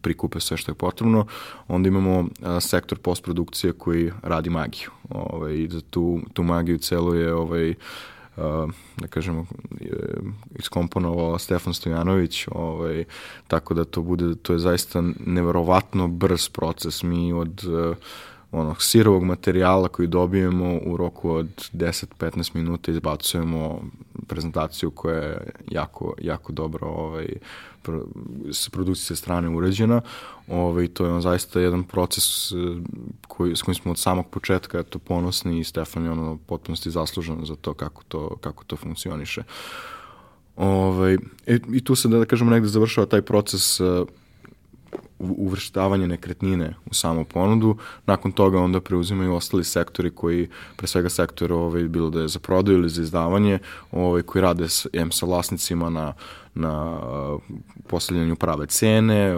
prikupe 0.02 0.40
sve 0.40 0.58
što 0.58 0.72
je 0.72 0.76
potrebno, 0.76 1.26
onda 1.68 1.88
imamo 1.88 2.26
a, 2.44 2.60
sektor 2.60 3.00
postprodukcije 3.00 3.74
koji 3.74 4.12
radi 4.22 4.50
magiju. 4.50 4.90
Ovaj, 5.10 5.68
za 5.70 5.82
tu, 5.82 6.20
tu 6.34 6.44
magiju 6.44 6.78
celo 6.78 7.14
je 7.14 7.34
ovaj, 7.34 7.74
da 8.98 9.08
kažemo, 9.10 9.46
iskomponovao 10.60 11.40
Stefan 11.40 11.74
Stojanović, 11.74 12.48
ovaj, 12.52 13.04
tako 13.48 13.74
da 13.74 13.86
to 13.86 14.02
bude, 14.02 14.36
to 14.36 14.54
je 14.54 14.60
zaista 14.60 15.04
neverovatno 15.26 16.08
brz 16.08 16.50
proces. 16.50 17.04
Mi 17.04 17.34
od 17.34 17.64
uh, 17.64 17.98
onog 18.52 18.84
sirovog 18.84 19.24
materijala 19.24 19.88
koji 19.88 20.08
dobijemo 20.08 20.80
u 20.86 20.98
roku 20.98 21.32
od 21.32 21.70
10-15 21.74 22.56
minuta 22.56 22.92
izbacujemo 22.92 23.82
prezentaciju 24.28 24.92
koja 24.92 25.18
je 25.18 25.52
jako, 25.72 26.14
jako 26.22 26.52
dobro 26.52 26.88
ovaj, 26.88 27.28
sa 28.52 28.70
produkcije 28.72 29.18
strane 29.18 29.50
urađena. 29.50 30.02
Ovaj, 30.48 30.88
to 30.88 31.06
je 31.06 31.12
on 31.12 31.22
zaista 31.22 31.60
jedan 31.60 31.84
proces 31.84 32.52
eh, 32.52 32.56
koji, 33.28 33.56
s 33.56 33.62
kojim 33.62 33.76
smo 33.76 33.92
od 33.92 34.00
samog 34.00 34.28
početka 34.30 34.84
to 34.84 35.00
ponosni 35.00 35.60
i 35.60 35.64
Stefan 35.64 36.04
je 36.04 36.12
ono 36.12 36.38
potpunosti 36.46 36.92
zaslužen 36.92 37.46
za 37.46 37.56
to 37.56 37.74
kako 37.74 38.04
to, 38.08 38.38
kako 38.42 38.64
to 38.64 38.76
funkcioniše. 38.76 39.44
Ovaj, 40.56 41.14
i, 41.48 41.60
I 41.74 41.84
tu 41.84 41.96
se, 41.96 42.08
da, 42.08 42.18
da 42.18 42.26
kažemo, 42.26 42.52
negde 42.52 42.68
završava 42.68 43.08
taj 43.08 43.22
proces 43.22 43.80
uh, 43.80 44.08
uvrštavanje 45.38 46.08
nekretnine 46.08 46.76
u 46.86 46.94
samu 46.94 47.26
ponudu, 47.26 47.78
nakon 48.06 48.32
toga 48.32 48.60
onda 48.60 48.82
preuzimaju 48.82 49.34
ostali 49.34 49.64
sektori 49.64 50.12
koji, 50.12 50.50
pre 50.76 50.88
svega 50.88 51.10
sektor 51.10 51.54
ovaj, 51.54 51.84
bilo 51.84 52.10
da 52.10 52.22
je 52.22 52.28
za 52.28 52.40
prodaju 52.40 52.78
ili 52.78 52.90
za 52.90 53.02
izdavanje, 53.02 53.60
ovaj, 53.92 54.22
koji 54.22 54.42
rade 54.42 54.70
s, 54.70 54.88
em, 54.94 55.12
sa 55.12 55.26
vlasnicima 55.26 55.90
na, 55.90 56.14
na 56.54 57.00
postavljanju 57.88 58.36
prave 58.36 58.66
cene, 58.66 59.34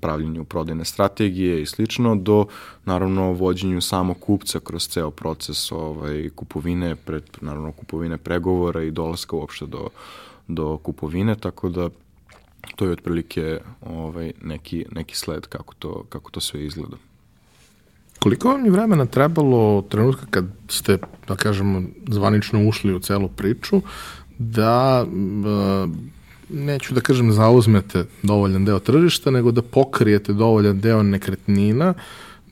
pravljenju 0.00 0.44
prodajne 0.44 0.84
strategije 0.84 1.62
i 1.62 1.66
slično, 1.66 2.16
do 2.16 2.46
naravno 2.84 3.32
vođenju 3.32 3.80
samog 3.80 4.16
kupca 4.20 4.60
kroz 4.60 4.88
ceo 4.88 5.10
proces 5.10 5.72
ovaj, 5.72 6.30
kupovine, 6.34 6.96
pred, 6.96 7.24
naravno 7.40 7.72
kupovine 7.72 8.18
pregovora 8.18 8.82
i 8.82 8.90
dolaska 8.90 9.36
uopšte 9.36 9.66
do, 9.66 9.88
do 10.48 10.78
kupovine, 10.78 11.34
tako 11.34 11.68
da 11.68 11.88
to 12.76 12.84
je 12.84 12.92
otprilike 12.92 13.60
ovaj, 13.80 14.32
neki, 14.42 14.84
neki 14.92 15.16
sled 15.16 15.46
kako 15.46 15.74
to, 15.74 16.04
kako 16.08 16.30
to 16.30 16.40
sve 16.40 16.64
izgleda. 16.66 16.96
Koliko 18.18 18.48
vam 18.48 18.64
je 18.64 18.70
vremena 18.70 19.06
trebalo 19.06 19.82
trenutka 19.82 20.26
kad 20.30 20.44
ste, 20.68 20.98
da 21.28 21.36
kažemo, 21.36 21.82
zvanično 22.08 22.68
ušli 22.68 22.94
u 22.94 22.98
celu 22.98 23.28
priču, 23.28 23.80
da 24.38 25.06
neću 26.48 26.94
da 26.94 27.00
kažem 27.00 27.32
zauzmete 27.32 28.04
dovoljan 28.22 28.64
deo 28.64 28.78
tržišta, 28.78 29.30
nego 29.30 29.50
da 29.52 29.62
pokrijete 29.62 30.32
dovoljan 30.32 30.80
deo 30.80 31.02
nekretnina, 31.02 31.94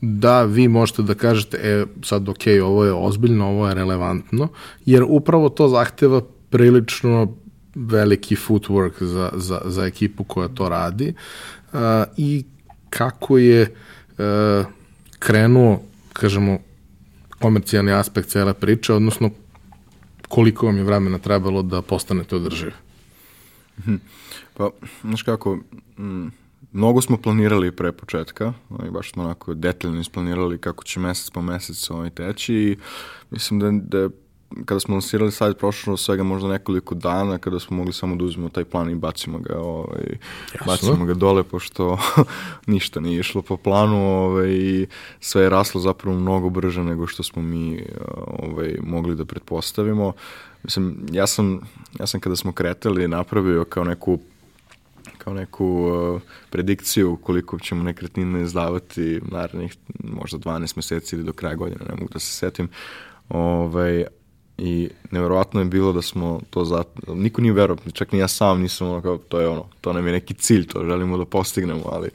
da 0.01 0.43
vi 0.43 0.67
možete 0.67 1.01
da 1.01 1.13
kažete, 1.13 1.57
e, 1.57 1.85
sad 2.03 2.29
ok, 2.29 2.43
ovo 2.63 2.85
je 2.85 2.93
ozbiljno, 2.93 3.47
ovo 3.47 3.67
je 3.67 3.75
relevantno, 3.75 4.47
jer 4.85 5.03
upravo 5.07 5.49
to 5.49 5.67
zahteva 5.67 6.21
prilično 6.49 7.35
veliki 7.75 8.35
footwork 8.35 9.03
za, 9.03 9.31
za, 9.33 9.61
za 9.65 9.85
ekipu 9.85 10.23
koja 10.23 10.47
to 10.47 10.69
radi 10.69 11.13
uh, 11.73 11.79
i 12.17 12.45
kako 12.89 13.37
je 13.37 13.61
uh, 14.17 14.65
krenuo, 15.19 15.81
kažemo, 16.13 16.59
komercijalni 17.39 17.91
aspekt 17.91 18.29
cele 18.29 18.53
priče, 18.53 18.93
odnosno 18.93 19.29
koliko 20.27 20.65
vam 20.65 20.77
je 20.77 20.83
vremena 20.83 21.17
trebalo 21.17 21.61
da 21.61 21.81
postanete 21.81 22.35
održivi? 22.35 22.71
Mhm. 23.79 23.95
Pa, 24.53 24.69
znaš 25.03 25.23
kako, 25.23 25.59
mnogo 26.71 27.01
smo 27.01 27.17
planirali 27.17 27.71
pre 27.71 27.91
početka, 27.91 28.53
i 28.87 28.89
baš 28.89 29.11
smo 29.11 29.23
onako 29.23 29.53
detaljno 29.53 30.01
isplanirali 30.01 30.57
kako 30.57 30.83
će 30.83 30.99
mesec 30.99 31.29
po 31.29 31.41
mesec 31.41 31.89
ovaj 31.89 32.09
teći 32.09 32.53
i 32.53 32.77
mislim 33.31 33.59
da, 33.59 33.71
da 33.71 34.09
kada 34.65 34.79
smo 34.79 34.95
lansirali 34.95 35.31
sajt 35.31 35.57
prošlo 35.57 35.97
svega 35.97 36.23
možda 36.23 36.49
nekoliko 36.49 36.95
dana 36.95 37.37
kada 37.37 37.59
smo 37.59 37.77
mogli 37.77 37.93
samo 37.93 38.15
da 38.15 38.23
uzmemo 38.23 38.49
taj 38.49 38.63
plan 38.63 38.89
i 38.89 38.95
bacimo 38.95 39.39
ga 39.39 39.59
ovaj 39.59 40.17
Jasno. 40.53 40.65
bacimo 40.65 41.05
ga 41.05 41.13
dole 41.13 41.43
pošto 41.43 41.97
ništa 42.73 42.99
nije 42.99 43.19
išlo 43.19 43.41
po 43.41 43.57
planu 43.57 44.23
ovaj 44.25 44.49
i 44.49 44.87
sve 45.19 45.43
je 45.43 45.49
raslo 45.49 45.81
zapravo 45.81 46.19
mnogo 46.19 46.49
brže 46.49 46.83
nego 46.83 47.07
što 47.07 47.23
smo 47.23 47.41
mi 47.41 47.85
ovaj 48.27 48.75
mogli 48.83 49.15
da 49.15 49.25
pretpostavimo 49.25 50.13
mislim 50.63 50.97
ja 51.11 51.27
sam 51.27 51.59
ja 51.99 52.07
sam 52.07 52.19
kada 52.19 52.35
smo 52.35 52.51
kretali 52.51 53.07
napravio 53.07 53.65
kao 53.65 53.83
neku 53.83 54.19
kao 55.17 55.33
neku 55.33 55.65
uh, 55.65 56.21
predikciju 56.49 57.17
koliko 57.23 57.59
ćemo 57.59 57.83
nekretnine 57.83 58.41
izdavati 58.41 59.21
narednih 59.31 59.75
možda 60.03 60.37
12 60.37 60.73
meseci 60.75 61.15
ili 61.15 61.25
do 61.25 61.33
kraja 61.33 61.55
godine, 61.55 61.85
ne 61.89 61.95
mogu 61.95 62.13
da 62.13 62.19
se 62.19 62.33
setim. 62.33 62.69
Ovaj, 63.29 64.05
i 64.57 64.89
neverovatno 65.11 65.61
je 65.61 65.65
bilo 65.65 65.93
da 65.93 66.01
smo 66.01 66.39
to 66.49 66.65
za 66.65 66.83
niko 67.07 67.41
nije 67.41 67.53
verovao, 67.53 67.91
čak 67.93 68.11
ni 68.11 68.19
ja 68.19 68.27
sam 68.27 68.61
nisam 68.61 68.87
ono 68.87 69.01
kao, 69.01 69.17
to 69.17 69.39
je 69.39 69.47
ono, 69.47 69.65
to 69.81 69.93
nam 69.93 70.07
je 70.07 70.13
neki 70.13 70.33
cilj, 70.33 70.67
to 70.67 70.83
želimo 70.85 71.17
da 71.17 71.25
postignemo, 71.25 71.83
ali 71.91 72.09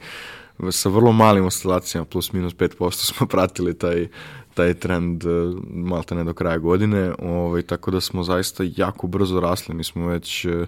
sa 0.71 0.89
vrlo 0.89 1.11
malim 1.11 1.45
oscilacijama, 1.45 2.05
plus 2.05 2.33
minus 2.33 2.55
5% 2.55 2.91
smo 2.91 3.27
pratili 3.33 3.77
taj, 3.77 4.07
taj 4.53 4.73
trend 4.73 5.25
e, 5.25 5.27
malte 5.73 6.15
ne 6.15 6.23
do 6.23 6.33
kraja 6.33 6.57
godine, 6.57 7.13
ovaj, 7.19 7.61
tako 7.61 7.91
da 7.91 8.01
smo 8.01 8.23
zaista 8.23 8.63
jako 8.75 9.07
brzo 9.07 9.39
rasli, 9.39 9.75
mi 9.75 9.83
smo 9.83 10.07
već 10.07 10.45
e, 10.45 10.65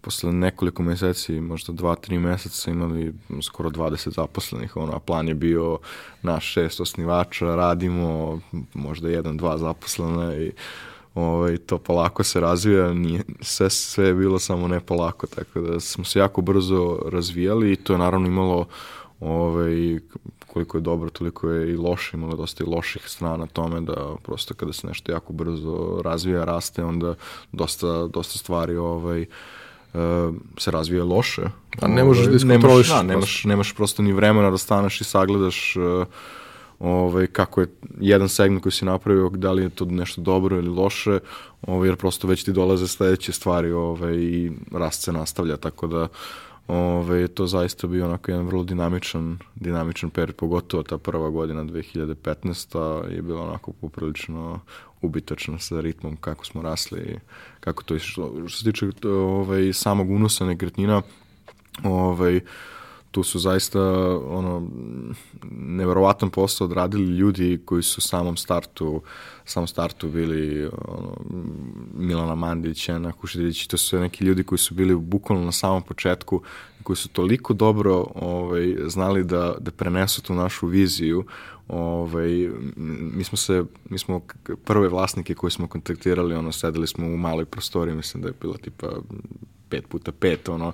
posle 0.00 0.32
nekoliko 0.32 0.82
meseci, 0.82 1.40
možda 1.40 1.72
dva, 1.72 1.94
tri 1.94 2.18
meseca 2.18 2.70
imali 2.70 3.14
skoro 3.42 3.70
20 3.70 4.14
zaposlenih, 4.14 4.76
ono, 4.76 4.92
a 4.92 4.98
plan 4.98 5.28
je 5.28 5.34
bio 5.34 5.78
na 6.22 6.40
šest 6.40 6.80
osnivača, 6.80 7.54
radimo 7.54 8.40
možda 8.74 9.08
jedan, 9.08 9.36
dva 9.36 9.58
zaposlena 9.58 10.36
i 10.36 10.52
ovaj, 11.16 11.56
to 11.56 11.78
polako 11.78 12.24
se 12.24 12.40
razvija, 12.40 12.92
nije, 12.92 13.22
sve, 13.40 13.70
sve 13.70 14.06
je 14.06 14.14
bilo 14.14 14.38
samo 14.38 14.68
ne 14.68 14.80
polako, 14.80 15.26
tako 15.26 15.60
da 15.60 15.80
smo 15.80 16.04
se 16.04 16.18
jako 16.18 16.40
brzo 16.40 16.98
razvijali 17.12 17.72
i 17.72 17.76
to 17.76 17.92
je 17.92 17.98
naravno 17.98 18.26
imalo 18.26 18.66
ovaj, 19.20 19.98
koliko 20.46 20.78
je 20.78 20.80
dobro, 20.80 21.10
toliko 21.10 21.50
je 21.50 21.72
i 21.72 21.76
loše, 21.76 22.16
imalo 22.16 22.36
dosta 22.36 22.64
i 22.64 22.66
loših 22.66 23.02
strana 23.08 23.46
tome 23.46 23.80
da 23.80 24.14
prosto 24.22 24.54
kada 24.54 24.72
se 24.72 24.86
nešto 24.86 25.12
jako 25.12 25.32
brzo 25.32 26.00
razvija, 26.04 26.44
raste, 26.44 26.84
onda 26.84 27.14
dosta, 27.52 28.06
dosta 28.06 28.38
stvari 28.38 28.76
ovaj, 28.76 29.20
uh, 29.20 30.00
se 30.58 30.70
razvije 30.70 31.02
loše. 31.02 31.42
A 31.80 31.88
ne 31.88 32.04
možeš 32.04 32.24
da 32.24 32.30
ovaj, 32.30 32.36
iskontroliš. 32.36 32.88
Nemaš, 32.88 33.02
da, 33.02 33.12
nemaš, 33.12 33.44
nemaš 33.44 33.74
prosto 33.74 34.02
ni 34.02 34.12
vremena 34.12 34.50
da 34.50 34.58
staneš 34.58 35.00
i 35.00 35.04
sagledaš 35.04 35.76
uh, 35.76 36.06
ovaj, 36.78 37.26
kako 37.26 37.60
je 37.60 37.66
jedan 38.00 38.28
segment 38.28 38.62
koji 38.62 38.72
si 38.72 38.84
napravio, 38.84 39.28
da 39.28 39.52
li 39.52 39.62
je 39.62 39.70
to 39.70 39.84
nešto 39.84 40.20
dobro 40.20 40.56
ili 40.56 40.68
loše, 40.68 41.18
ovaj, 41.62 41.88
jer 41.88 41.96
prosto 41.96 42.28
već 42.28 42.44
ti 42.44 42.52
dolaze 42.52 42.88
sledeće 42.88 43.32
stvari 43.32 43.72
ovaj, 43.72 44.14
i 44.14 44.52
rast 44.72 45.02
se 45.02 45.12
nastavlja, 45.12 45.56
tako 45.56 45.86
da 45.86 46.08
ovaj, 46.68 47.28
to 47.28 47.46
zaista 47.46 47.86
bio 47.86 48.04
onako 48.04 48.30
jedan 48.30 48.46
vrlo 48.46 48.64
dinamičan, 48.64 49.38
dinamičan 49.54 50.10
period, 50.10 50.36
pogotovo 50.36 50.82
ta 50.82 50.98
prva 50.98 51.30
godina 51.30 51.64
2015. 51.64 53.10
je 53.10 53.22
bila 53.22 53.42
onako 53.42 53.72
poprilično 53.72 54.60
ubitačna 55.02 55.58
sa 55.58 55.80
ritmom 55.80 56.16
kako 56.16 56.44
smo 56.44 56.62
rasli 56.62 57.00
i 57.00 57.18
kako 57.60 57.82
to 57.82 57.94
išlo. 57.94 58.32
Što 58.46 58.58
se 58.58 58.72
tiče 58.72 59.08
ovaj, 59.08 59.72
samog 59.72 60.10
unosa 60.10 60.46
nekretnina, 60.46 61.02
ovaj, 61.84 62.40
tu 63.16 63.22
su 63.22 63.38
zaista 63.38 63.80
ono 64.28 64.68
neverovatan 65.52 66.30
posao 66.30 66.64
odradili 66.64 67.16
ljudi 67.16 67.60
koji 67.64 67.82
su 67.82 68.00
samom 68.00 68.36
startu 68.36 69.02
samom 69.44 69.66
startu 69.66 70.08
bili 70.08 70.64
ono, 70.88 71.16
Milana 71.94 72.34
Mandić, 72.34 72.88
Ana 72.88 73.12
Kušidilić, 73.12 73.66
to 73.66 73.76
su 73.76 73.98
neki 73.98 74.24
ljudi 74.24 74.44
koji 74.44 74.58
su 74.58 74.74
bili 74.74 74.96
bukvalno 74.96 75.44
na 75.44 75.52
samom 75.52 75.82
početku 75.82 76.42
koji 76.82 76.96
su 76.96 77.08
toliko 77.08 77.54
dobro 77.54 78.06
ovaj, 78.14 78.76
znali 78.86 79.24
da, 79.24 79.54
da 79.60 79.70
prenesu 79.70 80.22
tu 80.22 80.34
našu 80.34 80.66
viziju 80.66 81.24
ovaj, 81.68 82.50
mi 83.16 83.24
smo 83.24 83.38
se, 83.38 83.64
mi 83.90 83.98
smo 83.98 84.20
prve 84.64 84.88
vlasnike 84.88 85.34
koje 85.34 85.50
smo 85.50 85.66
kontaktirali, 85.66 86.34
ono, 86.34 86.52
sedeli 86.52 86.86
smo 86.86 87.06
u 87.06 87.16
maloj 87.16 87.44
prostoriji, 87.44 87.96
mislim 87.96 88.22
da 88.22 88.28
je 88.28 88.34
bila 88.40 88.56
tipa 88.56 88.88
pet 89.68 89.88
puta 89.88 90.12
pet, 90.12 90.48
ono, 90.48 90.72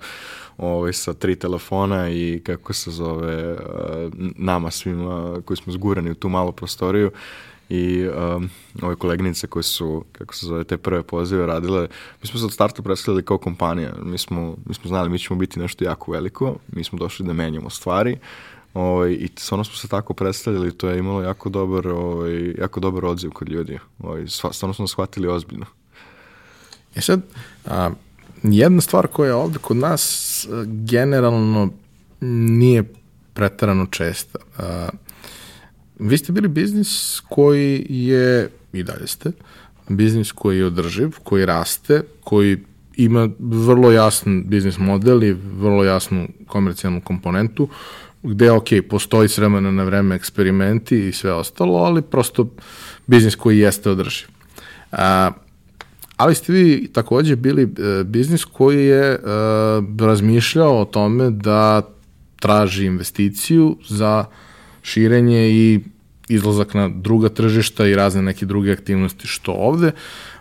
ovaj, 0.59 0.93
sa 0.93 1.15
tri 1.15 1.37
telefona 1.37 2.11
i 2.11 2.41
kako 2.45 2.73
se 2.73 2.91
zove, 2.91 3.57
nama 4.37 4.71
svima 4.71 5.41
koji 5.45 5.57
smo 5.57 5.73
zgurani 5.73 6.11
u 6.11 6.15
tu 6.15 6.29
malu 6.29 6.53
prostoriju 6.53 7.11
i 7.69 8.09
um, 8.09 8.51
ove 8.83 8.97
koleginice 8.97 9.47
koje 9.47 9.63
su, 9.63 10.05
kako 10.13 10.35
se 10.35 10.47
zove, 10.47 10.65
te 10.65 10.77
prve 10.77 11.03
pozive 11.03 11.47
radile, 11.47 11.89
mi 12.23 12.29
smo 12.29 12.41
se 12.41 12.45
od 12.45 12.53
starta 12.53 12.83
predstavljali 12.83 13.23
kao 13.23 13.39
kompanija. 13.39 13.95
Mi 14.03 14.19
smo, 14.19 14.57
mi 14.67 14.75
smo 14.75 14.89
znali, 14.89 15.09
mi 15.09 15.19
ćemo 15.19 15.39
biti 15.39 15.61
nešto 15.61 15.85
jako 15.85 16.13
veliko, 16.13 16.57
mi 16.73 16.85
smo 16.85 16.99
došli 16.99 17.27
da 17.27 17.33
menjamo 17.33 17.71
stvari, 17.71 18.19
Ovaj, 18.75 19.13
I 19.13 19.29
stvarno 19.37 19.65
smo 19.65 19.77
se 19.77 19.89
tako 19.89 20.15
predstavljali, 20.15 20.73
to 20.73 20.89
je 20.89 20.99
imalo 20.99 21.23
jako 21.23 21.49
dobar, 21.49 21.89
ovaj, 21.89 22.55
jako 22.59 22.81
dobar 22.81 23.05
odziv 23.05 23.31
kod 23.31 23.49
ljudi. 23.49 23.79
Ovaj, 23.99 24.27
stvarno 24.27 24.75
smo 24.75 24.87
shvatili 24.87 25.29
ozbiljno. 25.29 25.67
E 26.95 27.01
sad, 27.01 27.21
a, 27.67 27.91
jedna 28.43 28.81
stvar 28.81 29.07
koja 29.07 29.37
ovde 29.37 29.59
kod 29.59 29.77
nas 29.77 30.47
generalno 30.67 31.71
nije 32.21 32.85
pretarano 33.33 33.87
česta. 33.87 34.39
A, 34.59 34.89
vi 35.99 36.19
ste 36.19 36.33
bili 36.33 36.49
biznis 36.49 37.21
koji 37.29 37.87
je, 37.89 38.51
i 38.73 38.83
dalje 38.83 39.07
ste, 39.07 39.33
biznis 39.89 40.33
koji 40.33 40.59
je 40.59 40.67
održiv, 40.67 41.11
koji 41.23 41.47
raste, 41.47 42.03
koji 42.25 42.59
ima 42.97 43.29
vrlo 43.39 43.93
jasan 43.93 44.45
biznis 44.47 44.79
model 44.79 45.25
i 45.25 45.33
vrlo 45.33 45.85
jasnu 45.85 46.29
komercijalnu 46.47 47.01
komponentu, 47.01 47.69
gde, 48.23 48.51
ok, 48.51 48.69
postoji 48.91 49.29
s 49.29 49.39
vremena 49.39 49.71
na 49.71 49.85
vreme 49.85 50.15
eksperimenti 50.15 51.09
i 51.09 51.13
sve 51.13 51.33
ostalo, 51.33 51.79
ali 51.79 52.03
prosto 52.03 52.51
biznis 53.07 53.35
koji 53.35 53.59
jeste 53.59 53.91
održiv. 53.91 54.29
A, 54.93 55.31
ali 56.23 56.35
ste 56.35 56.53
vi 56.53 56.89
takođe 56.93 57.37
bili 57.37 57.63
e, 57.63 58.05
biznis 58.05 58.45
koji 58.45 58.87
je 58.87 59.13
e, 59.13 59.19
razmišljao 60.01 60.81
o 60.81 60.85
tome 60.85 61.31
da 61.31 61.83
traži 62.41 62.87
investiciju 62.87 63.77
za 63.89 64.25
širenje 64.83 65.51
i 65.51 65.81
izlazak 66.29 66.75
na 66.75 66.89
druga 66.89 67.29
tržišta 67.29 67.87
i 67.87 67.95
razne 67.95 68.23
neke 68.23 68.47
druge 68.47 68.73
aktivnosti 68.73 69.27
što 69.27 69.53
ovde. 69.53 69.91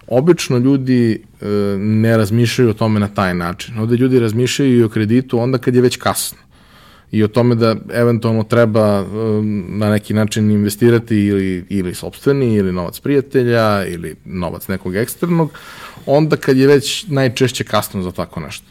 Obično 0.07 0.57
ljudi 0.57 1.23
e, 1.41 1.45
ne 1.77 2.17
razmišljaju 2.17 2.69
o 2.69 2.73
tome 2.73 2.99
na 2.99 3.07
taj 3.07 3.33
način. 3.35 3.79
Ovde 3.79 3.95
ljudi 3.95 4.19
razmišljaju 4.19 4.79
i 4.79 4.83
o 4.83 4.89
kreditu 4.89 5.39
onda 5.39 5.57
kad 5.57 5.75
je 5.75 5.81
već 5.81 5.97
kasno 5.97 6.37
i 7.11 7.23
o 7.23 7.27
tome 7.27 7.55
da 7.55 7.75
eventualno 7.93 8.43
treba 8.43 9.01
um, 9.01 9.65
na 9.67 9.89
neki 9.89 10.13
način 10.13 10.51
investirati 10.51 11.17
ili, 11.17 11.65
ili 11.69 11.95
sobstveni, 11.95 12.55
ili 12.55 12.71
novac 12.71 12.99
prijatelja, 12.99 13.85
ili 13.85 14.15
novac 14.25 14.67
nekog 14.67 14.95
eksternog, 14.95 15.51
onda 16.05 16.35
kad 16.35 16.57
je 16.57 16.67
već 16.67 17.05
najčešće 17.07 17.63
kasno 17.63 18.01
za 18.01 18.11
tako 18.11 18.39
nešto. 18.39 18.65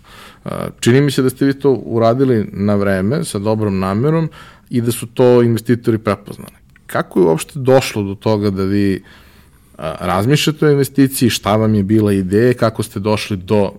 Uh, 0.44 0.50
čini 0.80 1.00
mi 1.00 1.10
se 1.10 1.22
da 1.22 1.30
ste 1.30 1.44
vi 1.44 1.54
to 1.54 1.72
uradili 1.72 2.48
na 2.52 2.74
vreme, 2.74 3.24
sa 3.24 3.38
dobrom 3.38 3.78
namerom 3.78 4.30
i 4.70 4.80
da 4.80 4.92
su 4.92 5.06
to 5.06 5.42
investitori 5.42 5.98
prepoznali. 5.98 6.54
Kako 6.86 7.20
je 7.20 7.26
uopšte 7.26 7.58
došlo 7.58 8.02
do 8.02 8.14
toga 8.14 8.50
da 8.50 8.64
vi 8.64 9.02
uh, 9.02 9.84
razmišljate 10.00 10.66
o 10.66 10.70
investiciji, 10.70 11.30
šta 11.30 11.56
vam 11.56 11.74
je 11.74 11.82
bila 11.82 12.12
ideja, 12.12 12.54
kako 12.54 12.82
ste 12.82 13.00
došli 13.00 13.36
do 13.36 13.72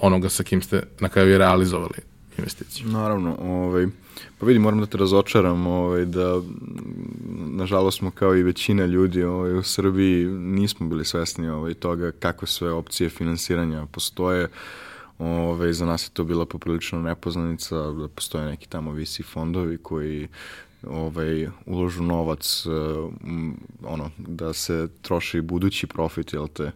onoga 0.00 0.28
sa 0.28 0.42
kim 0.42 0.62
ste 0.62 0.82
na 1.00 1.08
kraju 1.08 1.38
realizovali 1.38 2.11
investiciju. 2.38 2.88
Naravno, 2.88 3.36
ovaj, 3.40 3.86
pa 4.38 4.46
vidi, 4.46 4.58
moram 4.58 4.80
da 4.80 4.86
te 4.86 4.98
razočaram, 4.98 5.66
ovaj, 5.66 6.04
da 6.04 6.40
nažalost 7.46 7.98
smo 7.98 8.10
kao 8.10 8.36
i 8.36 8.42
većina 8.42 8.86
ljudi 8.86 9.24
ovaj, 9.24 9.54
u 9.58 9.62
Srbiji 9.62 10.26
nismo 10.26 10.88
bili 10.88 11.04
svesni 11.04 11.48
ovaj, 11.48 11.74
toga 11.74 12.10
kakve 12.10 12.48
sve 12.48 12.72
opcije 12.72 13.10
finansiranja 13.10 13.86
postoje. 13.86 14.48
Ove, 15.18 15.72
za 15.72 15.86
nas 15.86 16.06
je 16.06 16.10
to 16.10 16.24
bila 16.24 16.46
poprilično 16.46 17.02
nepoznanica, 17.02 17.76
da 17.76 18.08
postoje 18.08 18.46
neki 18.46 18.68
tamo 18.68 18.92
visi 18.92 19.22
fondovi 19.22 19.78
koji 19.78 20.28
ovaj, 20.88 21.48
uložu 21.66 22.02
novac, 22.02 22.66
um, 22.66 23.56
ono, 23.84 24.10
da 24.18 24.52
se 24.52 24.88
troši 25.02 25.40
budući 25.40 25.86
profit, 25.86 26.32
jel 26.32 26.48
te, 26.48 26.70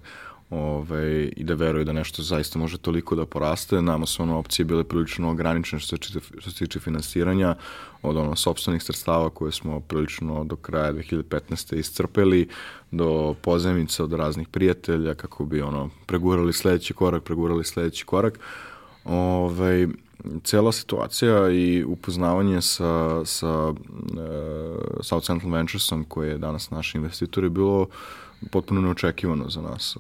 ovaj, 0.51 1.31
i 1.37 1.45
da 1.45 1.55
veruju 1.55 1.85
da 1.85 1.93
nešto 1.93 2.23
zaista 2.23 2.59
može 2.59 2.79
toliko 2.79 3.15
da 3.15 3.27
poraste. 3.27 3.83
Nama 3.83 4.07
su 4.07 4.23
ono 4.23 4.39
opcije 4.39 4.65
bile 4.65 4.85
prilično 4.85 5.31
ograničene 5.31 5.81
što 5.81 5.97
se, 5.97 6.21
što 6.39 6.51
se 6.51 6.59
tiče 6.59 6.81
finansiranja 6.81 7.55
od 8.03 8.17
ono 8.17 8.37
sobstvenih 8.37 8.83
sredstava 8.83 9.31
koje 9.31 9.53
smo 9.53 9.81
prilično 9.81 10.45
do 10.45 10.57
kraja 10.57 10.93
2015. 10.93 11.77
iscrpeli 11.77 12.49
do 12.91 13.35
pozemica 13.43 14.05
od 14.05 14.13
raznih 14.13 14.49
prijatelja 14.49 15.15
kako 15.15 15.45
bi 15.45 15.63
ono 15.63 15.91
pregurali 16.07 16.53
sledeći 16.53 16.95
korak, 16.95 17.23
pregurali 17.23 17.65
sledeći 17.65 18.05
korak. 18.05 18.39
Ovaj, 19.05 19.87
cela 20.45 20.73
situacija 20.73 21.51
i 21.51 21.85
upoznavanje 21.85 22.63
sa, 22.63 23.25
sa 23.25 23.69
uh, 23.69 23.77
South 25.01 25.27
Central 25.27 25.53
Venturesom 25.53 26.05
koji 26.05 26.29
je 26.29 26.39
danas 26.39 26.71
naš 26.71 26.95
investitor 26.95 27.45
je 27.45 27.51
bilo 27.51 27.87
potpuno 28.51 28.81
neočekivano 28.81 29.51
za 29.51 29.63
nas. 29.63 29.97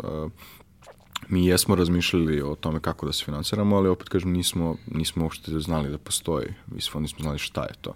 Mi 1.28 1.46
jesmo 1.46 1.74
razmišljali 1.74 2.42
o 2.42 2.54
tome 2.54 2.80
kako 2.80 3.06
da 3.06 3.12
se 3.12 3.24
financiramo, 3.24 3.76
ali 3.76 3.88
opet 3.88 4.08
kažem 4.08 4.32
nismo, 4.32 4.76
nismo 4.86 5.24
uopšte 5.24 5.60
znali 5.60 5.90
da 5.90 5.98
postoji. 5.98 6.48
Mislim, 6.66 7.02
nismo 7.02 7.22
znali 7.22 7.38
šta 7.38 7.62
je 7.62 7.74
to. 7.80 7.94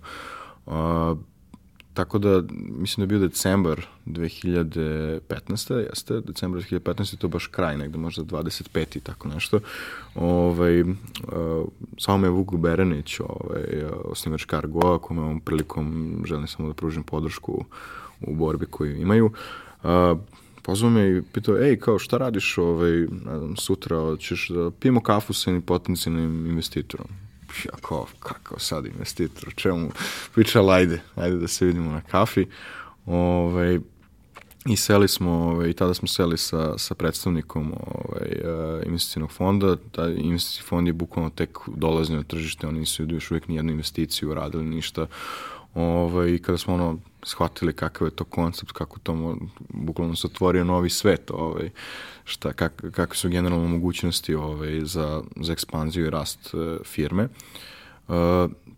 Uh, 0.66 1.18
tako 1.94 2.18
da, 2.18 2.42
mislim 2.52 2.96
da 2.96 3.14
je 3.14 3.18
bio 3.18 3.28
decembar 3.28 3.86
2015. 4.06 5.74
Jeste, 5.74 6.20
decembar 6.20 6.62
2015. 6.62 7.16
to 7.16 7.28
baš 7.28 7.46
kraj, 7.46 7.78
negde 7.78 7.98
možda 7.98 8.22
25. 8.22 8.96
i 8.96 9.00
tako 9.00 9.28
nešto. 9.28 9.60
Ovaj, 10.14 10.80
uh, 10.80 10.88
samo 11.98 12.18
me 12.18 12.28
Vuk 12.28 12.54
Berenić, 12.54 13.20
ovaj, 13.20 13.84
osnivač 14.04 14.46
Cargoa, 14.46 14.98
kome 14.98 15.20
ovom 15.20 15.40
prilikom 15.40 16.16
želim 16.26 16.46
samo 16.46 16.68
da 16.68 16.74
pružim 16.74 17.02
podršku 17.02 17.64
u 18.20 18.34
borbi 18.34 18.66
koju 18.66 18.96
imaju. 18.96 19.26
Uh, 19.26 19.32
Pozvao 20.62 20.90
me 20.90 21.10
i 21.10 21.22
pitao, 21.22 21.56
ej, 21.58 21.78
kao 21.78 21.98
šta 21.98 22.18
radiš 22.18 22.58
ovaj, 22.58 22.90
ne 22.90 23.38
znam, 23.38 23.56
sutra, 23.56 24.16
ćeš 24.18 24.48
da 24.48 24.70
pijemo 24.70 25.00
kafu 25.02 25.32
sa 25.32 25.50
jednim 25.50 25.62
potencijalnim 25.62 26.46
investitorom. 26.46 27.06
Ja 27.64 27.72
kao, 27.82 28.06
kakav 28.18 28.58
sad 28.58 28.86
investitor, 28.86 29.54
čemu 29.54 29.90
pričala, 30.34 30.74
ajde, 30.74 31.00
ajde 31.14 31.36
da 31.36 31.48
se 31.48 31.66
vidimo 31.66 31.92
na 31.92 32.00
kafi. 32.00 32.46
Ovaj, 33.06 33.78
I 34.66 34.76
seli 34.76 35.08
smo, 35.08 35.30
ovaj, 35.30 35.70
i 35.70 35.72
tada 35.72 35.94
smo 35.94 36.08
seli 36.08 36.38
sa, 36.38 36.78
sa 36.78 36.94
predstavnikom 36.94 37.72
ovaj, 37.72 38.30
uh, 38.44 38.86
investicijnog 38.86 39.30
fonda. 39.30 39.76
Taj 39.92 40.14
investicijni 40.14 40.68
fond 40.68 40.86
je 40.86 40.92
bukvalno 40.92 41.30
tek 41.30 41.58
dolazni 41.66 42.16
na 42.16 42.22
tržište, 42.22 42.66
oni 42.66 42.78
nisu 42.78 43.04
još 43.08 43.30
uvijek 43.30 43.48
nijednu 43.48 43.72
investiciju 43.72 44.34
radili, 44.34 44.64
ništa. 44.64 45.06
Ovaj, 45.74 46.30
I 46.30 46.38
kada 46.38 46.58
smo 46.58 46.74
ono 46.74 46.98
shvatili 47.22 47.72
kakav 47.72 48.06
je 48.06 48.10
to 48.10 48.24
koncept, 48.24 48.72
kako 48.72 48.98
to 48.98 49.36
bukvalno 49.68 50.16
se 50.16 50.26
otvorio 50.26 50.64
novi 50.64 50.90
svet, 50.90 51.30
ovaj, 51.30 51.70
šta, 52.24 52.52
kak, 52.52 52.84
kakve 52.92 53.16
su 53.16 53.28
generalno 53.28 53.68
mogućnosti 53.68 54.34
ovaj, 54.34 54.80
za, 54.84 55.22
za 55.36 55.52
ekspanziju 55.52 56.06
i 56.06 56.10
rast 56.10 56.54
uh, 56.54 56.86
firme. 56.86 57.28
Uh, 58.08 58.14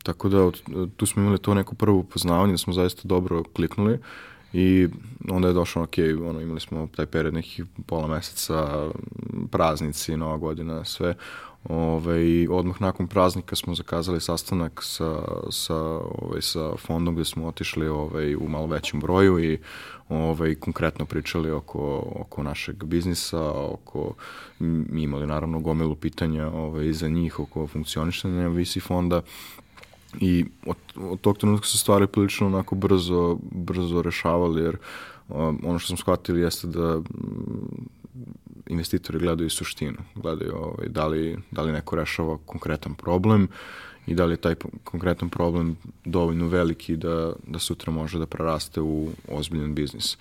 tako 0.02 0.28
da 0.28 0.50
tu 0.96 1.06
smo 1.06 1.22
imali 1.22 1.38
to 1.38 1.54
neko 1.54 1.74
prvo 1.74 1.98
upoznavanje, 1.98 2.52
da 2.52 2.58
smo 2.58 2.72
zaista 2.72 3.02
dobro 3.04 3.42
kliknuli 3.42 3.98
i 4.52 4.88
onda 5.30 5.48
je 5.48 5.54
došlo, 5.54 5.82
ok, 5.82 5.94
ono, 6.28 6.40
imali 6.40 6.60
smo 6.60 6.88
taj 6.96 7.06
period 7.06 7.34
nekih 7.34 7.64
pola 7.86 8.06
meseca, 8.06 8.90
praznici, 9.50 10.16
nova 10.16 10.36
godina, 10.36 10.84
sve, 10.84 11.14
Ove, 11.68 12.48
odmah 12.50 12.80
nakon 12.80 13.06
praznika 13.06 13.56
smo 13.56 13.74
zakazali 13.74 14.20
sastanak 14.20 14.80
sa, 14.82 15.22
sa, 15.50 15.76
ove, 16.22 16.42
sa 16.42 16.76
fondom 16.76 17.14
gde 17.14 17.24
smo 17.24 17.46
otišli 17.46 17.88
ove, 17.88 18.36
u 18.36 18.48
malo 18.48 18.66
većem 18.66 19.00
broju 19.00 19.44
i 19.44 19.58
ove, 20.08 20.54
konkretno 20.54 21.06
pričali 21.06 21.50
oko, 21.50 22.02
oko 22.16 22.42
našeg 22.42 22.84
biznisa, 22.84 23.50
oko, 23.50 24.14
mi 24.58 25.02
imali 25.02 25.26
naravno 25.26 25.60
gomilu 25.60 25.94
pitanja 25.94 26.46
ove, 26.46 26.92
za 26.92 27.08
njih 27.08 27.40
oko 27.40 27.66
funkcionišanja 27.66 28.48
VC 28.48 28.80
fonda 28.80 29.22
i 30.20 30.44
od, 30.66 30.76
od 30.96 31.20
tog 31.20 31.38
trenutka 31.38 31.66
se 31.66 31.78
stvari 31.78 32.06
prilično 32.06 32.46
onako 32.46 32.74
brzo, 32.74 33.38
brzo 33.50 34.02
rešavali 34.02 34.62
jer 34.62 34.76
ono 35.64 35.78
što 35.78 35.88
smo 35.88 35.96
shvatili 35.96 36.40
jeste 36.40 36.66
da 36.66 37.00
investitori 38.66 39.18
gledaju 39.18 39.50
suštinu, 39.50 39.98
gledaju 40.14 40.56
ovaj, 40.56 40.88
da, 40.88 41.06
li, 41.06 41.38
da 41.50 41.62
li 41.62 41.72
neko 41.72 41.96
rešava 41.96 42.38
konkretan 42.46 42.94
problem 42.94 43.48
i 44.06 44.14
da 44.14 44.24
li 44.24 44.32
je 44.32 44.36
taj 44.36 44.54
konkretan 44.84 45.28
problem 45.28 45.76
dovoljno 46.04 46.48
veliki 46.48 46.96
da, 46.96 47.32
da 47.46 47.58
sutra 47.58 47.92
može 47.92 48.18
da 48.18 48.26
preraste 48.26 48.80
u 48.80 49.10
ozbiljan 49.28 49.74
biznis. 49.74 50.16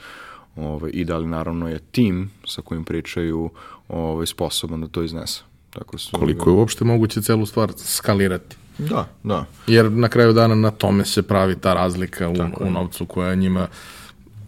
Ovaj, 0.55 0.91
I 0.93 1.05
da 1.05 1.17
li 1.17 1.27
naravno 1.27 1.69
je 1.69 1.79
tim 1.79 2.31
sa 2.45 2.61
kojim 2.61 2.83
pričaju 2.83 3.49
ovaj, 3.87 4.25
sposoban 4.25 4.81
da 4.81 4.87
to 4.87 5.03
iznese. 5.03 5.41
Tako 5.69 5.97
su, 5.97 6.17
Koliko 6.17 6.49
je 6.49 6.53
uopšte 6.53 6.85
moguće 6.85 7.21
celu 7.21 7.45
stvar 7.45 7.71
skalirati? 7.77 8.55
Da, 8.77 9.07
da. 9.23 9.45
Jer 9.67 9.91
na 9.91 10.09
kraju 10.09 10.33
dana 10.33 10.55
na 10.55 10.71
tome 10.71 11.05
se 11.05 11.21
pravi 11.21 11.55
ta 11.55 11.73
razlika 11.73 12.29
u, 12.29 12.35
u 12.59 12.71
novcu 12.71 13.05
koja 13.05 13.29
je 13.29 13.35
njima 13.35 13.67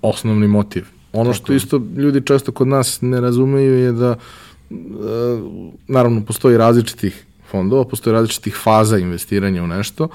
osnovni 0.01 0.47
motiv. 0.47 0.85
Ono 1.13 1.33
što 1.33 1.53
isto 1.53 1.81
ljudi 1.97 2.25
često 2.25 2.51
kod 2.51 2.67
nas 2.67 3.01
ne 3.01 3.21
razumeju 3.21 3.73
je 3.73 3.91
da 3.91 4.15
e, 4.15 4.75
naravno 5.87 6.25
postoji 6.25 6.57
različitih 6.57 7.25
fondova, 7.51 7.85
postoji 7.85 8.13
različitih 8.13 8.55
faza 8.63 8.97
investiranja 8.97 9.63
u 9.63 9.67
nešto, 9.67 10.07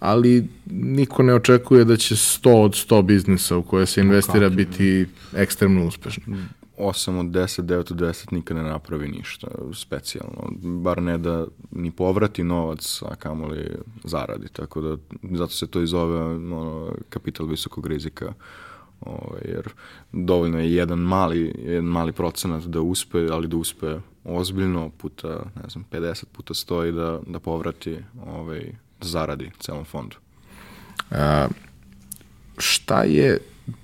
ali 0.00 0.48
niko 0.70 1.22
ne 1.22 1.34
očekuje 1.34 1.84
da 1.84 1.96
će 1.96 2.14
100 2.14 2.50
od 2.50 2.72
100 2.72 3.02
biznisa 3.02 3.56
u 3.56 3.62
koje 3.62 3.86
se 3.86 4.00
investira 4.00 4.48
biti 4.48 5.06
ekstremno 5.36 5.86
uspešno. 5.86 6.36
8 6.78 7.20
od 7.20 7.26
10, 7.26 7.62
9 7.62 7.78
od 7.78 8.00
10 8.00 8.32
nikad 8.32 8.56
ne 8.56 8.62
napravi 8.62 9.08
ništa 9.08 9.48
specijalno. 9.74 10.50
Bar 10.62 11.02
ne 11.02 11.18
da 11.18 11.46
ni 11.70 11.90
povrati 11.90 12.44
novac, 12.44 13.02
a 13.10 13.14
kamoli 13.14 13.70
zaradi. 14.04 14.48
Tako 14.52 14.80
da, 14.80 14.96
zato 15.22 15.52
se 15.52 15.66
to 15.66 15.82
i 15.82 15.86
zove 15.86 16.24
ono, 16.24 16.92
kapital 17.08 17.46
visokog 17.46 17.86
rizika. 17.86 18.32
Ovaj, 19.04 19.40
jer 19.44 19.68
dovoljno 20.12 20.58
je 20.60 20.74
jedan 20.74 20.98
mali, 20.98 21.54
jedan 21.58 21.84
mali 21.84 22.12
procenat 22.12 22.64
da 22.64 22.80
uspe, 22.80 23.26
ali 23.30 23.48
da 23.48 23.56
uspe 23.56 23.98
ozbiljno 24.24 24.90
puta, 24.98 25.28
ne 25.62 25.68
znam, 25.68 25.84
50 25.90 26.24
puta 26.32 26.54
stoji 26.54 26.92
da, 26.92 27.20
da 27.26 27.40
povrati, 27.40 27.98
ovaj, 28.26 28.72
da 29.00 29.08
zaradi 29.08 29.50
celom 29.60 29.84
fondu. 29.84 30.16
A, 31.10 31.48
šta 32.58 33.02
je 33.02 33.38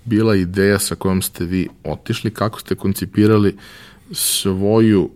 bila 0.04 0.36
ideja 0.36 0.78
sa 0.78 0.94
kojom 0.94 1.22
ste 1.22 1.44
vi 1.44 1.68
otišli, 1.84 2.30
kako 2.30 2.60
ste 2.60 2.74
koncipirali 2.74 3.56
svoju 4.12 5.10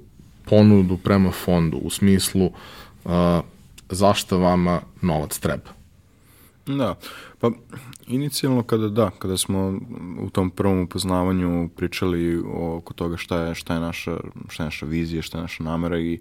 ponudu 0.44 0.96
prema 0.96 1.30
fondu 1.30 1.76
u 1.76 1.90
smislu 1.90 2.44
uh, 2.44 3.12
zašto 3.90 4.38
vama 4.38 4.80
novac 5.02 5.38
treba? 5.38 5.70
Da, 6.66 6.94
pa 7.40 7.50
inicijalno 8.06 8.62
kada 8.62 8.88
da, 8.88 9.10
kada 9.18 9.36
smo 9.36 9.80
u 10.20 10.30
tom 10.30 10.50
prvom 10.50 10.80
upoznavanju 10.80 11.68
pričali 11.76 12.42
oko 12.54 12.94
toga 12.94 13.16
šta 13.16 13.40
je, 13.40 13.54
šta 13.54 13.74
je, 13.74 13.80
naša, 13.80 14.16
šta 14.48 14.62
je 14.62 14.66
naša 14.66 14.86
vizija, 14.86 15.22
šta 15.22 15.38
je 15.38 15.42
naša 15.42 15.64
namera 15.64 15.98
i 15.98 16.20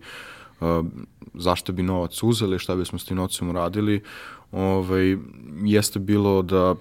uh, 0.60 0.86
zašto 1.34 1.74
bi 1.74 1.84
novac 1.84 2.24
uzeli, 2.24 2.60
šta 2.60 2.76
bismo 2.76 3.00
s 3.00 3.06
tim 3.06 3.18
novcem 3.18 3.50
uradili, 3.50 4.02
ovaj, 4.52 5.18
jeste 5.64 6.00
bilo 6.00 6.42
da 6.42 6.76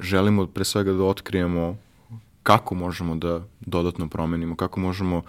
želimo 0.00 0.46
pre 0.46 0.64
svega 0.64 0.92
da 0.92 1.04
otkrijemo 1.04 1.76
kako 2.42 2.74
možemo 2.74 3.14
da 3.16 3.44
dodatno 3.60 4.08
promenimo, 4.08 4.56
kako 4.56 4.80
možemo 4.80 5.22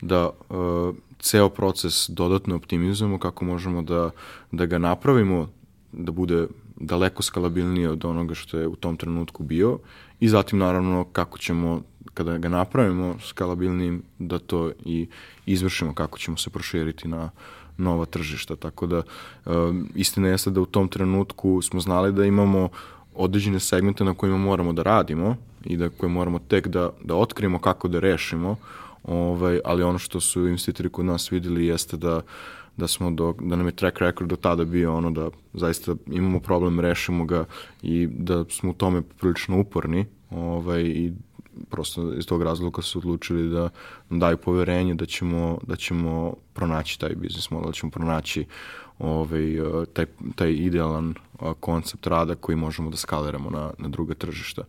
da 0.00 0.28
uh, 0.28 0.94
ceo 1.18 1.48
proces 1.48 2.10
dodatno 2.10 2.56
optimizujemo, 2.56 3.18
kako 3.18 3.44
možemo 3.44 3.82
da, 3.82 4.10
da 4.52 4.66
ga 4.66 4.78
napravimo 4.78 5.48
da 5.92 6.12
bude 6.12 6.46
daleko 6.76 7.22
skalabilnije 7.22 7.90
od 7.90 8.04
onoga 8.04 8.34
što 8.34 8.58
je 8.58 8.68
u 8.68 8.76
tom 8.76 8.96
trenutku 8.96 9.42
bio 9.42 9.78
i 10.20 10.28
zatim 10.28 10.58
naravno 10.58 11.04
kako 11.12 11.38
ćemo 11.38 11.82
kada 12.14 12.38
ga 12.38 12.48
napravimo 12.48 13.16
skalabilnim 13.22 14.02
da 14.18 14.38
to 14.38 14.72
i 14.84 15.08
izvršimo 15.46 15.94
kako 15.94 16.18
ćemo 16.18 16.36
se 16.36 16.50
proširiti 16.50 17.08
na 17.08 17.30
nova 17.76 18.04
tržišta. 18.04 18.56
Tako 18.56 18.86
da 18.86 19.02
um, 19.46 19.88
istina 19.94 20.28
jeste 20.28 20.50
da 20.50 20.60
u 20.60 20.66
tom 20.66 20.88
trenutku 20.88 21.62
smo 21.62 21.80
znali 21.80 22.12
da 22.12 22.24
imamo 22.24 22.68
određene 23.14 23.60
segmente 23.60 24.04
na 24.04 24.14
kojima 24.14 24.38
moramo 24.38 24.72
da 24.72 24.82
radimo 24.82 25.36
i 25.64 25.76
da 25.76 25.88
koje 25.88 26.10
moramo 26.10 26.38
tek 26.38 26.68
da, 26.68 26.90
da 27.04 27.14
otkrijemo 27.14 27.58
kako 27.58 27.88
da 27.88 28.00
rešimo, 28.00 28.56
ovaj, 29.04 29.60
ali 29.64 29.82
ono 29.82 29.98
što 29.98 30.20
su 30.20 30.48
investitori 30.48 30.88
kod 30.88 31.04
nas 31.04 31.32
videli 31.32 31.66
jeste 31.66 31.96
da 31.96 32.20
da 32.76 32.88
smo 32.88 33.10
do, 33.10 33.34
da 33.40 33.56
nam 33.56 33.66
je 33.66 33.72
track 33.72 33.98
record 33.98 34.30
do 34.30 34.36
tada 34.36 34.64
bio 34.64 34.96
ono 34.96 35.10
da 35.10 35.30
zaista 35.52 35.94
imamo 36.06 36.40
problem, 36.40 36.80
rešimo 36.80 37.24
ga 37.24 37.44
i 37.82 38.06
da 38.06 38.44
smo 38.50 38.70
u 38.70 38.74
tome 38.74 39.02
prilično 39.02 39.60
uporni 39.60 40.06
ovaj, 40.30 40.82
i 40.82 41.12
prosto 41.70 42.14
iz 42.14 42.26
tog 42.26 42.42
razloga 42.42 42.82
su 42.82 42.98
odlučili 42.98 43.48
da 43.48 43.68
daju 44.10 44.36
poverenje 44.36 44.94
da 44.94 45.06
ćemo, 45.06 45.58
da 45.66 45.76
ćemo 45.76 46.34
pronaći 46.52 47.00
taj 47.00 47.14
biznis 47.14 47.50
model, 47.50 47.66
da 47.66 47.72
ćemo 47.72 47.90
pronaći 47.90 48.46
ovaj, 48.98 49.56
taj, 49.92 50.06
taj 50.34 50.52
idealan 50.52 51.14
koncept 51.60 52.06
rada 52.06 52.34
koji 52.34 52.56
možemo 52.56 52.90
da 52.90 52.96
skaliramo 52.96 53.50
na, 53.50 53.70
na 53.78 53.88
druga 53.88 54.14
tržišta. 54.14 54.62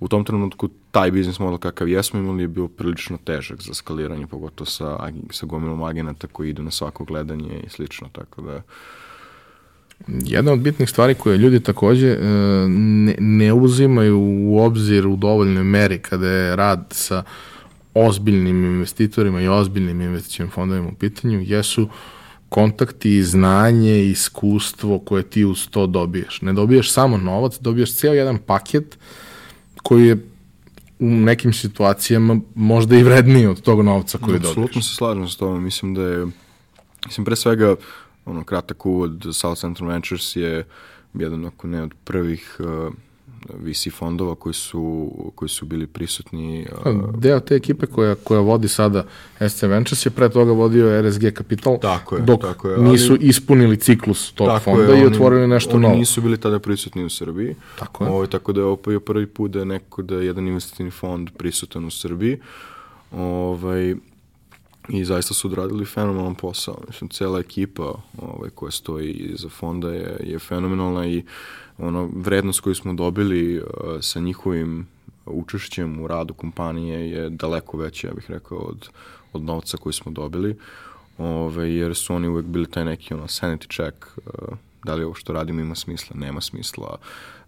U 0.00 0.08
tom 0.08 0.24
trenutku 0.24 0.68
taj 0.90 1.10
biznis 1.10 1.38
model 1.38 1.58
kakav 1.58 1.88
jesmo 1.88 2.20
imali 2.20 2.42
je 2.42 2.48
bio 2.48 2.68
prilično 2.68 3.18
težak 3.24 3.62
za 3.62 3.74
skaliranje, 3.74 4.26
pogotovo 4.26 4.66
sa, 4.66 5.10
sa 5.30 5.46
gomilom 5.46 5.82
agenata 5.82 6.26
koji 6.26 6.50
idu 6.50 6.62
na 6.62 6.70
svako 6.70 7.04
gledanje 7.04 7.60
i 7.66 7.68
slično, 7.68 8.08
tako 8.12 8.42
da 8.42 8.62
Jedna 10.06 10.52
od 10.52 10.60
bitnih 10.60 10.90
stvari 10.90 11.14
koje 11.14 11.36
ljudi 11.36 11.60
takođe 11.60 12.08
e, 12.08 12.18
ne, 12.68 13.14
ne 13.18 13.52
uzimaju 13.52 14.18
u 14.20 14.58
obzir 14.58 15.06
u 15.06 15.16
dovoljnoj 15.16 15.64
meri 15.64 15.98
kada 15.98 16.28
je 16.28 16.56
rad 16.56 16.84
sa 16.90 17.22
ozbiljnim 17.94 18.64
investitorima 18.64 19.40
i 19.40 19.48
ozbiljnim 19.48 20.00
investicijim 20.00 20.50
fondovima 20.50 20.88
u 20.88 20.94
pitanju 20.94 21.42
jesu 21.46 21.88
kontakti, 22.48 23.22
znanje, 23.22 24.04
iskustvo 24.04 24.98
koje 24.98 25.22
ti 25.22 25.44
uz 25.44 25.68
to 25.70 25.86
dobiješ. 25.86 26.42
Ne 26.42 26.52
dobiješ 26.52 26.92
samo 26.92 27.16
novac, 27.16 27.58
dobiješ 27.60 27.94
ceo 27.94 28.12
jedan 28.12 28.38
paket 28.38 28.98
koji 29.82 30.06
je 30.06 30.14
u 30.98 31.06
nekim 31.06 31.52
situacijama 31.52 32.40
možda 32.54 32.96
i 32.96 33.02
vredniji 33.02 33.46
od 33.46 33.60
tog 33.60 33.82
novca 33.82 34.18
koji 34.18 34.34
dobiješ. 34.34 34.50
Apsolutno 34.50 34.82
se 34.82 34.94
slažem 34.94 35.28
s 35.28 35.36
tobom. 35.36 35.64
Mislim 35.64 35.94
da 35.94 36.02
je, 36.02 36.26
mislim 37.06 37.24
pre 37.24 37.36
svega 37.36 37.76
ono, 38.24 38.44
kratak 38.44 38.86
uvod, 38.86 39.26
South 39.32 39.60
Central 39.60 39.88
Ventures 39.88 40.36
je 40.36 40.66
jedan, 41.14 41.46
ako 41.46 41.66
ne 41.66 41.82
od 41.82 41.94
prvih 42.04 42.56
uh, 42.58 42.92
VC 43.54 43.90
fondova 43.92 44.34
koji 44.34 44.52
su, 44.52 45.12
koji 45.34 45.48
su 45.48 45.66
bili 45.66 45.86
prisutni. 45.86 46.66
Uh, 46.84 47.14
Deo 47.16 47.40
te 47.40 47.54
ekipe 47.54 47.86
koja, 47.86 48.14
koja 48.14 48.40
vodi 48.40 48.68
sada 48.68 49.04
SC 49.48 49.62
Ventures 49.62 50.06
je 50.06 50.10
pre 50.10 50.28
toga 50.28 50.52
vodio 50.52 51.02
RSG 51.02 51.22
Capital, 51.36 51.78
tako 51.80 52.16
je, 52.16 52.22
dok 52.22 52.40
tako 52.40 52.68
je, 52.68 52.78
nisu 52.78 53.12
ali, 53.12 53.26
ispunili 53.26 53.76
ciklus 53.76 54.32
tog 54.32 54.48
tako 54.48 54.64
fonda 54.64 54.94
je, 54.94 55.02
i 55.02 55.06
otvorili 55.06 55.48
nešto 55.48 55.70
oni 55.70 55.82
novo. 55.82 55.92
Oni 55.92 56.00
nisu 56.00 56.20
bili 56.20 56.40
tada 56.40 56.58
prisutni 56.58 57.04
u 57.04 57.10
Srbiji. 57.10 57.54
Tako 57.78 58.04
je. 58.04 58.08
Ovo, 58.08 58.16
ovaj, 58.16 58.28
tako 58.28 58.52
da 58.52 58.60
je 58.60 58.64
ovo 58.64 58.76
prvi 59.00 59.26
put 59.26 59.50
da 59.50 59.58
je 59.58 59.64
neko, 59.64 60.02
da 60.02 60.14
je 60.14 60.26
jedan 60.26 60.48
investitivni 60.48 60.90
fond 60.90 61.30
prisutan 61.36 61.84
u 61.84 61.90
Srbiji. 61.90 62.38
Ovaj, 63.12 63.94
i 64.88 65.04
zaista 65.04 65.34
su 65.34 65.48
odradili 65.48 65.84
fenomenalan 65.84 66.34
posao. 66.34 66.78
Mislim, 66.86 67.10
cela 67.10 67.38
ekipa 67.38 67.94
ovaj, 68.18 68.50
koja 68.54 68.70
stoji 68.70 69.12
iza 69.12 69.48
fonda 69.48 69.90
je, 69.90 70.16
je 70.24 70.38
fenomenalna 70.38 71.06
i 71.06 71.22
ono, 71.78 72.10
vrednost 72.14 72.60
koju 72.60 72.74
smo 72.74 72.92
dobili 72.92 73.58
uh, 73.58 73.64
sa 74.00 74.20
njihovim 74.20 74.86
učešćem 75.26 76.00
u 76.00 76.06
radu 76.06 76.34
kompanije 76.34 77.10
je 77.10 77.30
daleko 77.30 77.76
veća, 77.76 78.08
ja 78.08 78.14
bih 78.14 78.24
rekao, 78.28 78.58
od, 78.58 78.88
od 79.32 79.42
novca 79.42 79.76
koji 79.76 79.92
smo 79.92 80.12
dobili, 80.12 80.56
ove, 81.18 81.74
jer 81.74 81.94
su 81.94 82.14
oni 82.14 82.28
uvek 82.28 82.46
bili 82.46 82.70
taj 82.70 82.84
neki 82.84 83.14
ono, 83.14 83.22
sanity 83.22 83.74
check, 83.76 84.06
uh, 84.16 84.56
da 84.84 84.94
li 84.94 85.04
ovo 85.04 85.14
što 85.14 85.32
radimo 85.32 85.60
ima 85.60 85.74
smisla, 85.74 86.16
nema 86.16 86.40
smisla. 86.40 86.96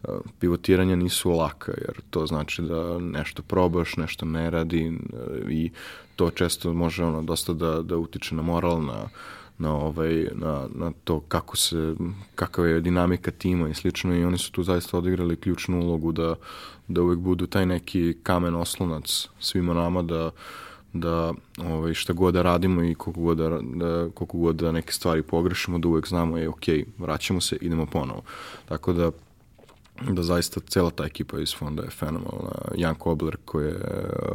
Uh, 0.03 0.15
pivotiranja 0.41 0.97
nisu 0.97 1.31
laka, 1.31 1.73
jer 1.73 2.01
to 2.11 2.27
znači 2.27 2.63
da 2.63 2.99
nešto 2.99 3.43
probaš, 3.43 3.97
nešto 3.97 4.27
ne 4.27 4.51
radi 4.51 4.89
uh, 4.89 5.51
i 5.51 5.71
to 6.17 6.31
često 6.31 6.73
može 6.73 7.05
ono, 7.05 7.23
dosta 7.23 7.53
da, 7.53 7.83
da 7.83 7.97
utiče 7.97 8.35
na 8.35 8.43
moral, 8.43 8.83
na, 8.83 9.09
na, 9.61 9.75
ovaj, 9.75 10.29
na, 10.33 10.67
na 10.75 10.93
to 11.05 11.21
kako 11.21 11.57
se, 11.57 11.95
kakva 12.35 12.67
je 12.67 12.81
dinamika 12.81 13.31
tima 13.31 13.69
i 13.69 13.75
slično 13.75 14.17
i 14.17 14.25
oni 14.25 14.39
su 14.39 14.53
tu 14.53 14.63
zaista 14.63 14.99
odigrali 14.99 15.37
ključnu 15.37 15.81
ulogu 15.81 16.13
da, 16.13 16.35
da 16.89 17.03
uvek 17.03 17.19
budu 17.19 17.47
taj 17.47 17.67
neki 17.67 18.17
kamen 18.23 18.55
oslonac 18.55 19.29
svima 19.41 19.75
nama 19.75 20.03
da, 20.03 20.31
da 20.93 21.33
ovaj, 21.65 21.95
šta 21.95 22.13
god 22.13 22.35
da 22.35 22.43
radimo 22.43 22.83
i 22.85 22.95
koliko 22.95 23.21
god 23.21 23.39
da, 23.39 23.49
da, 23.63 24.09
koliko 24.15 24.39
god 24.39 24.57
da 24.57 24.73
neke 24.73 24.93
stvari 24.93 25.23
pogrešimo, 25.23 25.79
da 25.79 25.89
uvek 25.89 26.09
znamo 26.09 26.39
je 26.39 26.49
ok, 26.49 26.65
vraćamo 26.99 27.41
se, 27.41 27.57
idemo 27.61 27.87
ponovo. 27.87 28.23
Tako 28.69 28.93
da 28.93 29.11
da 30.09 30.23
zaista 30.23 30.61
cela 30.61 30.91
ta 30.91 31.05
ekipa 31.05 31.41
iz 31.41 31.55
fonda 31.57 31.83
je 31.83 31.91
fenomenalna. 31.91 32.53
Jan 32.77 32.95
Kobler 32.95 33.37
koji 33.45 33.67
je 33.67 33.77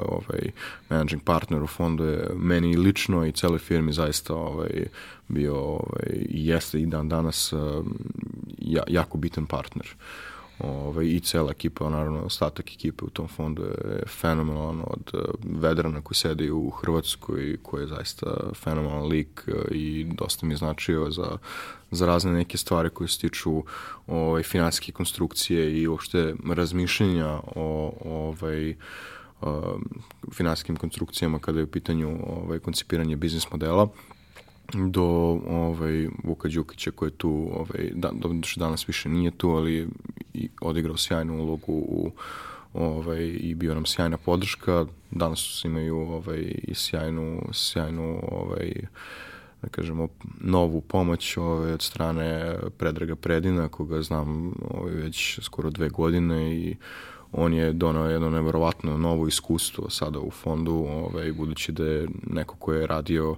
ovaj, 0.06 0.52
managing 0.90 1.24
partner 1.24 1.64
u 1.64 1.68
fondu 1.68 2.04
je 2.04 2.30
meni 2.36 2.78
lično 2.78 3.26
i 3.26 3.32
celoj 3.32 3.60
firmi 3.60 3.94
zaista 3.94 4.36
ovaj, 4.36 4.88
bio 5.28 5.56
ovaj, 5.56 6.26
jeste 6.30 6.82
i 6.82 6.86
dan 6.86 7.10
danas 7.10 7.54
ja, 8.58 8.84
jako 8.88 9.18
bitan 9.18 9.46
partner. 9.46 9.96
Ovaj, 10.60 11.06
I 11.06 11.20
cela 11.20 11.52
ekipa, 11.52 11.90
naravno 11.90 12.22
ostatak 12.22 12.74
ekipe 12.74 13.06
u 13.06 13.10
tom 13.10 13.28
fondu 13.28 13.64
je 13.64 14.04
fenomenalan 14.08 14.82
od 14.88 15.12
uh, 15.14 15.22
vedrana 15.62 16.02
koji 16.02 16.16
sedi 16.16 16.52
u 16.52 16.70
Hrvatskoj 16.70 17.58
koji 17.64 17.84
je 17.84 17.88
zaista 17.88 18.28
fenomenalan 18.54 19.08
lik 19.08 19.48
uh, 19.48 19.54
i 19.72 20.04
dosta 20.04 20.46
mi 20.46 20.54
je 20.54 20.58
značio 20.58 21.12
za, 21.12 21.38
za 21.92 22.06
razne 22.06 22.32
neke 22.32 22.58
stvari 22.58 22.90
koje 22.90 23.08
se 23.08 23.20
tiču 23.20 23.64
ovaj, 24.08 24.44
finansijske 24.44 24.92
konstrukcije 24.92 25.82
i 25.82 25.88
uopšte 25.88 26.36
razmišljenja 26.54 27.40
o 27.56 27.94
ovaj, 28.06 28.76
um, 29.42 29.90
finansijskim 30.34 30.76
konstrukcijama 30.76 31.40
kada 31.40 31.60
je 31.60 31.64
u 31.64 31.72
pitanju 31.72 32.20
ovaj, 32.28 32.60
koncipiranje 32.60 33.16
biznis 33.16 33.52
modela 33.52 33.88
do 34.74 35.04
ovaj, 35.48 36.08
Vuka 36.24 36.50
Đukića 36.50 36.92
koji 36.92 37.08
je 37.08 37.18
tu, 37.18 37.50
ovaj, 37.54 37.92
da, 37.94 38.12
što 38.44 38.60
danas 38.60 38.90
više 38.90 39.10
nije 39.10 39.32
tu, 39.32 39.50
ali 39.50 39.88
i 40.34 40.50
odigrao 40.62 40.98
sjajnu 40.98 41.44
ulogu 41.44 41.74
u 41.74 42.12
ovaj, 42.74 43.38
i 43.40 43.56
bio 43.56 43.74
nam 43.74 43.86
sjajna 43.86 44.18
podrška. 44.18 44.86
Danas 45.12 45.62
imaju 45.66 45.98
ovaj, 45.98 46.40
i 46.64 46.74
sjajnu, 46.74 47.42
sjajnu 47.54 48.20
ovaj, 48.32 48.74
da 49.62 49.68
kažemo, 49.70 50.08
novu 50.42 50.82
pomoć 50.82 51.38
ovaj, 51.38 51.72
od 51.72 51.82
strane 51.82 52.56
Predraga 52.78 53.16
Predina, 53.16 53.68
koga 53.68 54.02
znam 54.02 54.54
ovaj, 54.70 54.94
već 54.94 55.40
skoro 55.42 55.70
dve 55.70 55.90
godine 55.90 56.56
i 56.56 56.76
on 57.32 57.54
je 57.54 57.74
donao 57.74 58.10
jedno 58.10 58.30
neverovatno 58.30 58.98
novo 58.98 59.28
iskustvo 59.28 59.90
sada 59.90 60.20
u 60.20 60.32
fondu, 60.32 60.74
ovaj, 60.74 61.32
budući 61.32 61.72
da 61.72 61.86
je 61.86 62.08
neko 62.28 62.56
ko 62.56 62.74
je 62.74 62.88
radio 62.88 63.32
uh, 63.32 63.38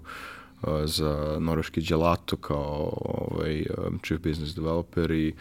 za 0.86 1.38
norveški 1.39 1.82
gelato 1.82 2.36
kao 2.36 2.93
ovaj, 3.05 3.66
chief 4.03 4.22
business 4.22 4.55
developer 4.55 5.12
i 5.12 5.34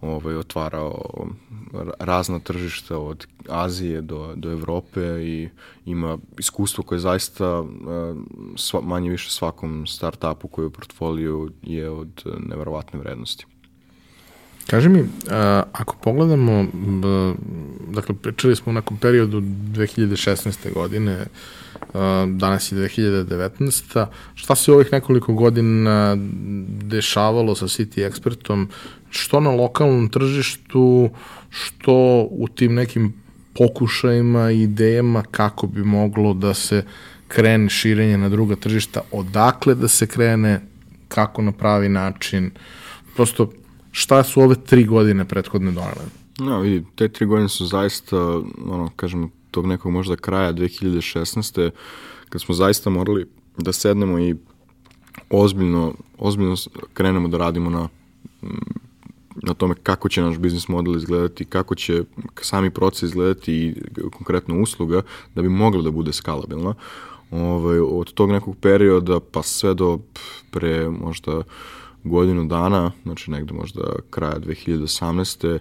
ovaj, 0.00 0.36
otvarao 0.36 1.26
razna 1.98 2.38
tržišta 2.38 2.98
od 2.98 3.26
Azije 3.48 4.00
do, 4.00 4.32
do 4.36 4.50
Evrope 4.50 5.00
i 5.00 5.48
ima 5.86 6.18
iskustvo 6.38 6.84
koje 6.84 6.98
zaista 6.98 7.64
sva, 8.56 8.80
manje 8.80 9.10
više 9.10 9.30
svakom 9.30 9.86
startupu 9.86 10.48
koji 10.48 10.62
je 10.62 10.66
u 10.66 10.70
portfoliju 10.70 11.50
je 11.62 11.90
od 11.90 12.22
neverovatne 12.38 12.98
vrednosti. 12.98 13.46
Kaži 14.66 14.88
mi, 14.88 15.04
a, 15.30 15.62
ako 15.72 15.96
pogledamo, 15.96 16.64
b, 16.72 17.34
dakle, 17.90 18.14
pričali 18.14 18.56
smo 18.56 18.70
u 18.70 18.74
nekom 18.74 18.96
periodu 18.96 19.40
2016. 19.40 20.74
godine, 20.74 21.26
danas 22.26 22.72
je 22.72 22.78
2019. 22.78 24.06
Šta 24.34 24.54
se 24.54 24.72
ovih 24.72 24.92
nekoliko 24.92 25.32
godina 25.32 26.16
dešavalo 26.84 27.54
sa 27.54 27.66
City 27.66 28.10
Expertom, 28.10 28.66
što 29.10 29.40
na 29.40 29.50
lokalnom 29.50 30.08
tržištu, 30.08 31.10
što 31.50 32.26
u 32.30 32.48
tim 32.54 32.74
nekim 32.74 33.14
pokušajima 33.54 34.50
idejama 34.50 35.22
kako 35.30 35.66
bi 35.66 35.84
moglo 35.84 36.34
da 36.34 36.54
se 36.54 36.84
krene 37.28 37.68
širenje 37.68 38.18
na 38.18 38.28
druga 38.28 38.56
tržišta, 38.56 39.00
odakle 39.12 39.74
da 39.74 39.88
se 39.88 40.06
krene, 40.06 40.60
kako 41.08 41.42
na 41.42 41.52
pravi 41.52 41.88
način, 41.88 42.50
prosto 43.16 43.52
šta 43.90 44.22
su 44.22 44.40
ove 44.40 44.54
tri 44.66 44.84
godine 44.84 45.24
prethodne 45.24 45.72
donale? 45.72 46.08
No, 46.38 46.60
vidi, 46.60 46.84
te 46.94 47.08
tri 47.08 47.26
godine 47.26 47.48
su 47.48 47.66
zaista, 47.66 48.16
ono, 48.66 48.90
kažemo, 48.96 49.28
tog 49.52 49.66
nekog 49.66 49.92
možda 49.92 50.16
kraja 50.16 50.52
2016. 50.52 51.70
kad 52.28 52.40
smo 52.40 52.54
zaista 52.54 52.90
morali 52.90 53.26
da 53.58 53.72
sednemo 53.72 54.18
i 54.18 54.36
ozbiljno, 55.30 55.94
ozbiljno 56.18 56.56
krenemo 56.94 57.28
da 57.28 57.38
radimo 57.38 57.70
na 57.70 57.88
na 59.34 59.54
tome 59.54 59.74
kako 59.82 60.08
će 60.08 60.22
naš 60.22 60.38
biznis 60.38 60.68
model 60.68 60.96
izgledati, 60.96 61.44
kako 61.44 61.74
će 61.74 62.04
sami 62.40 62.70
proces 62.70 63.02
izgledati 63.02 63.54
i 63.54 63.74
konkretno 64.10 64.60
usluga 64.62 65.02
da 65.34 65.42
bi 65.42 65.48
mogla 65.48 65.82
da 65.82 65.90
bude 65.90 66.12
skalabilna. 66.12 66.74
Ovaj, 67.30 67.78
od 67.78 68.12
tog 68.14 68.30
nekog 68.30 68.56
perioda 68.56 69.20
pa 69.20 69.42
sve 69.42 69.74
do 69.74 69.98
pre 70.50 70.88
možda 70.90 71.42
godinu 72.04 72.44
dana, 72.44 72.92
znači 73.02 73.30
negde 73.30 73.54
možda 73.54 73.82
kraja 74.10 74.38
2018. 74.38 75.58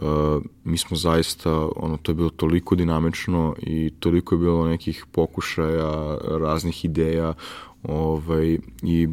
Uh, 0.00 0.42
mi 0.64 0.78
smo 0.78 0.96
zaista, 0.96 1.68
ono, 1.76 1.96
to 1.96 2.12
je 2.12 2.16
bilo 2.16 2.30
toliko 2.30 2.74
dinamično 2.74 3.54
i 3.62 3.92
toliko 4.00 4.34
je 4.34 4.38
bilo 4.38 4.68
nekih 4.68 5.04
pokušaja, 5.12 6.18
raznih 6.38 6.84
ideja, 6.84 7.34
ovaj, 7.82 8.58
i 8.82 9.08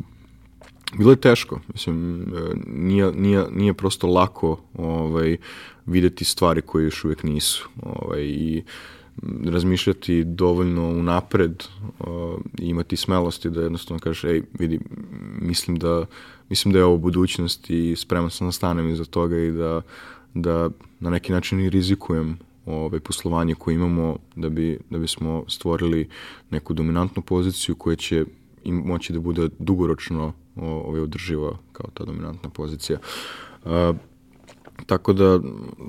bilo 0.98 1.12
je 1.12 1.22
teško, 1.22 1.60
mislim, 1.74 2.22
e, 2.22 2.26
nije, 2.68 3.12
nije, 3.12 3.46
nije 3.52 3.74
prosto 3.74 4.08
lako 4.08 4.60
ovaj, 4.78 5.38
videti 5.86 6.26
stvari 6.26 6.62
koje 6.62 6.84
još 6.84 7.04
uvijek 7.06 7.24
nisu, 7.24 7.70
ovaj, 7.82 8.22
i 8.22 8.64
razmišljati 9.46 10.24
dovoljno 10.24 10.90
unapred 10.90 11.64
uh, 12.00 12.08
imati 12.58 12.96
smelosti 12.96 13.50
da 13.50 13.62
jednostavno 13.62 14.00
kažeš, 14.00 14.24
ej, 14.24 14.42
vidi, 14.60 14.80
mislim 15.42 15.78
da, 15.78 16.06
mislim 16.50 16.74
da 16.74 16.80
je 16.80 16.86
ovo 16.86 16.98
budućnost 16.98 17.70
i 17.70 17.96
spreman 17.96 18.30
sam 18.30 18.48
da 18.48 18.52
stanem 18.52 18.90
iza 18.90 19.06
toga 19.06 19.38
i 19.38 19.52
da, 19.52 19.82
da 20.34 20.70
na 21.00 21.10
neki 21.10 21.32
način 21.32 21.60
i 21.60 21.70
rizikujem 21.70 22.38
ovaj, 22.66 23.00
poslovanje 23.00 23.56
koje 23.56 23.76
imamo 23.76 24.18
da, 24.36 24.50
bi, 24.50 24.80
da 24.90 24.98
bismo 24.98 25.44
stvorili 25.48 26.10
neku 26.50 26.74
dominantnu 26.74 27.22
poziciju 27.22 27.76
koja 27.76 27.96
će 27.96 28.26
im 28.64 28.76
moći 28.76 29.14
da 29.14 29.20
bude 29.20 29.50
dugoročno 29.60 30.34
ovaj, 30.56 31.02
održiva 31.02 31.58
kao 31.72 31.90
ta 31.94 32.06
dominantna 32.06 32.50
pozicija. 32.50 33.00
Uh, 33.64 33.72
Tako 34.86 35.14
da 35.14 35.40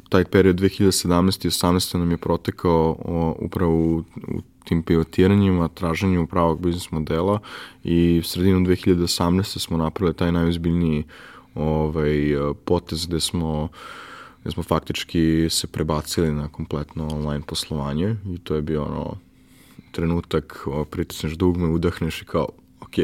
taj 0.09 0.25
period 0.25 0.57
2017. 0.57 1.47
i 1.47 1.51
18. 1.51 1.99
nam 1.99 2.11
je 2.11 2.17
protekao 2.17 2.97
o, 3.05 3.37
upravo 3.39 3.75
u, 3.75 3.99
u 4.29 4.41
tim 4.65 4.83
pivotiranjima, 4.83 5.69
traženju 5.69 6.27
pravog 6.27 6.61
biznis 6.61 6.91
modela 6.91 7.39
i 7.85 8.23
sredinom 8.25 8.67
2018. 8.67 9.59
smo 9.59 9.77
napravili 9.77 10.15
taj 10.15 10.33
najozbiljniji 10.33 11.05
ovaj, 11.55 12.37
potez 12.65 13.07
gde 13.07 13.21
smo 13.21 13.69
gde 14.45 14.51
smo 14.51 14.63
faktički 14.63 15.47
se 15.51 15.67
prebacili 15.67 16.33
na 16.33 16.49
kompletno 16.49 17.09
online 17.09 17.45
poslovanje 17.47 18.17
i 18.35 18.39
to 18.39 18.55
je 18.55 18.63
bio 18.63 18.85
ono 18.85 19.17
trenutak, 19.93 20.67
pritisneš 20.91 21.33
dugme, 21.33 21.69
udahneš 21.69 22.23
i 22.23 22.25
kao, 22.25 22.49
ok, 22.81 22.95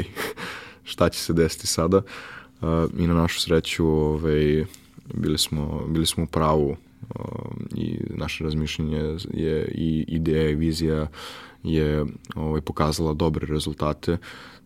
šta 0.90 1.08
će 1.08 1.18
se 1.18 1.32
desiti 1.32 1.66
sada? 1.66 1.96
Uh, 2.60 2.68
I 2.98 3.06
na 3.06 3.14
našu 3.14 3.40
sreću 3.40 3.86
ovaj, 3.86 4.64
bili 5.14 5.38
smo, 5.38 5.86
bili 5.88 6.06
smo 6.06 6.24
u 6.24 6.26
pravu 6.26 6.68
um, 6.68 7.66
i 7.74 7.98
naše 8.10 8.44
razmišljenje 8.44 9.16
je 9.32 9.72
i 9.74 10.04
ideja 10.08 10.50
i 10.50 10.54
vizija 10.54 11.06
je 11.62 12.04
ovaj, 12.34 12.60
pokazala 12.60 13.14
dobre 13.14 13.46
rezultate 13.46 14.16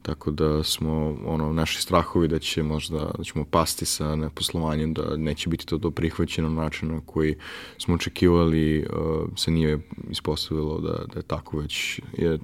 tako 0.07 0.31
da 0.31 0.63
smo 0.63 1.17
ono 1.27 1.53
naši 1.53 1.83
strahovi 1.83 2.29
da 2.29 2.39
će 2.39 2.63
možda 2.63 3.11
da 3.19 3.25
ćemo 3.25 3.45
pasti 3.45 3.85
sa 3.85 4.17
neposlovanjem 4.17 4.95
da 4.95 5.17
neće 5.17 5.49
biti 5.49 5.67
to 5.67 5.79
do 5.79 5.91
prihvaćeno 5.91 6.49
na 6.49 6.63
način 6.63 6.89
na 6.89 7.01
koji 7.07 7.37
smo 7.79 7.95
očekivali 7.95 8.87
uh, 8.87 9.29
se 9.37 9.51
nije 9.51 9.79
ispostavilo 10.11 10.81
da, 10.81 11.05
da 11.13 11.19
je 11.19 11.23
tako 11.23 11.59
već 11.59 12.01
je, 12.13 12.39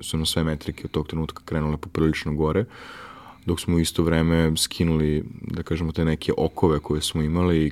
su 0.00 0.18
na 0.18 0.26
sve 0.26 0.44
metrike 0.44 0.84
od 0.84 0.90
tog 0.90 1.06
trenutka 1.06 1.42
krenule 1.44 1.76
poprilično 1.76 2.34
gore. 2.34 2.60
uh, 2.60 2.66
dok 3.46 3.60
smo 3.60 3.78
isto 3.78 4.02
vreme 4.02 4.52
skinuli, 4.56 5.24
da 5.40 5.62
kažemo, 5.62 5.92
te 5.92 6.04
neke 6.04 6.32
okove 6.36 6.78
koje 6.78 7.02
smo 7.02 7.22
imali 7.22 7.66
e, 7.66 7.70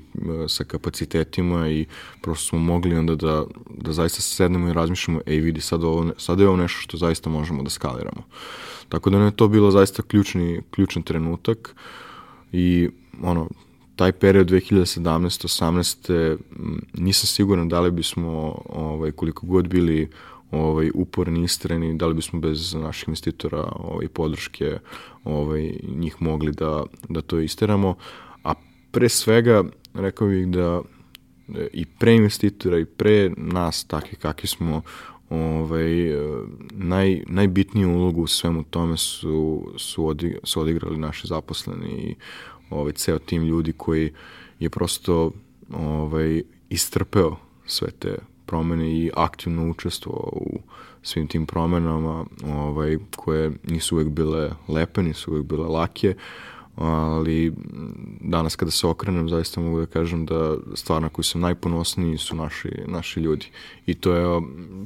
sa 0.48 0.64
kapacitetima 0.64 1.68
i 1.68 1.86
prosto 2.22 2.48
smo 2.48 2.58
mogli 2.58 2.94
onda 2.94 3.14
da, 3.14 3.44
da 3.70 3.92
zaista 3.92 4.22
sednemo 4.22 4.68
i 4.68 4.72
razmišljamo, 4.72 5.20
ej 5.26 5.40
vidi, 5.40 5.60
sad, 5.60 5.84
ovo, 5.84 6.12
sad 6.18 6.40
je 6.40 6.48
ovo 6.48 6.56
nešto 6.56 6.80
što 6.80 6.96
zaista 6.96 7.30
možemo 7.30 7.62
da 7.62 7.70
skaliramo. 7.70 8.22
Tako 8.88 9.10
da 9.10 9.18
nam 9.18 9.26
je 9.26 9.36
to 9.36 9.48
bilo 9.48 9.70
zaista 9.70 10.02
ključni, 10.02 10.62
ključan 10.70 11.02
trenutak 11.02 11.74
i 12.52 12.88
ono, 13.22 13.48
taj 13.96 14.12
period 14.12 14.50
2017-18 14.50 16.36
nisam 16.94 17.26
siguran 17.26 17.68
da 17.68 17.80
li 17.80 17.90
bismo 17.90 18.62
ovaj, 18.68 19.10
koliko 19.10 19.46
god 19.46 19.68
bili 19.68 20.08
ovaj, 20.52 20.90
uporni, 20.94 21.44
istreni, 21.44 21.98
da 21.98 22.06
li 22.06 22.14
bismo 22.14 22.40
bez 22.40 22.74
naših 22.74 23.08
investitora 23.08 23.72
ovaj, 23.76 24.08
podrške 24.08 24.78
ovaj, 25.24 25.72
njih 25.88 26.16
mogli 26.22 26.52
da, 26.52 26.84
da 27.08 27.22
to 27.22 27.40
isteramo. 27.40 27.94
A 28.44 28.54
pre 28.90 29.08
svega, 29.08 29.64
rekao 29.94 30.28
bih 30.28 30.48
da 30.48 30.82
i 31.72 31.86
pre 31.86 32.14
investitora 32.14 32.78
i 32.78 32.84
pre 32.84 33.30
nas, 33.36 33.84
takvi 33.84 34.16
kakvi 34.16 34.48
smo, 34.48 34.82
ovaj, 35.30 35.90
naj, 36.70 37.22
najbitniju 37.26 37.90
ulogu 37.90 38.22
u 38.22 38.26
svemu 38.26 38.64
tome 38.64 38.96
su, 38.96 39.72
su, 39.76 40.06
odi, 40.06 40.38
su 40.44 40.60
odigrali 40.60 40.98
naši 40.98 41.26
zaposleni 41.26 41.90
i 41.90 42.14
ovaj, 42.70 42.92
ceo 42.92 43.18
tim 43.18 43.42
ljudi 43.42 43.72
koji 43.72 44.12
je 44.58 44.70
prosto 44.70 45.30
ovaj, 45.72 46.42
istrpeo 46.68 47.36
sve 47.66 47.90
te 47.90 48.16
promene 48.46 48.90
i 48.90 49.10
aktivno 49.16 49.70
učestvovao 49.70 50.32
u 50.32 50.60
svim 51.02 51.26
tim 51.26 51.46
promenama 51.46 52.24
ovaj, 52.44 52.98
koje 53.16 53.52
nisu 53.68 53.94
uvek 53.94 54.08
bile 54.08 54.50
lepe, 54.68 55.02
nisu 55.02 55.30
uvek 55.30 55.44
bile 55.44 55.68
lake, 55.68 56.14
ali 56.76 57.52
danas 58.20 58.56
kada 58.56 58.70
se 58.70 58.86
okrenem 58.86 59.28
zaista 59.28 59.60
mogu 59.60 59.80
da 59.80 59.86
kažem 59.86 60.26
da 60.26 60.56
stvar 60.74 61.02
na 61.02 61.08
koju 61.08 61.24
sam 61.24 61.40
najponosniji 61.40 62.18
su 62.18 62.36
naši, 62.36 62.68
naši 62.86 63.20
ljudi. 63.20 63.46
I 63.86 63.94
to 63.94 64.14
je, 64.14 64.40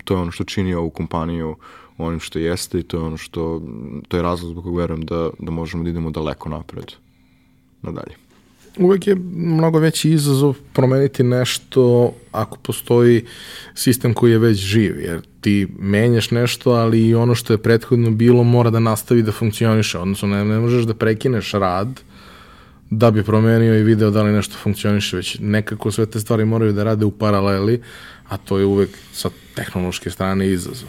to 0.05 0.15
je 0.15 0.21
ono 0.21 0.31
što 0.31 0.45
čini 0.45 0.75
ovu 0.75 0.91
kompaniju 0.91 1.57
onim 1.99 2.21
što 2.21 2.39
jeste 2.39 2.79
i 2.79 2.83
to 2.83 2.97
je 2.97 3.03
ono 3.03 3.17
što 3.17 3.63
to 4.09 4.17
je 4.17 4.23
razlog 4.23 4.51
zbog 4.51 4.65
kog 4.65 4.77
verujem 4.77 5.05
da, 5.05 5.31
da 5.39 5.51
možemo 5.51 5.85
da 5.85 5.91
idemo 5.91 6.11
daleko 6.11 6.49
napred 6.49 6.93
nadalje 7.83 8.26
uvek 8.79 9.07
je 9.07 9.15
mnogo 9.35 9.79
veći 9.79 10.11
izazov 10.11 10.55
promeniti 10.73 11.23
nešto 11.23 12.13
ako 12.33 12.59
postoji 12.59 13.25
sistem 13.75 14.15
koji 14.15 14.31
je 14.33 14.39
već 14.39 14.59
živ, 14.59 15.01
jer 15.01 15.21
ti 15.41 15.69
menjaš 15.79 16.31
nešto, 16.31 16.71
ali 16.71 17.09
i 17.09 17.15
ono 17.15 17.35
što 17.35 17.53
je 17.53 17.59
prethodno 17.59 18.11
bilo 18.11 18.45
mora 18.45 18.71
da 18.71 18.81
nastavi 18.81 19.23
da 19.23 19.33
funkcioniše, 19.33 19.99
odnosno 19.99 20.29
ne, 20.29 20.45
ne 20.45 20.59
možeš 20.59 20.85
da 20.85 20.95
prekineš 20.95 21.53
rad 21.53 22.01
da 22.91 23.11
bi 23.11 23.23
promenio 23.23 23.79
i 23.79 23.83
video 23.83 24.11
da 24.11 24.23
li 24.23 24.33
nešto 24.33 24.57
funkcioniše, 24.63 25.17
već 25.17 25.39
nekako 25.41 25.91
sve 25.91 26.07
te 26.07 26.21
stvari 26.21 26.45
moraju 26.45 26.73
da 26.73 26.85
rade 26.85 27.05
u 27.05 27.11
paraleli, 27.11 27.83
a 28.29 28.37
to 28.37 28.59
je 28.59 28.65
uvek 28.65 28.91
sa 29.13 29.31
tehnološke 29.55 30.11
strane 30.11 30.49
izazov. 30.49 30.89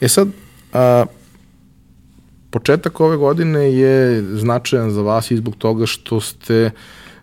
E 0.00 0.08
sad, 0.08 0.28
a, 0.72 1.04
početak 2.50 3.00
ove 3.00 3.16
godine 3.16 3.72
je 3.72 4.22
značajan 4.36 4.90
za 4.90 5.02
vas 5.02 5.30
i 5.30 5.36
zbog 5.36 5.56
toga 5.56 5.86
što 5.86 6.20
ste 6.20 6.70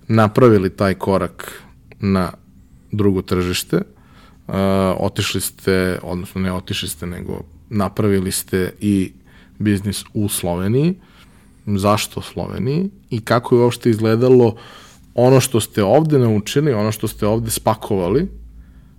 napravili 0.08 0.70
taj 0.70 0.94
korak 0.94 1.64
na 2.00 2.32
drugo 2.92 3.22
tržište. 3.22 3.82
otišli 4.98 5.42
ste, 5.42 6.00
odnosno 6.04 6.42
ne 6.42 6.54
otišli 6.54 6.90
ste, 6.90 7.06
nego 7.06 7.42
napravili 7.70 8.32
ste 8.32 8.74
i 8.80 9.14
biznis 9.60 10.04
u 10.14 10.30
Sloveniji. 10.30 10.96
Zašto 11.66 12.22
Sloveniji 12.22 12.90
i 13.10 13.22
kako 13.22 13.56
je 13.56 13.62
uopšte 13.62 13.90
izgledalo 13.90 14.56
ono 15.16 15.40
što 15.40 15.60
ste 15.60 15.84
ovde 15.84 16.20
naučili, 16.20 16.74
ono 16.74 16.92
što 16.92 17.08
ste 17.08 17.28
ovde 17.28 17.52
spakovali, 17.52 18.28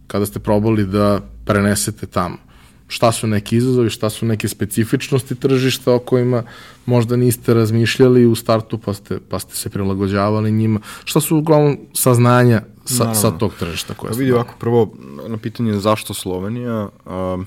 kada 0.06 0.26
ste 0.26 0.38
probali 0.38 0.86
da 0.86 1.20
prenesete 1.44 2.06
tamo? 2.06 2.45
Šta 2.88 3.12
su 3.12 3.26
neki 3.26 3.56
izazovi, 3.56 3.90
šta 3.90 4.10
su 4.10 4.26
neke 4.26 4.48
specifičnosti 4.48 5.34
tržišta 5.34 5.94
o 5.94 5.98
kojima 5.98 6.42
možda 6.86 7.16
niste 7.16 7.54
razmišljali 7.54 8.26
u 8.26 8.34
startu 8.34 8.78
pa 8.78 8.94
ste, 8.94 9.18
pa 9.28 9.38
ste 9.38 9.56
se 9.56 9.70
prilagođavali 9.70 10.52
njima? 10.52 10.80
Šta 11.04 11.20
su 11.20 11.36
uglavnom 11.36 11.78
saznanja 11.94 12.62
sa, 12.84 13.04
Naravno. 13.04 13.20
sa 13.20 13.30
tog 13.30 13.54
tržišta 13.58 13.94
koje 13.94 14.08
pa 14.08 14.14
ste... 14.14 14.20
Vidi 14.20 14.32
ovako, 14.32 14.54
prvo 14.58 14.92
na 15.28 15.36
pitanje 15.36 15.72
zašto 15.72 16.14
Slovenija, 16.14 16.88
a, 17.06 17.38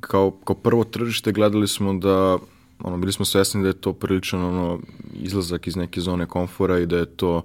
kao, 0.00 0.30
kao 0.30 0.56
prvo 0.56 0.84
tržište 0.84 1.32
gledali 1.32 1.68
smo 1.68 1.94
da 1.94 2.38
ono, 2.82 2.98
bili 2.98 3.12
smo 3.12 3.24
svesni 3.24 3.62
da 3.62 3.68
je 3.68 3.80
to 3.80 3.92
priličan 3.92 4.42
ono, 4.42 4.78
izlazak 5.14 5.66
iz 5.66 5.76
neke 5.76 6.00
zone 6.00 6.26
komfora 6.26 6.78
i 6.78 6.86
da 6.86 6.96
je 6.96 7.06
to 7.06 7.42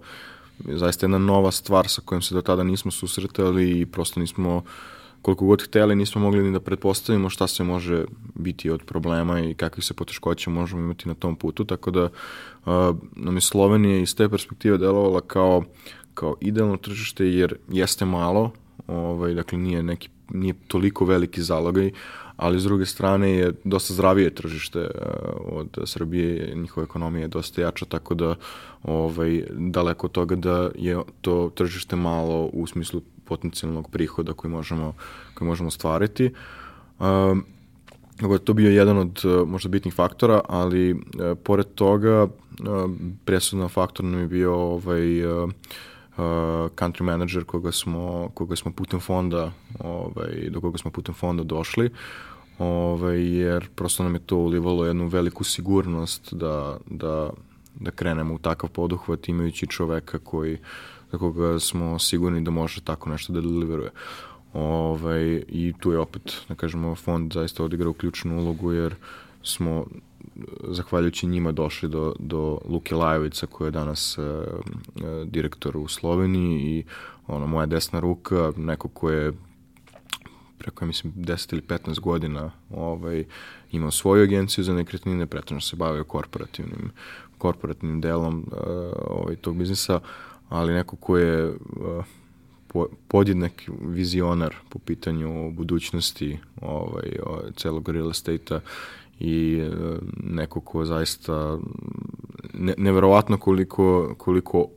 zaista 0.65 1.05
jedna 1.05 1.17
nova 1.17 1.51
stvar 1.51 1.87
sa 1.87 2.01
kojom 2.05 2.21
se 2.21 2.35
do 2.35 2.41
tada 2.41 2.63
nismo 2.63 2.91
susretali 2.91 3.79
i 3.79 3.85
prosto 3.85 4.19
nismo 4.19 4.63
koliko 5.21 5.45
god 5.45 5.63
hteli 5.63 5.95
nismo 5.95 6.21
mogli 6.21 6.43
ni 6.43 6.51
da 6.51 6.59
pretpostavimo 6.59 7.29
šta 7.29 7.47
se 7.47 7.63
može 7.63 8.05
biti 8.35 8.69
od 8.69 8.83
problema 8.83 9.39
i 9.39 9.53
kakvih 9.53 9.85
se 9.85 9.93
poteškoća 9.93 10.49
možemo 10.49 10.81
imati 10.81 11.07
na 11.07 11.13
tom 11.13 11.35
putu, 11.35 11.65
tako 11.65 11.91
da 11.91 12.09
nam 13.15 13.35
je 13.37 13.41
Slovenija 13.41 13.99
iz 13.99 14.15
te 14.15 14.29
perspektive 14.29 14.77
delovala 14.77 15.21
kao, 15.21 15.63
kao 16.13 16.35
idealno 16.41 16.77
tržište 16.77 17.25
jer 17.25 17.55
jeste 17.69 18.05
malo, 18.05 18.51
ovaj, 18.87 19.33
dakle 19.33 19.57
nije, 19.57 19.83
neki, 19.83 20.09
nije 20.29 20.53
toliko 20.67 21.05
veliki 21.05 21.41
zalogaj, 21.41 21.91
ali 22.37 22.59
s 22.59 22.63
druge 22.63 22.85
strane 22.85 23.31
je 23.31 23.53
dosta 23.63 23.93
zdravije 23.93 24.35
tržište 24.35 24.87
od 25.45 25.77
Srbije, 25.85 26.53
njihova 26.55 26.83
ekonomija 26.83 27.21
je 27.21 27.27
dosta 27.27 27.61
jača, 27.61 27.85
tako 27.85 28.15
da 28.15 28.35
ovaj, 28.83 29.43
daleko 29.51 30.07
od 30.07 30.11
toga 30.11 30.35
da 30.35 30.69
je 30.75 30.97
to 31.21 31.51
tržište 31.55 31.95
malo 31.95 32.49
u 32.53 32.67
smislu 32.67 33.01
potencijalnog 33.29 33.89
prihoda 33.91 34.33
koji 34.33 34.51
možemo, 34.51 34.93
koji 35.33 35.47
možemo 35.47 35.71
stvariti. 35.71 36.33
Um, 36.99 37.45
to 38.43 38.53
bio 38.53 38.71
jedan 38.71 38.97
od 38.97 39.21
uh, 39.25 39.47
možda 39.47 39.69
bitnih 39.69 39.93
faktora, 39.93 40.41
ali 40.49 40.93
uh, 40.93 40.99
pored 41.43 41.67
toga 41.75 42.23
uh, 42.23 42.29
presudan 43.25 43.69
faktor 43.69 44.05
nam 44.05 44.19
je 44.19 44.27
bio 44.27 44.55
ovaj, 44.55 45.25
uh, 45.25 45.49
uh, 46.19 46.71
country 46.75 47.03
manager 47.03 47.43
koga 47.43 47.71
smo, 47.71 48.29
koga 48.33 48.55
smo 48.55 48.71
putem 48.71 48.99
fonda, 48.99 49.51
ovaj, 49.79 50.49
do 50.49 50.61
koga 50.61 50.77
smo 50.77 50.91
putem 50.91 51.15
fonda 51.15 51.43
došli, 51.43 51.89
ovaj, 52.57 53.37
jer 53.37 53.69
prosto 53.75 54.03
nam 54.03 54.13
je 54.13 54.19
to 54.25 54.37
ulivalo 54.37 54.85
jednu 54.85 55.07
veliku 55.07 55.43
sigurnost 55.43 56.33
da, 56.33 56.77
da, 56.85 57.29
da 57.75 57.91
krenemo 57.91 58.33
u 58.33 58.37
takav 58.37 58.69
poduhvat 58.69 59.29
imajući 59.29 59.67
čoveka 59.67 60.19
koji 60.19 60.57
za 61.11 61.17
koga 61.17 61.59
smo 61.59 61.99
sigurni 61.99 62.41
da 62.41 62.51
može 62.51 62.81
tako 62.81 63.09
nešto 63.09 63.33
da 63.33 63.41
deliveruje. 63.41 63.91
Ovaj, 64.53 65.43
I 65.47 65.73
tu 65.79 65.91
je 65.91 65.99
opet, 65.99 66.41
da 66.49 66.55
kažemo, 66.55 66.95
fond 66.95 67.33
zaista 67.33 67.63
odigrao 67.63 67.93
ključnu 67.93 68.39
ulogu 68.39 68.71
jer 68.71 68.95
smo 69.43 69.85
zahvaljujući 70.67 71.27
njima 71.27 71.51
došli 71.51 71.89
do, 71.89 72.15
do 72.19 72.59
Luke 72.65 72.95
Lajovica 72.95 73.45
koji 73.45 73.67
je 73.67 73.71
danas 73.71 74.17
uh, 74.17 74.25
direktor 75.25 75.77
u 75.77 75.87
Sloveniji 75.87 76.59
i 76.59 76.83
ono, 77.27 77.47
moja 77.47 77.65
desna 77.65 77.99
ruka, 77.99 78.53
neko 78.57 78.87
ko 78.87 79.09
je 79.09 79.33
preko, 80.57 80.85
mislim, 80.85 81.13
10 81.13 81.53
ili 81.53 81.61
15 81.61 81.99
godina 81.99 82.51
ovaj, 82.69 83.25
imao 83.71 83.91
svoju 83.91 84.23
agenciju 84.23 84.63
za 84.63 84.73
nekretnine, 84.73 85.25
pretežno 85.25 85.61
se 85.61 85.75
bavio 85.75 86.03
korporativnim, 86.03 86.91
korporativnim 87.37 88.01
delom 88.01 88.45
uh, 88.51 88.57
ovaj, 89.07 89.35
tog 89.35 89.55
biznisa, 89.55 89.99
ali 90.49 90.73
neko 90.73 90.95
ko 90.95 91.17
je 91.17 91.49
uh, 91.49 92.05
podjednak 93.07 93.51
vizionar 93.81 94.55
po 94.69 94.79
pitanju 94.79 95.51
budućnosti 95.51 96.37
ovaj, 96.61 97.09
celog 97.55 97.89
real 97.89 98.09
estate-a 98.09 98.59
i 99.19 99.61
uh, 99.61 99.97
neko 100.23 100.61
ko 100.61 100.85
zaista 100.85 101.57
ne, 102.53 102.73
neverovatno 102.77 103.37
koliko, 103.37 104.15
koliko 104.17 104.67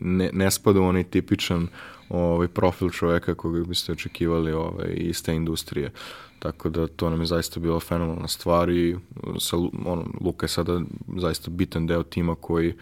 ne, 0.00 0.30
ne 0.32 0.50
spada 0.50 0.80
u 0.80 0.84
onaj 0.84 1.04
tipičan 1.04 1.68
ovaj, 2.08 2.48
profil 2.48 2.90
čoveka 2.90 3.34
koga 3.34 3.64
biste 3.64 3.92
očekivali 3.92 4.52
ovaj, 4.52 4.94
iz 4.96 5.22
te 5.22 5.34
industrije. 5.34 5.92
Tako 6.38 6.68
da 6.68 6.86
to 6.86 7.10
nam 7.10 7.20
je 7.20 7.26
zaista 7.26 7.60
bila 7.60 7.80
fenomenalna 7.80 8.28
stvar 8.28 8.70
i 8.70 8.96
sa, 9.38 9.56
ono, 9.86 10.04
Luka 10.20 10.44
je 10.44 10.48
sada 10.48 10.80
zaista 11.16 11.50
bitan 11.50 11.86
deo 11.86 12.02
tima 12.02 12.34
koji 12.34 12.68
uh, 12.68 12.76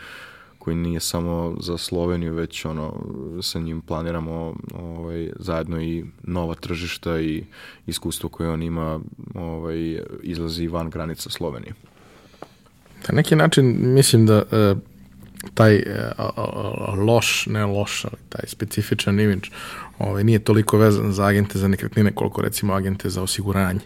koji 0.65 0.77
nije 0.77 1.01
samo 1.01 1.57
za 1.61 1.79
Sloveniju, 1.79 2.35
već 2.35 2.65
ono, 2.65 2.93
sa 3.43 3.59
njim 3.59 3.81
planiramo 3.81 4.55
ovaj, 4.75 5.31
zajedno 5.39 5.83
i 5.83 6.05
nova 6.23 6.55
tržišta 6.55 7.21
i 7.21 7.45
iskustvo 7.87 8.29
koje 8.29 8.51
on 8.51 8.63
ima 8.63 9.01
ovaj, 9.35 10.01
izlazi 10.23 10.69
van 10.69 10.91
granica 10.91 11.31
Slovenije. 11.31 11.73
Na 13.09 13.15
neki 13.15 13.37
način 13.37 13.77
mislim 13.81 14.27
da 14.27 14.43
e, 14.53 14.75
taj 15.55 15.77
e, 15.77 16.13
loš, 17.07 17.47
ne 17.47 17.67
loš, 17.67 18.05
ali 18.05 18.17
taj 18.29 18.45
specifičan 18.47 19.21
imidž 19.21 19.49
ovaj, 19.99 20.25
nije 20.25 20.39
toliko 20.39 20.79
vezan 20.79 21.13
za 21.13 21.27
agente 21.27 21.59
za 21.59 21.69
nekretnine 21.69 22.13
koliko 22.13 22.43
recimo 22.43 22.73
agente 22.73 23.11
za 23.11 23.23
osiguranje. 23.23 23.81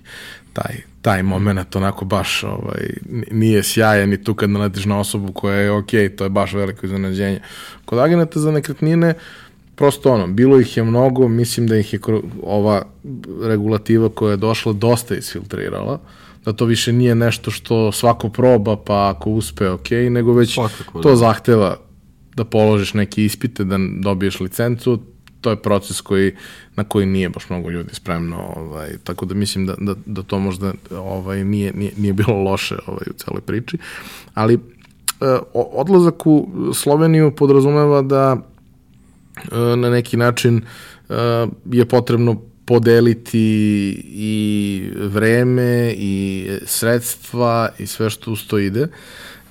Taj, 0.53 0.77
taj 1.03 1.23
moment 1.23 1.77
onako 1.77 2.05
baš 2.05 2.45
ovaj, 2.45 2.91
nije 3.31 3.63
sjajan 3.63 4.13
i 4.13 4.25
tu 4.25 4.35
kad 4.35 4.51
naletiš 4.51 4.85
na 4.85 5.01
osobu 5.01 5.33
koja 5.33 5.57
je 5.57 5.71
ok, 5.71 5.91
to 6.17 6.25
je 6.25 6.31
baš 6.31 6.53
veliko 6.53 6.87
iznenađenje. 6.87 7.41
Kod 7.85 7.99
agenta 7.99 8.41
za 8.41 8.51
nekretnine 8.51 9.15
prosto 9.79 10.13
ono, 10.13 10.27
bilo 10.27 10.61
ih 10.61 10.77
je 10.77 10.85
mnogo, 10.85 11.29
mislim 11.29 11.67
da 11.67 11.77
ih 11.77 11.93
je 11.93 12.01
ova 12.43 12.83
regulativa 13.43 14.09
koja 14.09 14.31
je 14.31 14.37
došla 14.37 14.73
dosta 14.73 15.17
isfiltrirala, 15.17 16.01
da 16.45 16.53
to 16.53 16.65
više 16.65 16.93
nije 16.93 17.15
nešto 17.15 17.51
što 17.51 17.93
svako 17.93 18.29
proba 18.29 18.77
pa 18.77 19.09
ako 19.09 19.31
uspe 19.31 19.69
ok, 19.69 19.91
nego 19.91 20.33
već 20.33 20.55
Svakako, 20.55 21.03
to 21.03 21.11
da. 21.11 21.17
zahteva 21.17 21.77
da 22.37 22.45
položiš 22.45 22.95
neke 22.95 23.25
ispite, 23.25 23.65
da 23.65 23.77
dobiješ 24.03 24.41
licencu, 24.41 24.99
to 25.41 25.51
je 25.51 25.57
proces 25.57 26.01
koji, 26.01 26.35
na 26.77 26.85
koji 26.85 27.07
nije 27.07 27.29
baš 27.29 27.51
mnogo 27.51 27.71
ljudi 27.71 27.95
spremno, 27.95 28.53
ovaj, 28.57 28.89
tako 29.05 29.27
da 29.27 29.35
mislim 29.35 29.67
da, 29.67 29.75
da, 29.79 29.95
da 30.07 30.23
to 30.23 30.39
možda 30.39 30.73
ovaj, 30.93 31.45
nije, 31.45 31.73
nije, 31.73 31.93
nije 31.97 32.13
bilo 32.13 32.43
loše 32.43 32.77
ovaj, 32.87 33.05
u 33.11 33.13
celoj 33.13 33.41
priči, 33.41 33.79
ali 34.35 34.55
e, 34.55 34.59
odlazak 35.53 36.27
u 36.27 36.49
Sloveniju 36.75 37.35
podrazumeva 37.37 38.03
da 38.03 38.37
e, 38.37 39.77
na 39.77 39.91
neki 39.91 40.17
način 40.17 40.63
e, 41.09 41.15
je 41.73 41.85
potrebno 41.85 42.41
podeliti 42.65 43.41
i 44.05 44.91
vreme 44.97 45.95
i 45.97 46.49
sredstva 46.67 47.69
i 47.79 47.87
sve 47.87 48.11
što 48.11 48.33
uz 48.33 48.47
to 48.47 48.59
ide. 48.59 48.89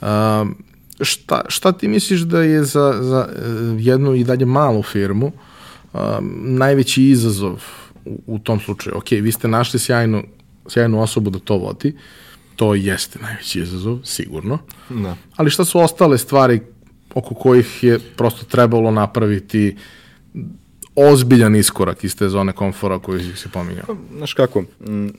Um, 0.01 0.55
šta, 1.01 1.41
šta 1.47 1.71
ti 1.71 1.88
misliš 1.88 2.21
da 2.21 2.41
je 2.41 2.63
za, 2.63 2.93
za 3.01 3.27
jednu 3.79 4.15
i 4.15 4.23
dalje 4.23 4.45
malu 4.45 4.83
firmu 4.83 5.31
um, 6.19 6.31
najveći 6.57 7.03
izazov 7.03 7.63
u, 8.05 8.21
u 8.27 8.39
tom 8.39 8.59
slučaju. 8.59 8.97
Ok, 8.97 9.11
vi 9.11 9.31
ste 9.31 9.47
našli 9.47 9.79
sjajnu, 9.79 10.23
sjajnu 10.67 11.01
osobu 11.01 11.29
da 11.29 11.39
to 11.39 11.57
vodi, 11.57 11.95
to 12.55 12.75
jeste 12.75 13.19
najveći 13.19 13.59
izazov, 13.59 13.99
sigurno. 14.03 14.59
Da. 14.89 15.15
Ali 15.35 15.49
šta 15.49 15.65
su 15.65 15.79
ostale 15.79 16.17
stvari 16.17 16.61
oko 17.13 17.35
kojih 17.35 17.83
je 17.83 17.99
prosto 17.99 18.45
trebalo 18.45 18.91
napraviti 18.91 19.75
ozbiljan 20.97 21.55
iskorak 21.55 22.03
iz 22.03 22.15
te 22.15 22.29
zone 22.29 22.53
komfora 22.53 22.99
koju 22.99 23.35
si 23.35 23.49
pominjao? 23.49 23.85
Pa, 23.87 23.95
znaš 24.17 24.33
kako, 24.33 24.63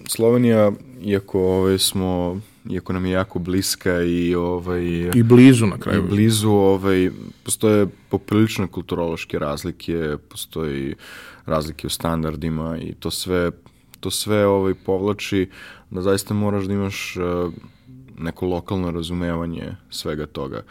Slovenija, 0.09 0.73
iako 1.03 1.41
ovaj, 1.41 1.79
smo 1.79 2.41
iako 2.71 2.93
nam 2.93 3.07
je 3.07 3.13
jako 3.13 3.39
bliska 3.39 4.03
i 4.03 4.35
ovaj 4.35 4.83
i 5.15 5.23
blizu 5.23 5.67
na 5.67 5.79
kraju. 5.79 6.05
I 6.05 6.09
blizu 6.09 6.51
ovaj 6.51 7.11
postoje 7.43 7.87
poprilično 8.09 8.69
kulturološke 8.69 9.39
razlike, 9.39 10.17
postoji 10.29 10.95
razlike 11.47 11.87
u 11.87 11.91
standardima 11.91 12.79
i 12.79 12.95
to 12.95 13.11
sve 13.11 13.51
to 14.01 14.11
sve 14.11 14.47
ovaj 14.47 14.75
povlači 14.75 15.49
da 15.91 16.03
zaista 16.03 16.35
moraš 16.35 16.65
da 16.65 16.73
imaš 16.73 17.17
uh, 17.17 17.53
neko 18.19 18.47
lokalno 18.47 18.91
razumevanje 18.91 19.77
svega 19.91 20.27
toga 20.27 20.63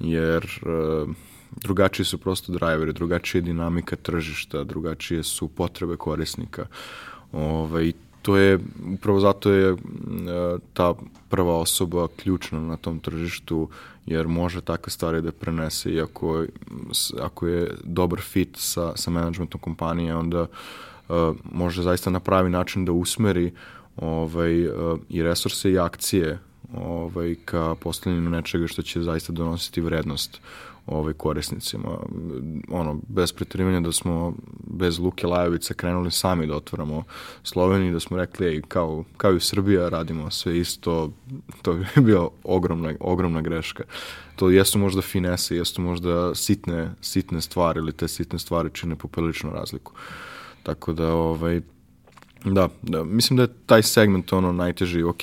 jer 0.00 0.44
uh, 0.62 1.08
drugačiji 1.56 2.06
su 2.06 2.18
prosto 2.18 2.52
driveri, 2.52 2.92
drugačija 2.92 3.38
je 3.38 3.42
dinamika 3.42 3.96
tržišta, 3.96 4.64
drugačije 4.64 5.22
su 5.22 5.48
potrebe 5.48 5.96
korisnika. 5.96 6.66
Ovaj, 7.32 7.92
to 8.22 8.36
je, 8.36 8.58
upravo 8.94 9.20
zato 9.20 9.50
je 9.50 9.76
ta 10.72 10.94
prva 11.28 11.58
osoba 11.58 12.08
ključna 12.16 12.60
na 12.60 12.76
tom 12.76 12.98
tržištu 12.98 13.68
jer 14.06 14.28
može 14.28 14.60
takve 14.60 14.90
stvari 14.90 15.22
da 15.22 15.32
prenese 15.32 15.90
i 15.90 16.00
ako, 16.00 16.44
ako 17.20 17.46
je 17.46 17.74
dobar 17.84 18.20
fit 18.20 18.56
sa, 18.56 18.92
sa 18.96 19.10
managementom 19.10 19.60
kompanije, 19.60 20.16
onda 20.16 20.42
uh, 20.42 21.36
može 21.52 21.82
zaista 21.82 22.10
na 22.10 22.20
pravi 22.20 22.50
način 22.50 22.84
da 22.84 22.92
usmeri 22.92 23.52
ovaj, 23.96 24.66
uh, 24.66 24.98
i 25.08 25.22
resurse 25.22 25.70
i 25.70 25.78
akcije 25.78 26.38
ovaj, 26.74 27.34
ka 27.44 27.74
postavljanju 27.74 28.30
nečega 28.30 28.66
što 28.66 28.82
će 28.82 29.02
zaista 29.02 29.32
donositi 29.32 29.80
vrednost 29.80 30.40
ovaj, 30.86 31.12
korisnicima. 31.12 31.98
Ono, 32.68 33.00
bez 33.08 33.32
pretrivanja 33.32 33.80
da 33.80 33.92
smo 33.92 34.34
bez 34.66 34.98
Luke 34.98 35.26
Lajovice 35.26 35.74
krenuli 35.74 36.10
sami 36.10 36.46
da 36.46 36.56
otvoramo 36.56 37.04
Sloveniju, 37.42 37.92
da 37.92 38.00
smo 38.00 38.16
rekli, 38.16 38.46
ej, 38.46 38.62
kao, 38.68 39.04
kao 39.16 39.34
i 39.34 39.40
Srbija 39.40 39.88
radimo 39.88 40.30
sve 40.30 40.58
isto, 40.58 41.12
to 41.62 41.72
bi 41.72 41.86
bio 42.06 42.30
ogromna, 42.44 42.94
ogromna 43.00 43.40
greška. 43.40 43.84
To 44.36 44.50
jesu 44.50 44.78
možda 44.78 45.02
finese, 45.02 45.56
jesu 45.56 45.82
možda 45.82 46.34
sitne, 46.34 46.90
sitne 47.00 47.40
stvari, 47.40 47.78
ili 47.78 47.92
te 47.92 48.08
sitne 48.08 48.38
stvari 48.38 48.70
čine 48.72 48.96
popriličnu 48.96 49.50
razliku. 49.50 49.92
Tako 50.62 50.92
da, 50.92 51.12
ovaj, 51.12 51.60
Da, 52.44 52.68
da, 52.82 53.04
mislim 53.04 53.36
da 53.36 53.42
je 53.42 53.54
taj 53.66 53.82
segment 53.82 54.32
ono 54.32 54.52
najteži, 54.52 55.02
ok, 55.02 55.22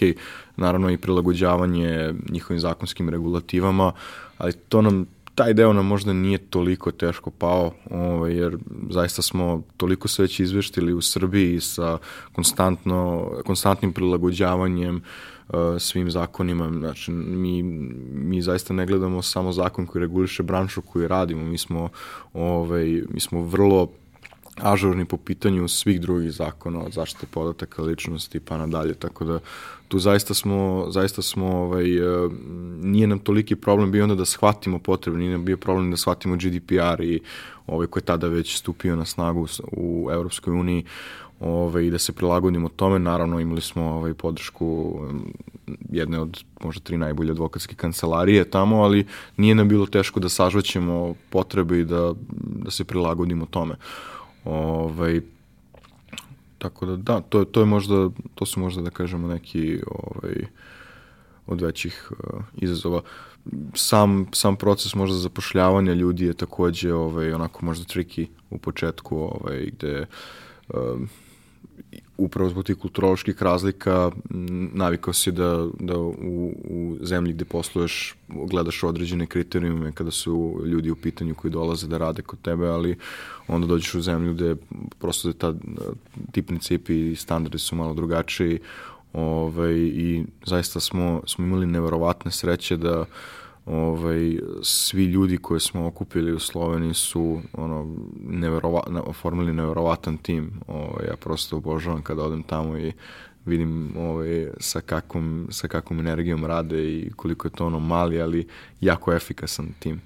naravno 0.57 0.89
i 0.91 0.97
prilagođavanje 0.97 2.13
njihovim 2.29 2.59
zakonskim 2.59 3.09
regulativama, 3.09 3.91
ali 4.37 4.53
to 4.53 4.81
nam 4.81 5.05
taj 5.35 5.53
deo 5.53 5.73
nam 5.73 5.85
možda 5.85 6.13
nije 6.13 6.37
toliko 6.37 6.91
teško 6.91 7.31
pao, 7.31 7.71
ovaj, 7.89 8.33
jer 8.33 8.57
zaista 8.89 9.21
smo 9.21 9.61
toliko 9.77 10.07
se 10.07 10.21
već 10.21 10.39
izveštili 10.39 10.93
u 10.93 11.01
Srbiji 11.01 11.59
sa 11.59 11.97
konstantno, 12.33 13.31
konstantnim 13.45 13.93
prilagođavanjem 13.93 14.95
uh, 14.95 15.55
svim 15.79 16.11
zakonima. 16.11 16.69
Znači, 16.69 17.11
mi, 17.11 17.63
mi 18.13 18.41
zaista 18.41 18.73
ne 18.73 18.85
gledamo 18.85 19.21
samo 19.21 19.51
zakon 19.51 19.85
koji 19.85 20.01
reguliše 20.01 20.43
branšu 20.43 20.81
koju 20.81 21.07
radimo, 21.07 21.45
mi 21.45 21.57
smo, 21.57 21.89
ovaj, 22.33 23.01
mi 23.09 23.19
smo 23.19 23.41
vrlo 23.41 23.87
ažurni 24.61 25.05
po 25.05 25.17
pitanju 25.17 25.67
svih 25.67 26.01
drugih 26.01 26.31
zakona 26.31 26.79
od 26.79 26.91
zaštite 26.91 27.25
podataka 27.31 27.81
ličnosti 27.81 28.39
pa 28.39 28.57
nadalje, 28.57 28.93
tako 28.93 29.25
da 29.25 29.39
tu 29.93 29.99
zaista 29.99 30.33
smo, 30.33 30.85
zaista 30.89 31.21
smo 31.21 31.47
ovaj, 31.47 31.97
e, 31.97 32.29
nije 32.81 33.07
nam 33.07 33.19
toliki 33.19 33.55
problem 33.55 33.91
bio 33.91 34.03
onda 34.03 34.15
da 34.15 34.25
shvatimo 34.25 34.79
potrebu, 34.79 35.17
nije 35.17 35.31
nam 35.31 35.45
bio 35.45 35.57
problem 35.57 35.91
da 35.91 35.97
shvatimo 35.97 36.35
GDPR 36.35 37.03
i 37.03 37.19
ovaj, 37.67 37.87
koji 37.87 38.01
je 38.01 38.05
tada 38.05 38.27
već 38.27 38.57
stupio 38.57 38.95
na 38.95 39.05
snagu 39.05 39.47
u 39.71 40.09
Evropskoj 40.11 40.53
uniji 40.53 40.85
ovaj, 41.39 41.83
i 41.85 41.91
da 41.91 41.99
se 41.99 42.13
prilagodimo 42.13 42.69
tome. 42.69 42.99
Naravno 42.99 43.39
imali 43.39 43.61
smo 43.61 43.83
ovaj, 43.83 44.13
podršku 44.13 44.99
jedne 45.89 46.19
od 46.19 46.43
možda 46.63 46.81
tri 46.81 46.97
najbolje 46.97 47.31
advokatske 47.31 47.75
kancelarije 47.75 48.49
tamo, 48.49 48.81
ali 48.81 49.05
nije 49.37 49.55
nam 49.55 49.67
bilo 49.67 49.85
teško 49.85 50.19
da 50.19 50.29
sažvaćemo 50.29 51.13
potrebe 51.29 51.79
i 51.79 51.85
da, 51.85 52.13
da 52.65 52.71
se 52.71 52.83
prilagodimo 52.83 53.45
tome. 53.45 53.75
Ovaj, 54.45 55.21
tako 56.63 56.85
da 56.85 56.95
da, 56.95 57.21
to, 57.21 57.45
to 57.45 57.59
je 57.59 57.65
možda, 57.65 58.09
to 58.35 58.45
su 58.45 58.59
možda 58.59 58.81
da 58.81 58.89
kažemo 58.89 59.27
neki 59.27 59.79
ovaj, 59.87 60.45
od 61.47 61.61
većih 61.61 62.11
uh, 62.11 62.43
izazova. 62.55 63.01
Sam, 63.75 64.27
sam 64.33 64.55
proces 64.55 64.95
možda 64.95 65.17
zapošljavanja 65.17 65.93
ljudi 65.93 66.25
je 66.25 66.33
takođe 66.33 66.93
ovaj, 66.93 67.33
onako 67.33 67.65
možda 67.65 67.85
tricky 67.85 68.27
u 68.49 68.57
početku, 68.57 69.17
ovaj, 69.17 69.69
gde 69.75 70.05
uh, 70.69 70.77
upravo 72.17 72.49
zbog 72.49 72.63
tih 72.63 72.77
kulturoloških 72.77 73.43
razlika 73.43 74.11
navikao 74.73 75.13
si 75.13 75.31
da, 75.31 75.67
da 75.79 75.97
u, 75.97 76.53
u 76.69 76.97
zemlji 77.01 77.33
gde 77.33 77.45
posluješ 77.45 78.15
gledaš 78.27 78.83
određene 78.83 79.25
kriterijume 79.25 79.91
kada 79.91 80.11
su 80.11 80.61
ljudi 80.65 80.91
u 80.91 80.95
pitanju 80.95 81.35
koji 81.35 81.51
dolaze 81.51 81.87
da 81.87 81.97
rade 81.97 82.21
kod 82.21 82.41
tebe, 82.41 82.67
ali 82.67 82.97
onda 83.47 83.67
dođeš 83.67 83.95
u 83.95 84.01
zemlju 84.01 84.33
gde 84.33 84.55
prosto 84.99 85.31
da 85.31 85.33
ta, 85.33 85.53
ti 86.31 86.41
principi 86.41 87.11
i 87.11 87.15
standardi 87.15 87.59
su 87.59 87.75
malo 87.75 87.93
drugačiji 87.93 88.59
ovaj, 89.13 89.73
i 89.75 90.23
zaista 90.45 90.79
smo, 90.79 91.21
smo 91.27 91.45
imali 91.45 91.65
neverovatne 91.65 92.31
sreće 92.31 92.77
da 92.77 92.99
uh, 92.99 93.07
ovaj, 93.65 94.37
svi 94.61 95.05
ljudi 95.05 95.37
koje 95.37 95.59
smo 95.59 95.87
okupili 95.87 96.33
u 96.33 96.39
Sloveniji 96.39 96.93
su 96.93 97.41
ono, 97.53 97.95
neverova, 98.23 98.83
oformili 99.05 99.53
neverovatan 99.53 100.17
tim. 100.17 100.51
Ovaj, 100.67 101.05
ja 101.07 101.15
prosto 101.15 101.57
obožavam 101.57 102.01
kada 102.01 102.23
odem 102.23 102.43
tamo 102.43 102.77
i 102.77 102.91
vidim 103.45 103.93
ovaj, 103.97 104.47
sa, 104.59 104.81
kakvom, 104.81 105.47
sa 105.51 105.67
kakvom 105.67 105.99
energijom 105.99 106.45
rade 106.45 106.83
i 106.83 107.11
koliko 107.15 107.47
je 107.47 107.51
to 107.51 107.65
ono 107.65 107.79
mali, 107.79 108.21
ali 108.21 108.47
jako 108.81 109.13
efikasan 109.13 109.73
tim. 109.79 110.01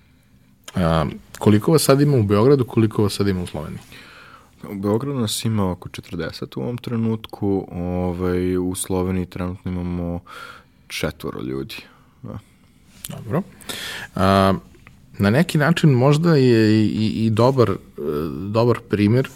A, 0.75 1.05
koliko 1.39 1.71
vas 1.71 1.81
sad 1.81 2.01
ima 2.01 2.17
u 2.17 2.23
Beogradu, 2.23 2.65
koliko 2.65 3.03
vas 3.03 3.13
sad 3.13 3.27
ima 3.27 3.43
u 3.43 3.47
Sloveniji? 3.47 3.79
U 4.69 4.75
Beogradu 4.75 5.19
nas 5.19 5.45
ima 5.45 5.71
oko 5.71 5.89
40 5.89 6.59
u 6.59 6.61
ovom 6.61 6.77
trenutku, 6.77 7.67
ovaj, 7.71 8.57
u 8.57 8.75
Sloveniji 8.75 9.25
trenutno 9.25 9.71
imamo 9.71 10.19
četvoro 10.87 11.41
ljudi. 11.41 11.75
Da. 12.23 12.39
Dobro. 13.09 13.41
A, 14.15 14.53
na 15.17 15.29
neki 15.29 15.57
način 15.57 15.89
možda 15.89 16.35
je 16.35 16.85
i, 16.85 17.25
i 17.25 17.29
dobar, 17.29 17.71
dobar 18.49 18.77
primjer, 18.89 19.29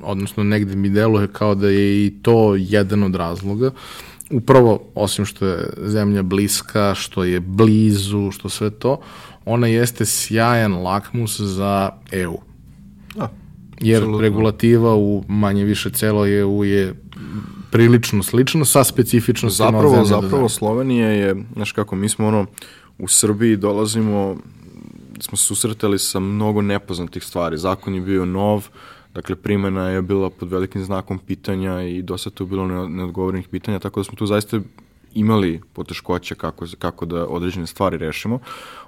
odnosno 0.00 0.44
negde 0.44 0.76
mi 0.76 0.88
deluje 0.88 1.28
kao 1.32 1.54
da 1.54 1.68
je 1.68 2.06
i 2.06 2.14
to 2.22 2.54
jedan 2.54 3.02
od 3.02 3.14
razloga. 3.14 3.70
Upravo, 4.30 4.80
osim 4.94 5.24
što 5.24 5.46
je 5.46 5.68
zemlja 5.78 6.22
bliska, 6.22 6.94
što 6.94 7.24
je 7.24 7.40
blizu, 7.40 8.30
što 8.30 8.48
sve 8.48 8.70
to, 8.70 9.00
ona 9.44 9.66
jeste 9.66 10.04
sjajan 10.04 10.72
lakmus 10.72 11.40
za 11.40 11.90
EU. 12.12 12.38
Da, 13.14 13.30
Jer 13.80 13.96
absolutno. 13.96 14.20
regulativa 14.20 14.94
u 14.96 15.24
manje 15.28 15.64
više 15.64 15.90
celo 15.90 16.26
EU 16.26 16.64
je 16.64 16.94
prilično 17.70 18.22
slično 18.22 18.64
sa 18.64 18.84
specifičnostima 18.84 19.70
zapravo, 19.70 20.04
zapravo 20.04 20.48
Slovenija 20.48 21.08
je, 21.08 21.44
znaš 21.54 21.72
kako, 21.72 21.96
mi 21.96 22.08
smo 22.08 22.28
ono 22.28 22.46
u 22.98 23.08
Srbiji 23.08 23.56
dolazimo, 23.56 24.36
smo 25.20 25.36
susretali 25.36 25.98
sa 25.98 26.20
mnogo 26.20 26.62
nepoznatih 26.62 27.24
stvari. 27.24 27.58
Zakon 27.58 27.94
je 27.94 28.00
bio 28.00 28.24
nov, 28.24 28.68
dakle 29.14 29.36
primena 29.36 29.88
je 29.88 30.02
bila 30.02 30.30
pod 30.30 30.50
velikim 30.50 30.84
znakom 30.84 31.18
pitanja 31.18 31.82
i 31.82 32.02
dosta 32.02 32.30
tu 32.30 32.46
bilo 32.46 32.88
neodgovorenih 32.88 33.48
pitanja, 33.48 33.78
tako 33.78 34.00
da 34.00 34.04
smo 34.04 34.16
tu 34.16 34.26
zaista 34.26 34.60
imali 35.14 35.60
poteškoće 35.72 36.34
kako, 36.34 36.66
kako 36.78 37.06
da 37.06 37.26
određene 37.26 37.66
stvari 37.66 37.98
rešimo. 37.98 38.38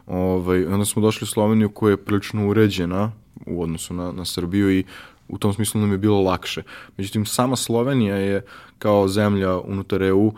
Ovaj, 0.07 0.67
onda 0.67 0.85
smo 0.85 1.03
došli 1.03 1.25
u 1.25 1.29
Sloveniju 1.29 1.69
koja 1.71 1.91
je 1.91 1.97
prilično 1.97 2.49
uređena 2.49 3.13
u 3.47 3.63
odnosu 3.63 3.95
na, 3.95 4.13
na 4.13 4.25
Srbiju 4.25 4.71
i 4.71 4.85
u 5.29 5.39
tom 5.39 5.53
smislu 5.53 5.81
nam 5.81 5.93
je 5.93 5.99
bilo 5.99 6.21
lakše. 6.23 6.63
Međutim, 6.97 7.27
sama 7.27 7.57
Slovenija 7.57 8.17
je 8.17 8.45
kao 8.79 9.09
zemlja 9.09 9.59
unutar 9.59 10.03
EU 10.03 10.27
uh, 10.27 10.35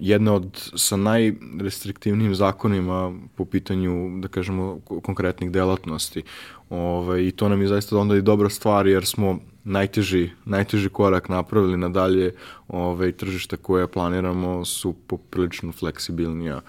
jedna 0.00 0.34
od 0.34 0.70
sa 0.76 0.96
najrestriktivnijim 0.96 2.34
zakonima 2.34 3.12
po 3.36 3.44
pitanju, 3.44 4.20
da 4.20 4.28
kažemo, 4.28 4.80
konkretnih 5.02 5.50
delatnosti. 5.50 6.22
Ove, 6.70 6.80
ovaj, 6.80 7.22
I 7.22 7.30
to 7.30 7.48
nam 7.48 7.60
je 7.60 7.68
zaista 7.68 7.98
onda 7.98 8.16
i 8.16 8.22
dobra 8.22 8.48
stvar 8.48 8.86
jer 8.86 9.06
smo 9.06 9.38
najteži, 9.64 10.30
najteži 10.44 10.88
korak 10.88 11.28
napravili 11.28 11.76
nadalje 11.76 12.34
ove, 12.68 12.82
ovaj, 12.82 13.12
tržišta 13.12 13.56
koje 13.56 13.86
planiramo 13.86 14.64
su 14.64 14.92
poprilično 15.06 15.72
fleksibilnija 15.72 16.60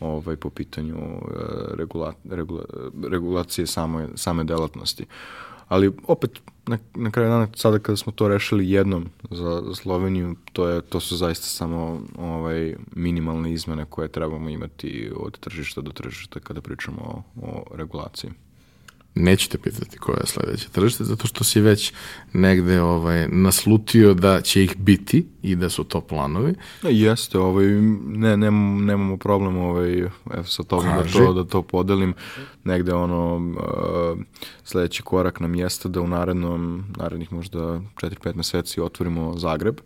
ovaj, 0.00 0.36
po 0.36 0.50
pitanju 0.50 0.96
e, 0.96 1.40
regula, 1.76 2.14
regula, 2.30 2.64
regulacije 3.10 3.66
same, 3.66 4.08
same 4.14 4.44
delatnosti. 4.44 5.06
Ali 5.68 5.92
opet 6.06 6.40
na, 6.66 6.78
na 6.94 7.10
kraju 7.10 7.30
dana, 7.30 7.48
sada 7.54 7.78
kada 7.78 7.96
smo 7.96 8.12
to 8.12 8.28
rešili 8.28 8.70
jednom 8.70 9.06
za, 9.30 9.62
Sloveniju, 9.74 10.36
to, 10.52 10.68
je, 10.68 10.80
to 10.80 11.00
su 11.00 11.16
zaista 11.16 11.46
samo 11.46 12.00
ovaj, 12.18 12.76
minimalne 12.96 13.52
izmene 13.52 13.84
koje 13.84 14.08
trebamo 14.08 14.48
imati 14.48 15.12
od 15.16 15.38
tržišta 15.40 15.80
do 15.80 15.90
tržišta 15.90 16.40
kada 16.40 16.60
pričamo 16.60 17.00
o, 17.02 17.22
o 17.42 17.76
regulaciji 17.76 18.30
nećete 19.14 19.58
pitati 19.58 19.98
koja 19.98 20.16
je 20.16 20.26
sledeća 20.26 20.68
tržište, 20.68 21.04
zato 21.04 21.26
što 21.26 21.44
si 21.44 21.60
već 21.60 21.92
negde 22.32 22.80
ovaj, 22.80 23.28
naslutio 23.28 24.14
da 24.14 24.40
će 24.40 24.64
ih 24.64 24.76
biti 24.76 25.26
i 25.42 25.56
da 25.56 25.68
su 25.68 25.84
to 25.84 26.00
planovi. 26.00 26.54
Ja, 26.82 26.90
jeste, 26.90 27.38
ovaj, 27.38 27.66
ne, 28.06 28.36
nemamo, 28.36 28.80
nemamo 28.80 29.16
problem 29.16 29.56
ovaj, 29.56 29.98
evo 30.34 30.44
sa 30.44 30.62
tobom 30.62 30.86
da 30.86 31.04
to, 31.12 31.32
da 31.32 31.44
to 31.44 31.62
podelim. 31.62 32.14
Negde 32.64 32.94
ono, 32.94 33.36
uh, 33.36 34.18
sledeći 34.64 35.02
korak 35.02 35.40
nam 35.40 35.54
jeste 35.54 35.88
da 35.88 36.00
u 36.00 36.08
narednom, 36.08 36.84
narednih 36.96 37.32
možda 37.32 37.58
4-5 37.58 38.34
meseci 38.34 38.80
otvorimo 38.80 39.38
Zagreb 39.38 39.80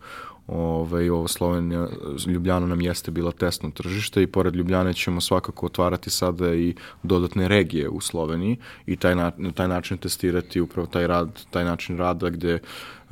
Ove, 0.55 1.11
ovo 1.11 1.29
Slovenija, 1.29 1.89
Ljubljana 2.27 2.67
nam 2.67 2.81
jeste 2.81 3.11
bila 3.11 3.33
testno 3.33 3.71
tržište 3.71 4.23
i 4.23 4.27
pored 4.27 4.57
Ljubljane 4.57 4.95
ćemo 4.95 5.21
svakako 5.21 5.67
otvarati 5.67 6.11
sada 6.11 6.55
i 6.55 6.75
dodatne 7.03 7.49
regije 7.49 7.89
u 7.89 8.01
Sloveniji 8.01 8.57
i 8.87 8.97
taj 8.97 9.15
na, 9.15 9.33
taj 9.55 9.69
način 9.69 9.99
testirati 9.99 10.61
upravo 10.61 10.87
taj 10.87 11.07
rad, 11.07 11.41
taj 11.51 11.65
način 11.65 11.99
rada 11.99 12.31
gde 12.31 12.59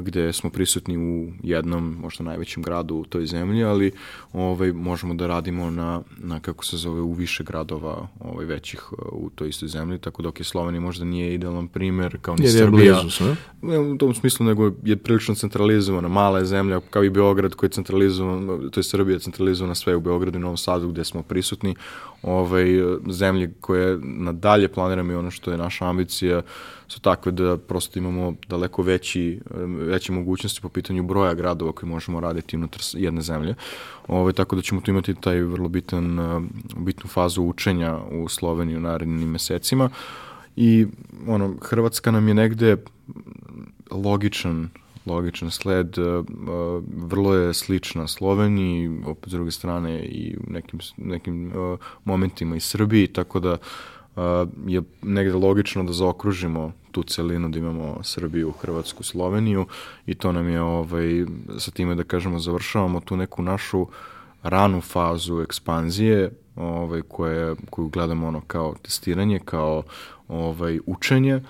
gde 0.01 0.33
smo 0.33 0.51
prisutni 0.51 0.99
u 0.99 1.33
jednom, 1.43 1.97
možda 2.01 2.25
najvećem 2.25 2.63
gradu 2.63 2.95
u 2.95 3.05
toj 3.05 3.27
zemlji, 3.27 3.65
ali 3.65 3.93
ovaj, 4.33 4.73
možemo 4.73 5.15
da 5.15 5.27
radimo 5.27 5.71
na, 5.71 6.03
na 6.19 6.41
kako 6.41 6.65
se 6.65 6.77
zove, 6.77 7.01
u 7.01 7.13
više 7.13 7.45
gradova 7.45 8.09
ovaj, 8.21 8.47
većih 8.47 8.93
u 9.13 9.31
toj 9.35 9.49
istoj 9.49 9.69
zemlji, 9.69 9.99
tako 9.99 10.23
dok 10.23 10.41
je 10.41 10.45
Slovenija 10.45 10.81
možda 10.81 11.05
nije 11.05 11.35
idealan 11.35 11.69
primer 11.69 12.19
kao 12.23 12.35
ni 12.35 12.45
Jer 12.45 12.55
je 12.55 12.59
Srbija. 12.59 12.95
blizu 12.95 13.11
sve. 13.11 13.37
Ne 13.63 13.79
u 13.79 13.99
tom 13.99 14.15
smislu, 14.15 14.47
nego 14.47 14.73
je 14.85 14.97
prilično 14.97 15.35
centralizovana, 15.35 16.09
mala 16.09 16.39
je 16.39 16.45
zemlja, 16.45 16.81
kao 16.91 17.05
i 17.05 17.11
Beograd 17.11 17.55
koji 17.55 17.69
je 17.69 17.73
centralizovan, 17.73 18.71
to 18.71 18.81
je 18.81 18.85
Srbija 18.85 19.19
centralizovana 19.19 19.75
sve 19.75 19.97
u 19.97 20.01
Beogradu 20.01 20.39
i 20.39 20.41
Novom 20.41 20.57
Sadu 20.57 20.89
gde 20.89 21.05
smo 21.05 21.23
prisutni, 21.23 21.75
ovaj, 22.23 22.67
zemlje 23.11 23.53
koje 23.61 23.99
nadalje 24.03 24.69
planiramo 24.69 25.13
i 25.13 25.17
ono 25.17 25.31
što 25.31 25.51
je 25.51 25.59
naša 25.59 25.89
ambicija 25.89 26.43
su 26.91 27.01
takve 27.01 27.33
da 27.33 27.57
prosto 27.57 27.99
imamo 27.99 28.35
daleko 28.49 28.83
veći, 28.83 29.41
veće 29.79 30.13
mogućnosti 30.13 30.61
po 30.61 30.69
pitanju 30.69 31.03
broja 31.03 31.35
gradova 31.35 31.73
koji 31.73 31.91
možemo 31.91 32.21
raditi 32.21 32.57
unutar 32.57 32.81
jedne 32.93 33.23
zemlje. 33.23 33.55
Ovaj, 34.09 34.33
tako 34.33 34.57
da 34.57 34.63
ćemo 34.63 34.81
tu 34.81 34.91
imati 34.91 35.15
taj 35.15 35.43
vrlo 35.43 35.69
bitan, 35.69 36.19
bitnu 36.77 37.09
fazu 37.09 37.43
učenja 37.43 37.99
u 38.11 38.29
Sloveniji 38.29 38.77
u 38.77 38.81
narednim 38.81 39.31
mesecima. 39.31 39.91
I 40.57 40.87
ono, 41.27 41.55
Hrvatska 41.63 42.11
nam 42.11 42.29
je 42.29 42.35
negde 42.35 42.77
logičan 43.91 44.69
logičan 45.07 45.51
sled, 45.51 45.97
vrlo 46.97 47.35
je 47.35 47.55
slična 47.55 48.07
Sloveniji, 48.07 49.01
opet 49.07 49.29
s 49.29 49.33
druge 49.33 49.51
strane 49.51 50.05
i 50.05 50.37
u 50.37 50.53
nekim, 50.53 50.81
nekim 50.97 51.53
momentima 52.05 52.57
i 52.57 52.61
Srbiji, 52.61 53.07
tako 53.07 53.41
da 53.41 53.57
je 54.67 54.83
negde 55.03 55.35
logično 55.35 55.85
da 55.85 55.93
zaokružimo 55.93 56.73
tu 56.91 57.03
celinu 57.03 57.49
da 57.49 57.59
imamo 57.59 57.99
Srbiju, 58.03 58.53
Hrvatsku, 58.53 59.03
Sloveniju 59.03 59.67
i 60.07 60.15
to 60.15 60.33
nam 60.33 60.49
je 60.49 60.61
ovaj, 60.61 61.25
sa 61.59 61.71
time 61.71 61.95
da 61.95 62.05
kažemo 62.05 62.39
završavamo 62.39 63.01
tu 63.01 63.17
neku 63.17 63.43
našu 63.43 63.87
ranu 64.43 64.81
fazu 64.81 65.41
ekspanzije 65.41 66.31
ovaj, 66.57 67.03
koje, 67.09 67.55
koju 67.71 67.89
gledamo 67.89 68.29
ono 68.29 68.41
kao 68.41 68.75
testiranje, 68.83 69.39
kao 69.45 69.83
ovaj, 70.29 70.79
učenje 70.87 71.43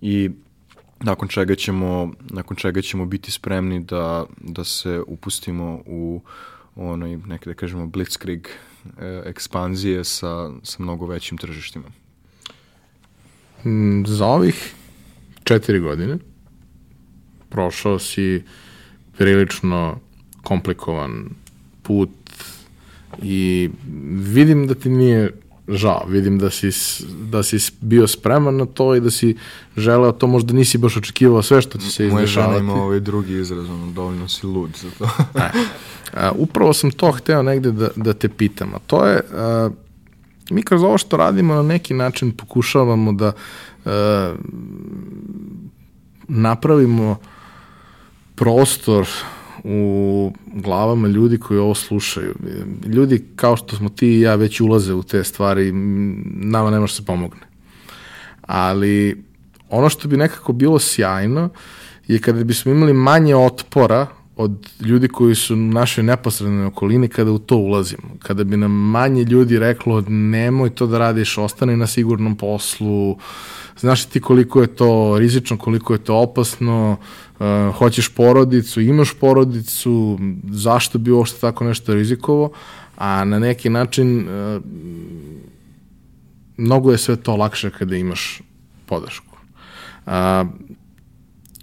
i 0.00 0.30
nakon 1.00 1.28
čega 1.28 1.54
ćemo, 1.54 2.10
nakon 2.20 2.56
čega 2.56 2.82
ćemo 2.82 3.06
biti 3.06 3.30
spremni 3.30 3.80
da, 3.80 4.24
da 4.40 4.64
se 4.64 5.02
upustimo 5.06 5.82
u 5.86 6.20
onaj, 6.76 7.16
neke 7.16 7.50
da 7.50 7.54
kažemo, 7.54 7.86
blitzkrieg 7.86 8.46
e, 8.46 9.22
ekspanzije 9.24 10.04
sa, 10.04 10.50
sa 10.62 10.82
mnogo 10.82 11.06
većim 11.06 11.38
tržištima. 11.38 12.03
Mm, 13.64 14.04
za 14.06 14.26
ovih 14.26 14.74
četiri 15.44 15.80
godine 15.80 16.18
prošao 17.48 17.98
si 17.98 18.42
prilično 19.18 19.98
komplikovan 20.42 21.28
put 21.82 22.10
i 23.22 23.70
vidim 24.12 24.66
da 24.66 24.74
ti 24.74 24.88
nije 24.88 25.32
žao, 25.68 26.04
vidim 26.08 26.38
da 26.38 26.50
si, 26.50 26.70
da 27.30 27.42
si 27.42 27.72
bio 27.80 28.06
spreman 28.06 28.56
na 28.56 28.66
to 28.66 28.94
i 28.94 29.00
da 29.00 29.10
si 29.10 29.36
želeo 29.76 30.12
to, 30.12 30.26
možda 30.26 30.52
nisi 30.52 30.78
baš 30.78 30.96
očekivao 30.96 31.42
sve 31.42 31.62
što 31.62 31.78
ti 31.78 31.84
se 31.84 32.06
izdešavati. 32.06 32.50
Moja 32.50 32.58
žena 32.58 32.72
ima 32.72 32.82
ovaj 32.82 33.00
drugi 33.00 33.40
izraz, 33.40 33.70
ono, 33.70 33.92
dovoljno 33.92 34.28
si 34.28 34.46
lud 34.46 34.70
za 34.82 34.90
to. 34.98 35.04
e, 35.38 35.50
a, 36.12 36.32
upravo 36.32 36.72
sam 36.72 36.90
to 36.90 37.12
hteo 37.12 37.42
negde 37.42 37.72
da, 37.72 37.88
da 37.96 38.12
te 38.12 38.28
pitam, 38.28 38.74
a 38.74 38.78
to 38.86 39.06
je, 39.06 39.20
a, 39.32 39.70
mi 40.50 40.62
kroz 40.62 40.82
ovo 40.82 40.98
što 40.98 41.16
radimo 41.16 41.54
na 41.54 41.62
neki 41.62 41.94
način 41.94 42.32
pokušavamo 42.32 43.12
da 43.12 43.32
a, 43.84 44.34
napravimo 46.28 47.16
prostor 48.34 49.08
u 49.64 50.32
glavama 50.54 51.08
ljudi 51.08 51.38
koji 51.38 51.58
ovo 51.58 51.74
slušaju. 51.74 52.34
Ljudi 52.86 53.24
kao 53.36 53.56
što 53.56 53.76
smo 53.76 53.88
ti 53.88 54.06
i 54.08 54.20
ja 54.20 54.34
već 54.34 54.60
ulaze 54.60 54.94
u 54.94 55.02
te 55.02 55.24
stvari, 55.24 55.72
nama 56.24 56.70
ne 56.70 56.80
može 56.80 56.94
se 56.94 57.04
pomogne. 57.04 57.40
Ali 58.42 59.24
ono 59.68 59.88
što 59.88 60.08
bi 60.08 60.16
nekako 60.16 60.52
bilo 60.52 60.78
sjajno 60.78 61.48
je 62.06 62.20
kada 62.20 62.44
bismo 62.44 62.72
imali 62.72 62.92
manje 62.92 63.36
otpora 63.36 64.06
od 64.36 64.70
ljudi 64.80 65.08
koji 65.08 65.34
su 65.34 65.54
u 65.54 65.56
našoj 65.56 66.04
neposrednoj 66.04 66.66
okolini 66.66 67.08
kada 67.08 67.32
u 67.32 67.38
to 67.38 67.56
ulazimo. 67.56 68.02
Kada 68.18 68.44
bi 68.44 68.56
nam 68.56 68.72
manje 68.72 69.24
ljudi 69.24 69.58
reklo 69.58 70.04
nemoj 70.08 70.70
to 70.70 70.86
da 70.86 70.98
radiš, 70.98 71.38
ostani 71.38 71.76
na 71.76 71.86
sigurnom 71.86 72.36
poslu, 72.36 73.18
znaš 73.78 74.04
ti 74.04 74.20
koliko 74.20 74.60
je 74.60 74.66
to 74.66 75.18
rizično, 75.18 75.58
koliko 75.58 75.92
je 75.92 75.98
to 75.98 76.16
opasno, 76.16 76.96
uh, 77.38 77.46
hoćeš 77.76 78.08
porodicu, 78.08 78.80
imaš 78.80 79.14
porodicu, 79.20 80.18
zašto 80.50 80.98
bi 80.98 81.10
uopšte 81.10 81.40
tako 81.40 81.64
nešto 81.64 81.94
rizikovo, 81.94 82.52
a 82.96 83.24
na 83.24 83.38
neki 83.38 83.70
način 83.70 84.18
uh, 84.18 84.62
mnogo 86.56 86.92
je 86.92 86.98
sve 86.98 87.16
to 87.16 87.36
lakše 87.36 87.70
kada 87.70 87.96
imaš 87.96 88.40
podršku. 88.86 89.36
Uh, 90.06 90.12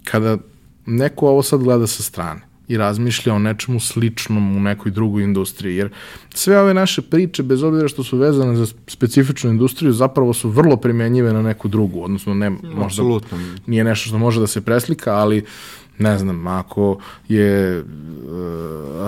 kada 0.04 0.38
neko 0.86 1.28
ovo 1.28 1.42
sad 1.42 1.60
gleda 1.62 1.86
sa 1.86 2.02
strane, 2.02 2.51
i 2.72 2.76
razmišlja 2.76 3.34
o 3.34 3.38
nečemu 3.38 3.80
sličnom 3.80 4.56
u 4.56 4.60
nekoj 4.60 4.92
drugoj 4.92 5.22
industriji. 5.22 5.76
Jer 5.76 5.90
sve 6.34 6.60
ove 6.60 6.74
naše 6.74 7.02
priče, 7.02 7.42
bez 7.42 7.62
obzira 7.62 7.88
što 7.88 8.04
su 8.04 8.18
vezane 8.18 8.56
za 8.56 8.66
specifičnu 8.86 9.50
industriju, 9.50 9.92
zapravo 9.92 10.32
su 10.32 10.48
vrlo 10.48 10.76
primenjive 10.76 11.32
na 11.32 11.42
neku 11.42 11.68
drugu. 11.68 12.04
Odnosno, 12.04 12.34
ne, 12.34 12.50
možda 12.50 12.84
Absolutno. 12.84 13.38
nije 13.66 13.84
nešto 13.84 14.08
što 14.08 14.18
može 14.18 14.40
da 14.40 14.46
se 14.46 14.60
preslika, 14.60 15.14
ali 15.14 15.44
ne 15.98 16.18
znam, 16.18 16.46
ako 16.46 16.98
je 17.28 17.80
uh, 17.80 17.84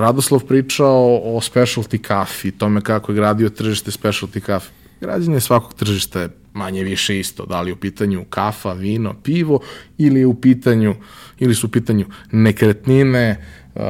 Radoslav 0.00 0.40
pričao 0.40 1.20
o 1.24 1.40
specialty 1.40 1.98
kafi, 1.98 2.50
tome 2.50 2.80
kako 2.80 3.12
je 3.12 3.16
gradio 3.16 3.48
tržište 3.48 3.90
specialty 3.90 4.40
kafi, 4.40 4.70
građenje 5.00 5.40
svakog 5.40 5.74
tržišta 5.74 6.20
je 6.20 6.28
manje 6.52 6.84
više 6.84 7.18
isto, 7.18 7.46
da 7.46 7.60
li 7.60 7.72
u 7.72 7.76
pitanju 7.76 8.24
kafa, 8.30 8.72
vino, 8.72 9.14
pivo 9.22 9.60
ili 9.98 10.24
u 10.24 10.34
pitanju 10.34 10.94
ili 11.38 11.54
su 11.54 11.66
u 11.66 11.70
pitanju 11.70 12.06
nekretnine, 12.32 13.44
uh, 13.74 13.82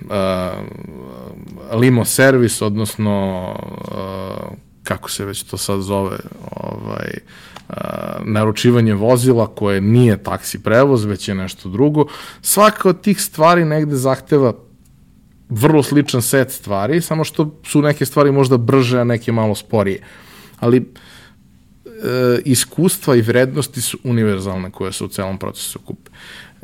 uh, 0.00 1.80
limo 1.80 2.04
servis, 2.04 2.62
odnosno 2.62 3.46
uh, 3.52 4.56
kako 4.82 5.10
se 5.10 5.24
već 5.24 5.42
to 5.42 5.56
sad 5.56 5.80
zove, 5.80 6.16
ovaj, 6.50 7.10
uh, 7.68 7.74
naručivanje 8.24 8.94
vozila 8.94 9.46
koje 9.46 9.80
nije 9.80 10.22
taksi 10.22 10.62
prevoz, 10.62 11.04
već 11.04 11.28
je 11.28 11.34
nešto 11.34 11.68
drugo. 11.68 12.06
Svaka 12.42 12.88
od 12.88 13.00
tih 13.00 13.22
stvari 13.22 13.64
negde 13.64 13.96
zahteva 13.96 14.54
vrlo 15.48 15.82
sličan 15.82 16.22
set 16.22 16.50
stvari, 16.50 17.00
samo 17.00 17.24
što 17.24 17.60
su 17.66 17.82
neke 17.82 18.06
stvari 18.06 18.32
možda 18.32 18.56
brže, 18.56 19.00
a 19.00 19.04
neke 19.04 19.32
malo 19.32 19.54
sporije. 19.54 20.00
Ali 20.60 20.76
e, 20.76 22.40
iskustva 22.44 23.16
i 23.16 23.22
vrednosti 23.22 23.80
su 23.80 23.98
univerzalne 24.04 24.70
koje 24.70 24.92
se 24.92 25.04
u 25.04 25.08
celom 25.08 25.38
procesu 25.38 25.78
kupe. 25.78 26.10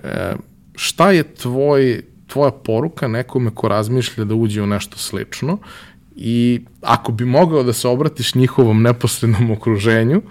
E, 0.02 0.34
šta 0.74 1.10
je 1.10 1.22
tvoj, 1.22 2.02
tvoja 2.26 2.50
poruka 2.50 3.08
nekome 3.08 3.50
ko 3.54 3.68
razmišlja 3.68 4.24
da 4.24 4.34
uđe 4.34 4.62
u 4.62 4.66
nešto 4.66 4.98
slično 4.98 5.58
i 6.16 6.60
ako 6.80 7.12
bi 7.12 7.24
mogao 7.24 7.62
da 7.62 7.72
se 7.72 7.88
obratiš 7.88 8.34
njihovom 8.34 8.82
neposrednom 8.82 9.50
okruženju, 9.50 10.22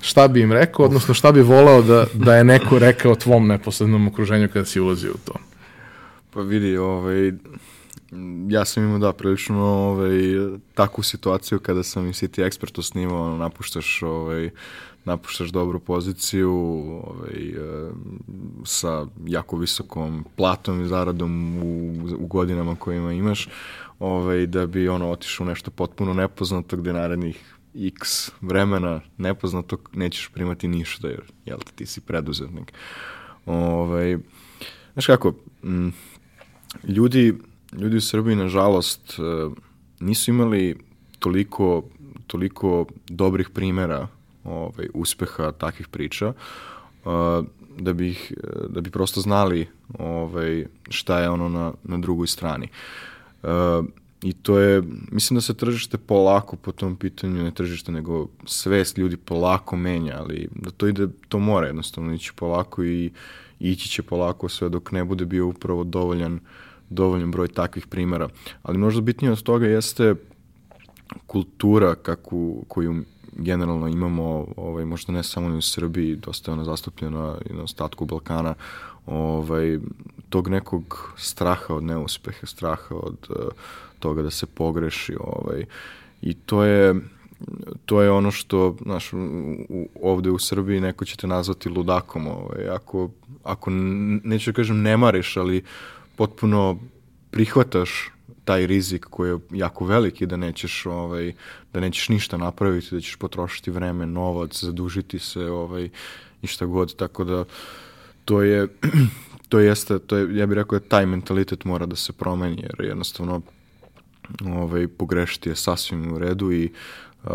šta 0.00 0.28
bi 0.28 0.40
im 0.40 0.52
rekao, 0.52 0.84
odnosno 0.84 1.14
šta 1.14 1.32
bi 1.32 1.42
voleo 1.42 1.82
da, 1.82 2.06
da 2.14 2.36
je 2.36 2.44
neko 2.44 2.78
rekao 2.78 3.14
tvom 3.14 3.46
neposrednom 3.46 4.08
okruženju 4.08 4.48
kada 4.48 4.64
si 4.64 4.80
ulazio 4.80 5.10
u 5.10 5.18
to? 5.24 5.32
Pa 6.30 6.40
vidi, 6.40 6.76
ovaj, 6.76 7.32
ja 8.48 8.64
sam 8.64 8.84
imao 8.84 8.98
da 8.98 9.12
prilično 9.12 9.64
ovaj, 9.64 10.12
takvu 10.74 11.02
situaciju 11.02 11.58
kada 11.58 11.82
sam 11.82 12.06
i 12.06 12.12
City 12.12 12.44
Expertu 12.44 12.82
snimao, 12.82 13.26
ono, 13.26 13.36
napuštaš 13.36 14.02
ovaj, 14.02 14.50
napuštaš 15.04 15.48
dobru 15.48 15.80
poziciju 15.80 16.52
ovaj, 17.04 17.48
e, 17.48 17.90
sa 18.64 19.06
jako 19.26 19.56
visokom 19.56 20.24
platom 20.36 20.82
i 20.82 20.88
zaradom 20.88 21.58
u, 21.62 21.94
u 22.18 22.26
godinama 22.26 22.76
kojima 22.76 23.12
imaš, 23.12 23.48
ovaj, 23.98 24.46
da 24.46 24.66
bi 24.66 24.88
ono 24.88 25.10
otišao 25.10 25.46
nešto 25.46 25.70
potpuno 25.70 26.14
nepoznato 26.14 26.76
gde 26.76 26.92
narednih 26.92 27.54
x 27.74 28.30
vremena 28.40 29.00
nepoznato 29.18 29.76
nećeš 29.92 30.30
primati 30.34 30.68
ništa 30.68 31.08
jer 31.08 31.22
jel 31.44 31.58
te, 31.58 31.72
ti 31.72 31.86
si 31.86 32.00
preduzetnik. 32.00 32.72
Ovaj, 33.46 34.18
znaš 34.92 35.06
kako, 35.06 35.34
m, 35.62 35.92
ljudi, 36.84 37.34
ljudi 37.72 37.96
u 37.96 38.00
Srbiji 38.00 38.36
nažalost 38.36 39.18
e, 39.18 39.22
nisu 40.00 40.30
imali 40.30 40.76
toliko, 41.18 41.84
toliko 42.26 42.86
dobrih 43.08 43.50
primera 43.50 44.08
ovaj, 44.44 44.88
uspeha 44.94 45.52
takvih 45.52 45.88
priča, 45.88 46.28
uh, 46.28 47.44
da, 47.78 47.92
bi, 47.92 48.16
da 48.68 48.80
bi 48.80 48.90
prosto 48.90 49.20
znali 49.20 49.68
ovaj, 49.98 50.66
šta 50.88 51.20
je 51.20 51.30
ono 51.30 51.48
na, 51.48 51.72
na 51.84 51.98
drugoj 51.98 52.26
strani. 52.26 52.68
Uh, 53.42 53.48
I 54.22 54.32
to 54.32 54.58
je, 54.58 54.82
mislim 55.10 55.36
da 55.36 55.40
se 55.40 55.54
tržište 55.54 55.98
polako 55.98 56.56
po 56.56 56.72
tom 56.72 56.96
pitanju, 56.96 57.42
ne 57.42 57.50
tržište, 57.50 57.92
nego 57.92 58.28
svest 58.46 58.98
ljudi 58.98 59.16
polako 59.16 59.76
menja, 59.76 60.16
ali 60.18 60.48
da 60.54 60.70
to 60.70 60.86
ide, 60.86 61.08
to 61.28 61.38
mora 61.38 61.66
jednostavno 61.66 62.14
ići 62.14 62.32
polako 62.36 62.84
i, 62.84 63.10
ići 63.60 63.88
će 63.88 64.02
polako 64.02 64.48
sve 64.48 64.68
dok 64.68 64.92
ne 64.92 65.04
bude 65.04 65.24
bio 65.24 65.46
upravo 65.46 65.84
dovoljan, 65.84 66.40
dovoljan 66.92 67.30
broj 67.30 67.48
takvih 67.48 67.86
primera. 67.86 68.28
Ali 68.62 68.78
možda 68.78 69.00
bitnije 69.00 69.32
od 69.32 69.42
toga 69.42 69.66
jeste 69.66 70.14
kultura 71.26 71.94
kakvu, 71.94 72.64
koju 72.68 73.04
generalno 73.32 73.88
imamo, 73.88 74.46
ovaj, 74.56 74.84
možda 74.84 75.12
ne 75.12 75.22
samo 75.22 75.56
u 75.56 75.60
Srbiji, 75.60 76.16
dosta 76.16 76.50
je 76.50 76.52
ona 76.52 76.64
zastupljena 76.64 77.36
i 77.50 77.52
na 77.52 77.62
ostatku 77.62 78.04
Balkana, 78.04 78.54
ovaj, 79.06 79.78
tog 80.28 80.48
nekog 80.48 81.12
straha 81.16 81.74
od 81.74 81.84
neuspeha, 81.84 82.46
straha 82.46 82.94
od 82.94 83.26
uh, 83.28 83.36
toga 83.98 84.22
da 84.22 84.30
se 84.30 84.46
pogreši. 84.46 85.16
Ovaj, 85.20 85.64
I 86.22 86.34
to 86.34 86.64
je, 86.64 86.94
to 87.86 88.02
je 88.02 88.10
ono 88.10 88.30
što, 88.30 88.76
znaš, 88.82 89.12
u, 89.12 89.88
ovde 90.02 90.30
u 90.30 90.38
Srbiji 90.38 90.80
neko 90.80 91.04
će 91.04 91.16
te 91.16 91.26
nazvati 91.26 91.68
ludakom, 91.68 92.26
ovaj, 92.26 92.68
ako, 92.68 93.10
ako 93.44 93.70
neću 93.70 94.50
da 94.50 94.56
kažem 94.56 94.82
ne 94.82 94.96
mariš, 94.96 95.36
ali 95.36 95.62
potpuno 96.16 96.78
prihvataš 97.30 98.10
taj 98.44 98.66
rizik 98.66 99.06
koji 99.10 99.30
je 99.30 99.38
jako 99.50 99.84
veliki 99.84 100.26
da 100.26 100.36
nećeš 100.36 100.86
ovaj 100.86 101.32
da 101.72 101.80
nećeš 101.80 102.08
ništa 102.08 102.36
napraviti, 102.36 102.94
da 102.94 103.00
ćeš 103.00 103.16
potrošiti 103.16 103.70
vreme, 103.70 104.06
novac, 104.06 104.64
zadužiti 104.64 105.18
se, 105.18 105.50
ovaj 105.50 105.88
i 106.42 106.46
šta 106.46 106.66
god, 106.66 106.96
tako 106.96 107.24
da 107.24 107.44
to 108.24 108.42
je 108.42 108.68
to 109.48 109.58
jeste, 109.58 109.98
to 109.98 110.16
je, 110.16 110.36
ja 110.36 110.46
bih 110.46 110.54
rekao 110.54 110.78
da 110.78 110.88
taj 110.88 111.06
mentalitet 111.06 111.64
mora 111.64 111.86
da 111.86 111.96
se 111.96 112.12
promeni, 112.12 112.62
jer 112.62 112.88
jednostavno 112.88 113.40
ovaj, 114.46 114.88
pogrešiti 114.88 115.48
je 115.48 115.56
sasvim 115.56 116.12
u 116.12 116.18
redu 116.18 116.52
i 116.52 116.72
uh, 117.24 117.30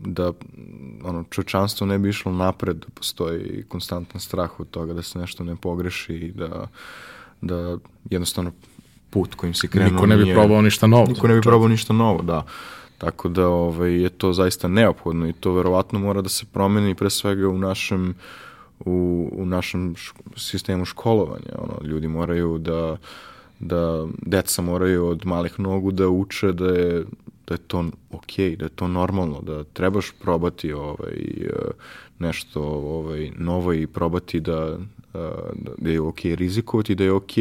da 0.00 0.32
ono, 1.04 1.24
čovečanstvo 1.30 1.86
ne 1.86 1.98
bi 1.98 2.08
išlo 2.08 2.32
napred, 2.32 2.76
da 2.76 2.86
postoji 2.94 3.64
konstantan 3.68 4.20
strah 4.20 4.60
od 4.60 4.70
toga 4.70 4.92
da 4.92 5.02
se 5.02 5.18
nešto 5.18 5.44
ne 5.44 5.56
pogreši 5.56 6.14
i 6.14 6.32
da, 6.32 6.68
da 7.40 7.78
jednostavno 8.10 8.52
put 9.10 9.34
kojim 9.34 9.54
se 9.54 9.68
krenuo 9.68 9.92
Niko 9.92 10.06
ne 10.06 10.16
bi 10.16 10.22
nije, 10.22 10.34
probao 10.34 10.62
ništa 10.62 10.86
novo. 10.86 11.06
Niko 11.06 11.28
ne 11.28 11.34
bi 11.34 11.40
probao 11.40 11.68
ništa 11.68 11.92
novo, 11.92 12.22
da. 12.22 12.44
Tako 12.98 13.28
da 13.28 13.48
ovaj, 13.48 14.02
je 14.02 14.08
to 14.08 14.32
zaista 14.32 14.68
neophodno 14.68 15.28
i 15.28 15.32
to 15.32 15.52
verovatno 15.52 15.98
mora 15.98 16.20
da 16.20 16.28
se 16.28 16.46
promeni 16.52 16.94
pre 16.94 17.10
svega 17.10 17.48
u 17.48 17.58
našem 17.58 18.14
u, 18.80 19.28
u 19.32 19.46
našem 19.46 19.94
š, 19.96 20.12
sistemu 20.36 20.84
školovanja. 20.84 21.58
Ono, 21.58 21.88
ljudi 21.88 22.08
moraju 22.08 22.58
da 22.58 22.96
da 23.60 24.06
deca 24.22 24.62
moraju 24.62 25.06
od 25.06 25.26
malih 25.26 25.60
nogu 25.60 25.92
da 25.92 26.08
uče 26.08 26.52
da 26.52 26.66
je 26.68 27.04
da 27.50 27.54
je 27.54 27.58
to 27.58 27.84
ok, 28.10 28.36
da 28.58 28.64
je 28.64 28.68
to 28.74 28.88
normalno, 28.88 29.40
da 29.42 29.64
trebaš 29.64 30.12
probati 30.22 30.72
ovaj, 30.72 31.16
nešto 32.18 32.62
ovaj, 32.62 33.30
novo 33.38 33.72
i 33.72 33.86
probati 33.86 34.40
da, 34.40 34.78
da 35.78 35.90
je 35.90 36.00
ok 36.00 36.20
rizikovati, 36.24 36.94
da 36.94 37.04
je 37.04 37.12
ok 37.12 37.32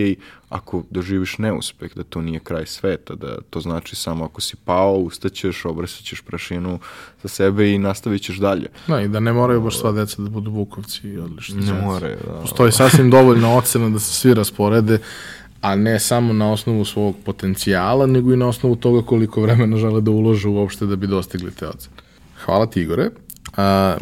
ako 0.50 0.84
doživiš 0.90 1.38
neuspeh, 1.38 1.96
da 1.96 2.04
to 2.04 2.22
nije 2.22 2.40
kraj 2.40 2.66
sveta, 2.66 3.16
da 3.16 3.38
to 3.50 3.60
znači 3.62 3.96
samo 3.96 4.26
ako 4.26 4.42
si 4.42 4.56
pao, 4.66 4.94
ustaćeš, 4.94 5.66
obrasaćeš 5.66 6.22
prašinu 6.22 6.80
za 7.24 7.30
sebe 7.30 7.72
i 7.72 7.78
nastavit 7.78 8.22
ćeš 8.22 8.38
dalje. 8.38 8.68
Da, 8.88 9.02
i 9.02 9.08
da 9.08 9.20
ne 9.20 9.34
moraju 9.34 9.62
baš 9.62 9.80
sva 9.80 9.92
deca 9.92 10.22
da 10.22 10.30
budu 10.30 10.52
vukovci 10.52 11.08
i 11.08 11.18
odlični. 11.18 11.62
Ne 11.62 11.74
moraju, 11.74 12.18
da. 12.28 12.42
Postoji 12.42 12.72
sasvim 12.72 13.12
dovoljno 13.12 13.58
ocena 13.58 13.90
da 13.90 14.00
se 14.00 14.14
svi 14.14 14.34
rasporede, 14.34 15.00
a 15.62 15.76
ne 15.76 16.00
samo 16.00 16.34
na 16.34 16.52
osnovu 16.52 16.86
svog 16.86 17.16
potencijala, 17.26 18.06
nego 18.06 18.34
i 18.34 18.38
na 18.38 18.48
osnovu 18.48 18.76
toga 18.76 19.02
koliko 19.02 19.42
vremena 19.42 19.78
žele 19.78 20.02
da 20.02 20.12
ulože 20.12 20.48
uopšte 20.48 20.86
da 20.86 20.96
bi 20.96 21.08
dostigli 21.08 21.52
te 21.52 21.68
ocene. 21.68 21.96
Hvala 22.46 22.66
ti, 22.66 22.82
Igore. 22.82 23.10
A, 23.58 23.98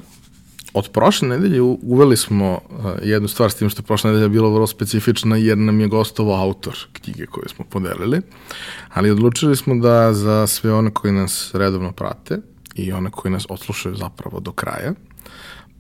Od 0.74 0.90
prošle 0.90 1.28
nedelje 1.28 1.62
uveli 1.62 2.18
smo 2.18 2.52
uh, 2.52 2.86
jednu 3.04 3.28
stvar 3.28 3.52
s 3.52 3.56
tim 3.56 3.70
što 3.70 3.82
je 3.82 3.86
prošla 3.86 4.12
nedelja 4.12 4.28
bila 4.28 4.50
vrlo 4.50 4.68
specifična 4.68 5.38
jer 5.38 5.58
nam 5.58 5.80
je 5.80 5.88
gostovo 5.88 6.36
autor 6.36 6.76
knjige 6.94 7.26
koju 7.26 7.50
smo 7.50 7.66
podelili, 7.66 8.22
ali 8.94 9.12
odlučili 9.12 9.56
smo 9.56 9.76
da 9.76 10.14
za 10.14 10.48
sve 10.48 10.74
one 10.74 10.94
koji 10.94 11.14
nas 11.14 11.52
redovno 11.54 11.92
prate 11.92 12.38
i 12.76 12.92
one 12.92 13.12
koji 13.12 13.32
nas 13.32 13.46
odslušaju 13.50 13.96
zapravo 13.96 14.40
do 14.40 14.52
kraja, 14.52 14.94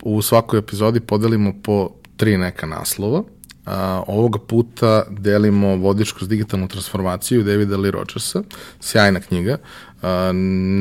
u 0.03 0.21
svakoj 0.21 0.59
epizodi 0.59 0.99
podelimo 0.99 1.53
po 1.63 1.89
tri 2.17 2.37
neka 2.37 2.65
naslova. 2.65 3.23
A, 3.65 4.03
ovoga 4.07 4.39
puta 4.39 5.03
delimo 5.09 5.75
vodič 5.75 6.11
kroz 6.11 6.29
digitalnu 6.29 6.67
transformaciju 6.67 7.43
Davida 7.43 7.77
Lee 7.77 7.91
Rogersa, 7.91 8.43
sjajna 8.81 9.19
knjiga, 9.19 9.57
a, 10.01 10.31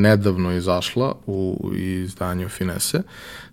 nedavno 0.02 0.52
izašla 0.52 1.14
u 1.26 1.70
izdanju 1.74 2.48
Finese. 2.48 3.02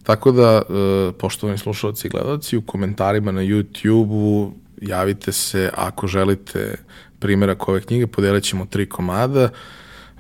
Tako 0.03 0.31
da, 0.31 0.61
e, 0.61 1.11
poštovani 1.19 1.57
slušalci 1.57 2.07
i 2.07 2.09
gledalci, 2.09 2.57
u 2.57 2.61
komentarima 2.61 3.31
na 3.31 3.41
YouTube-u 3.41 4.53
javite 4.81 5.31
se 5.31 5.69
ako 5.73 6.07
želite 6.07 6.75
primjera 7.19 7.55
ove 7.67 7.81
knjige, 7.81 8.07
podelit 8.07 8.43
ćemo 8.43 8.65
tri 8.65 8.89
komada, 8.89 9.49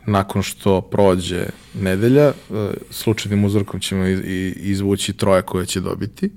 nakon 0.05 0.43
što 0.43 0.81
prođe 0.81 1.45
nedelja, 1.73 2.27
e, 2.27 2.33
slučajnim 2.89 3.45
uzorkom 3.45 3.79
ćemo 3.79 4.05
izvući 4.55 5.13
troje 5.13 5.41
koje 5.41 5.65
će 5.65 5.79
dobiti. 5.79 6.31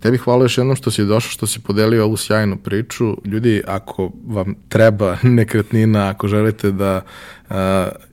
Tebi 0.00 0.18
hvala 0.18 0.44
još 0.44 0.58
jednom 0.58 0.76
što 0.76 0.90
si 0.90 1.04
došao, 1.04 1.30
što 1.30 1.46
si 1.46 1.60
podelio 1.60 2.04
ovu 2.04 2.16
sjajnu 2.16 2.56
priču. 2.56 3.16
Ljudi, 3.24 3.62
ako 3.66 4.12
vam 4.26 4.54
treba 4.68 5.16
nekretnina, 5.38 6.08
ako 6.08 6.28
želite 6.28 6.70
da 6.70 7.02
uh, 7.50 7.56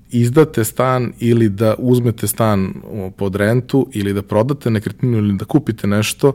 izdate 0.10 0.64
stan 0.64 1.14
ili 1.20 1.50
da 1.50 1.76
uzmete 1.78 2.28
stan 2.28 2.74
pod 3.18 3.36
rentu 3.36 3.88
ili 3.94 4.14
da 4.14 4.22
prodate 4.22 4.70
nekretninu 4.70 5.18
ili 5.18 5.38
da 5.38 5.46
kupite 5.46 5.88
nešto, 5.88 6.34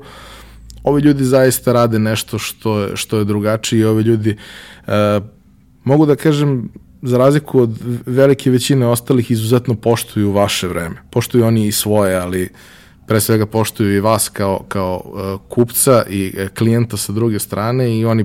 ovi 0.82 1.02
ljudi 1.02 1.24
zaista 1.24 1.72
rade 1.72 1.98
nešto 1.98 2.38
što 2.38 2.80
je, 2.80 2.96
što 2.96 3.18
je 3.18 3.24
drugačije 3.24 3.80
i 3.80 3.84
ovi 3.84 4.02
ljudi 4.02 4.36
e, 4.86 5.20
mogu 5.84 6.06
da 6.06 6.16
kažem 6.16 6.68
za 7.02 7.18
razliku 7.18 7.60
od 7.60 7.78
velike 8.06 8.50
većine 8.50 8.86
ostalih 8.86 9.30
izuzetno 9.30 9.74
poštuju 9.74 10.32
vaše 10.32 10.68
vreme. 10.68 10.96
Poštuju 11.10 11.44
oni 11.44 11.66
i 11.66 11.72
svoje, 11.72 12.16
ali 12.16 12.48
pre 13.06 13.20
svega 13.20 13.46
poštuju 13.46 13.96
i 13.96 14.00
vas 14.00 14.28
kao, 14.28 14.64
kao 14.68 15.02
uh, 15.04 15.40
kupca 15.48 16.04
i 16.10 16.32
uh, 16.36 16.48
klijenta 16.48 16.96
sa 16.96 17.12
druge 17.12 17.38
strane 17.38 17.98
i 17.98 18.04
oni 18.04 18.24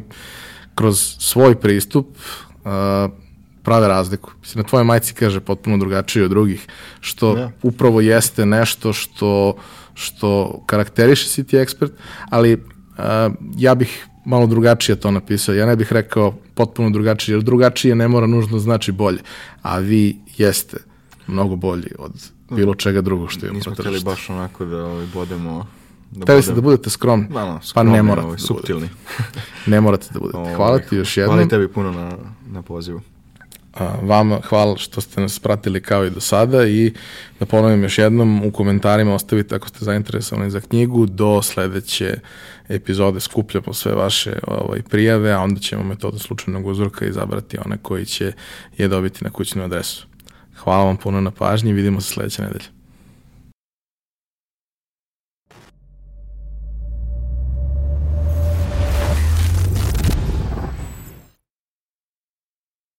kroz 0.76 1.16
svoj 1.20 1.56
pristup 1.56 2.08
uh, 2.08 2.72
prave 3.70 3.88
razliku. 3.88 4.32
Mislim, 4.42 4.64
na 4.64 4.68
tvojoj 4.70 4.84
majci 4.84 5.14
kaže 5.14 5.40
potpuno 5.40 5.78
drugačije 5.78 6.26
od 6.26 6.30
drugih, 6.30 6.68
što 7.00 7.38
ja. 7.38 7.52
upravo 7.62 8.02
jeste 8.02 8.46
nešto 8.46 8.94
što, 8.94 9.56
što 9.94 10.62
karakteriše 10.66 11.28
City 11.28 11.62
Expert, 11.62 11.92
ali 12.30 12.54
uh, 12.54 12.64
ja 13.58 13.76
bih 13.76 14.08
malo 14.26 14.48
drugačije 14.48 14.96
to 14.96 15.12
napisao. 15.12 15.56
Ja 15.56 15.66
ne 15.66 15.76
bih 15.76 15.94
rekao 15.94 16.34
potpuno 16.54 16.90
drugačije, 16.90 17.36
jer 17.36 17.44
drugačije 17.44 17.96
ne 17.96 18.08
mora 18.08 18.28
nužno 18.28 18.60
znači 18.60 18.92
bolje, 18.92 19.20
a 19.62 19.78
vi 19.78 20.18
jeste 20.38 20.78
mnogo 21.28 21.56
bolji 21.56 21.92
od 22.00 22.12
bilo 22.52 22.76
čega 22.76 23.02
drugog 23.02 23.32
što 23.32 23.46
je 23.46 23.54
Nismo 23.54 23.74
htjeli 23.74 24.02
baš 24.04 24.30
onako 24.30 24.66
da 24.66 24.86
ovaj, 24.86 25.06
bodemo 25.14 25.68
Da 26.12 26.26
Tebi 26.26 26.42
se 26.42 26.54
da 26.54 26.62
budete 26.62 26.90
skromni, 26.90 27.28
da, 27.30 27.46
no, 27.46 27.60
skromni, 27.64 27.92
pa 27.92 27.96
ne 27.96 28.04
morate 28.04 28.26
ovaj, 28.26 28.38
da 28.38 28.44
subtilni. 28.44 28.90
ne 29.68 29.82
morate 29.82 30.08
da 30.14 30.20
budete. 30.20 30.54
Hvala 30.58 30.80
ti 30.80 30.96
još 30.96 31.18
jednom. 31.18 31.36
Hvala 31.36 31.50
tebi 31.50 31.68
puno 31.68 31.92
na, 31.92 32.18
na 32.48 32.62
pozivu. 32.62 33.02
Vama 34.02 34.40
hvala 34.50 34.78
što 34.78 35.02
ste 35.02 35.22
nas 35.22 35.40
pratili 35.40 35.82
kao 35.82 36.06
i 36.06 36.10
do 36.10 36.20
sada 36.20 36.68
i 36.68 36.94
da 37.40 37.46
ponovim 37.46 37.84
još 37.84 37.98
jednom 37.98 38.44
u 38.46 38.52
komentarima 38.52 39.16
ostavite 39.16 39.56
ako 39.56 39.68
ste 39.68 39.86
zainteresovani 39.86 40.52
za 40.52 40.62
knjigu 40.62 41.06
do 41.06 41.42
sledeće 41.42 42.20
epizode 42.70 43.20
skupljamo 43.20 43.74
sve 43.74 43.94
vaše 43.96 44.40
ovaj, 44.48 44.82
prijave, 44.82 45.32
a 45.32 45.40
onda 45.40 45.60
ćemo 45.60 45.84
metodu 45.84 46.20
slučajnog 46.20 46.66
uzorka 46.66 47.06
izabrati 47.06 47.58
one 47.66 47.78
koji 47.82 48.06
će 48.06 48.34
je 48.78 48.88
dobiti 48.88 49.24
na 49.24 49.30
kućnu 49.30 49.64
adresu. 49.64 50.08
Hvala 50.58 50.84
vam 50.84 50.98
puno 50.98 51.22
na 51.22 51.32
pažnji, 51.32 51.74
vidimo 51.74 52.02
se 52.02 52.14
sledeće 52.14 52.42
nedelje. 52.42 52.79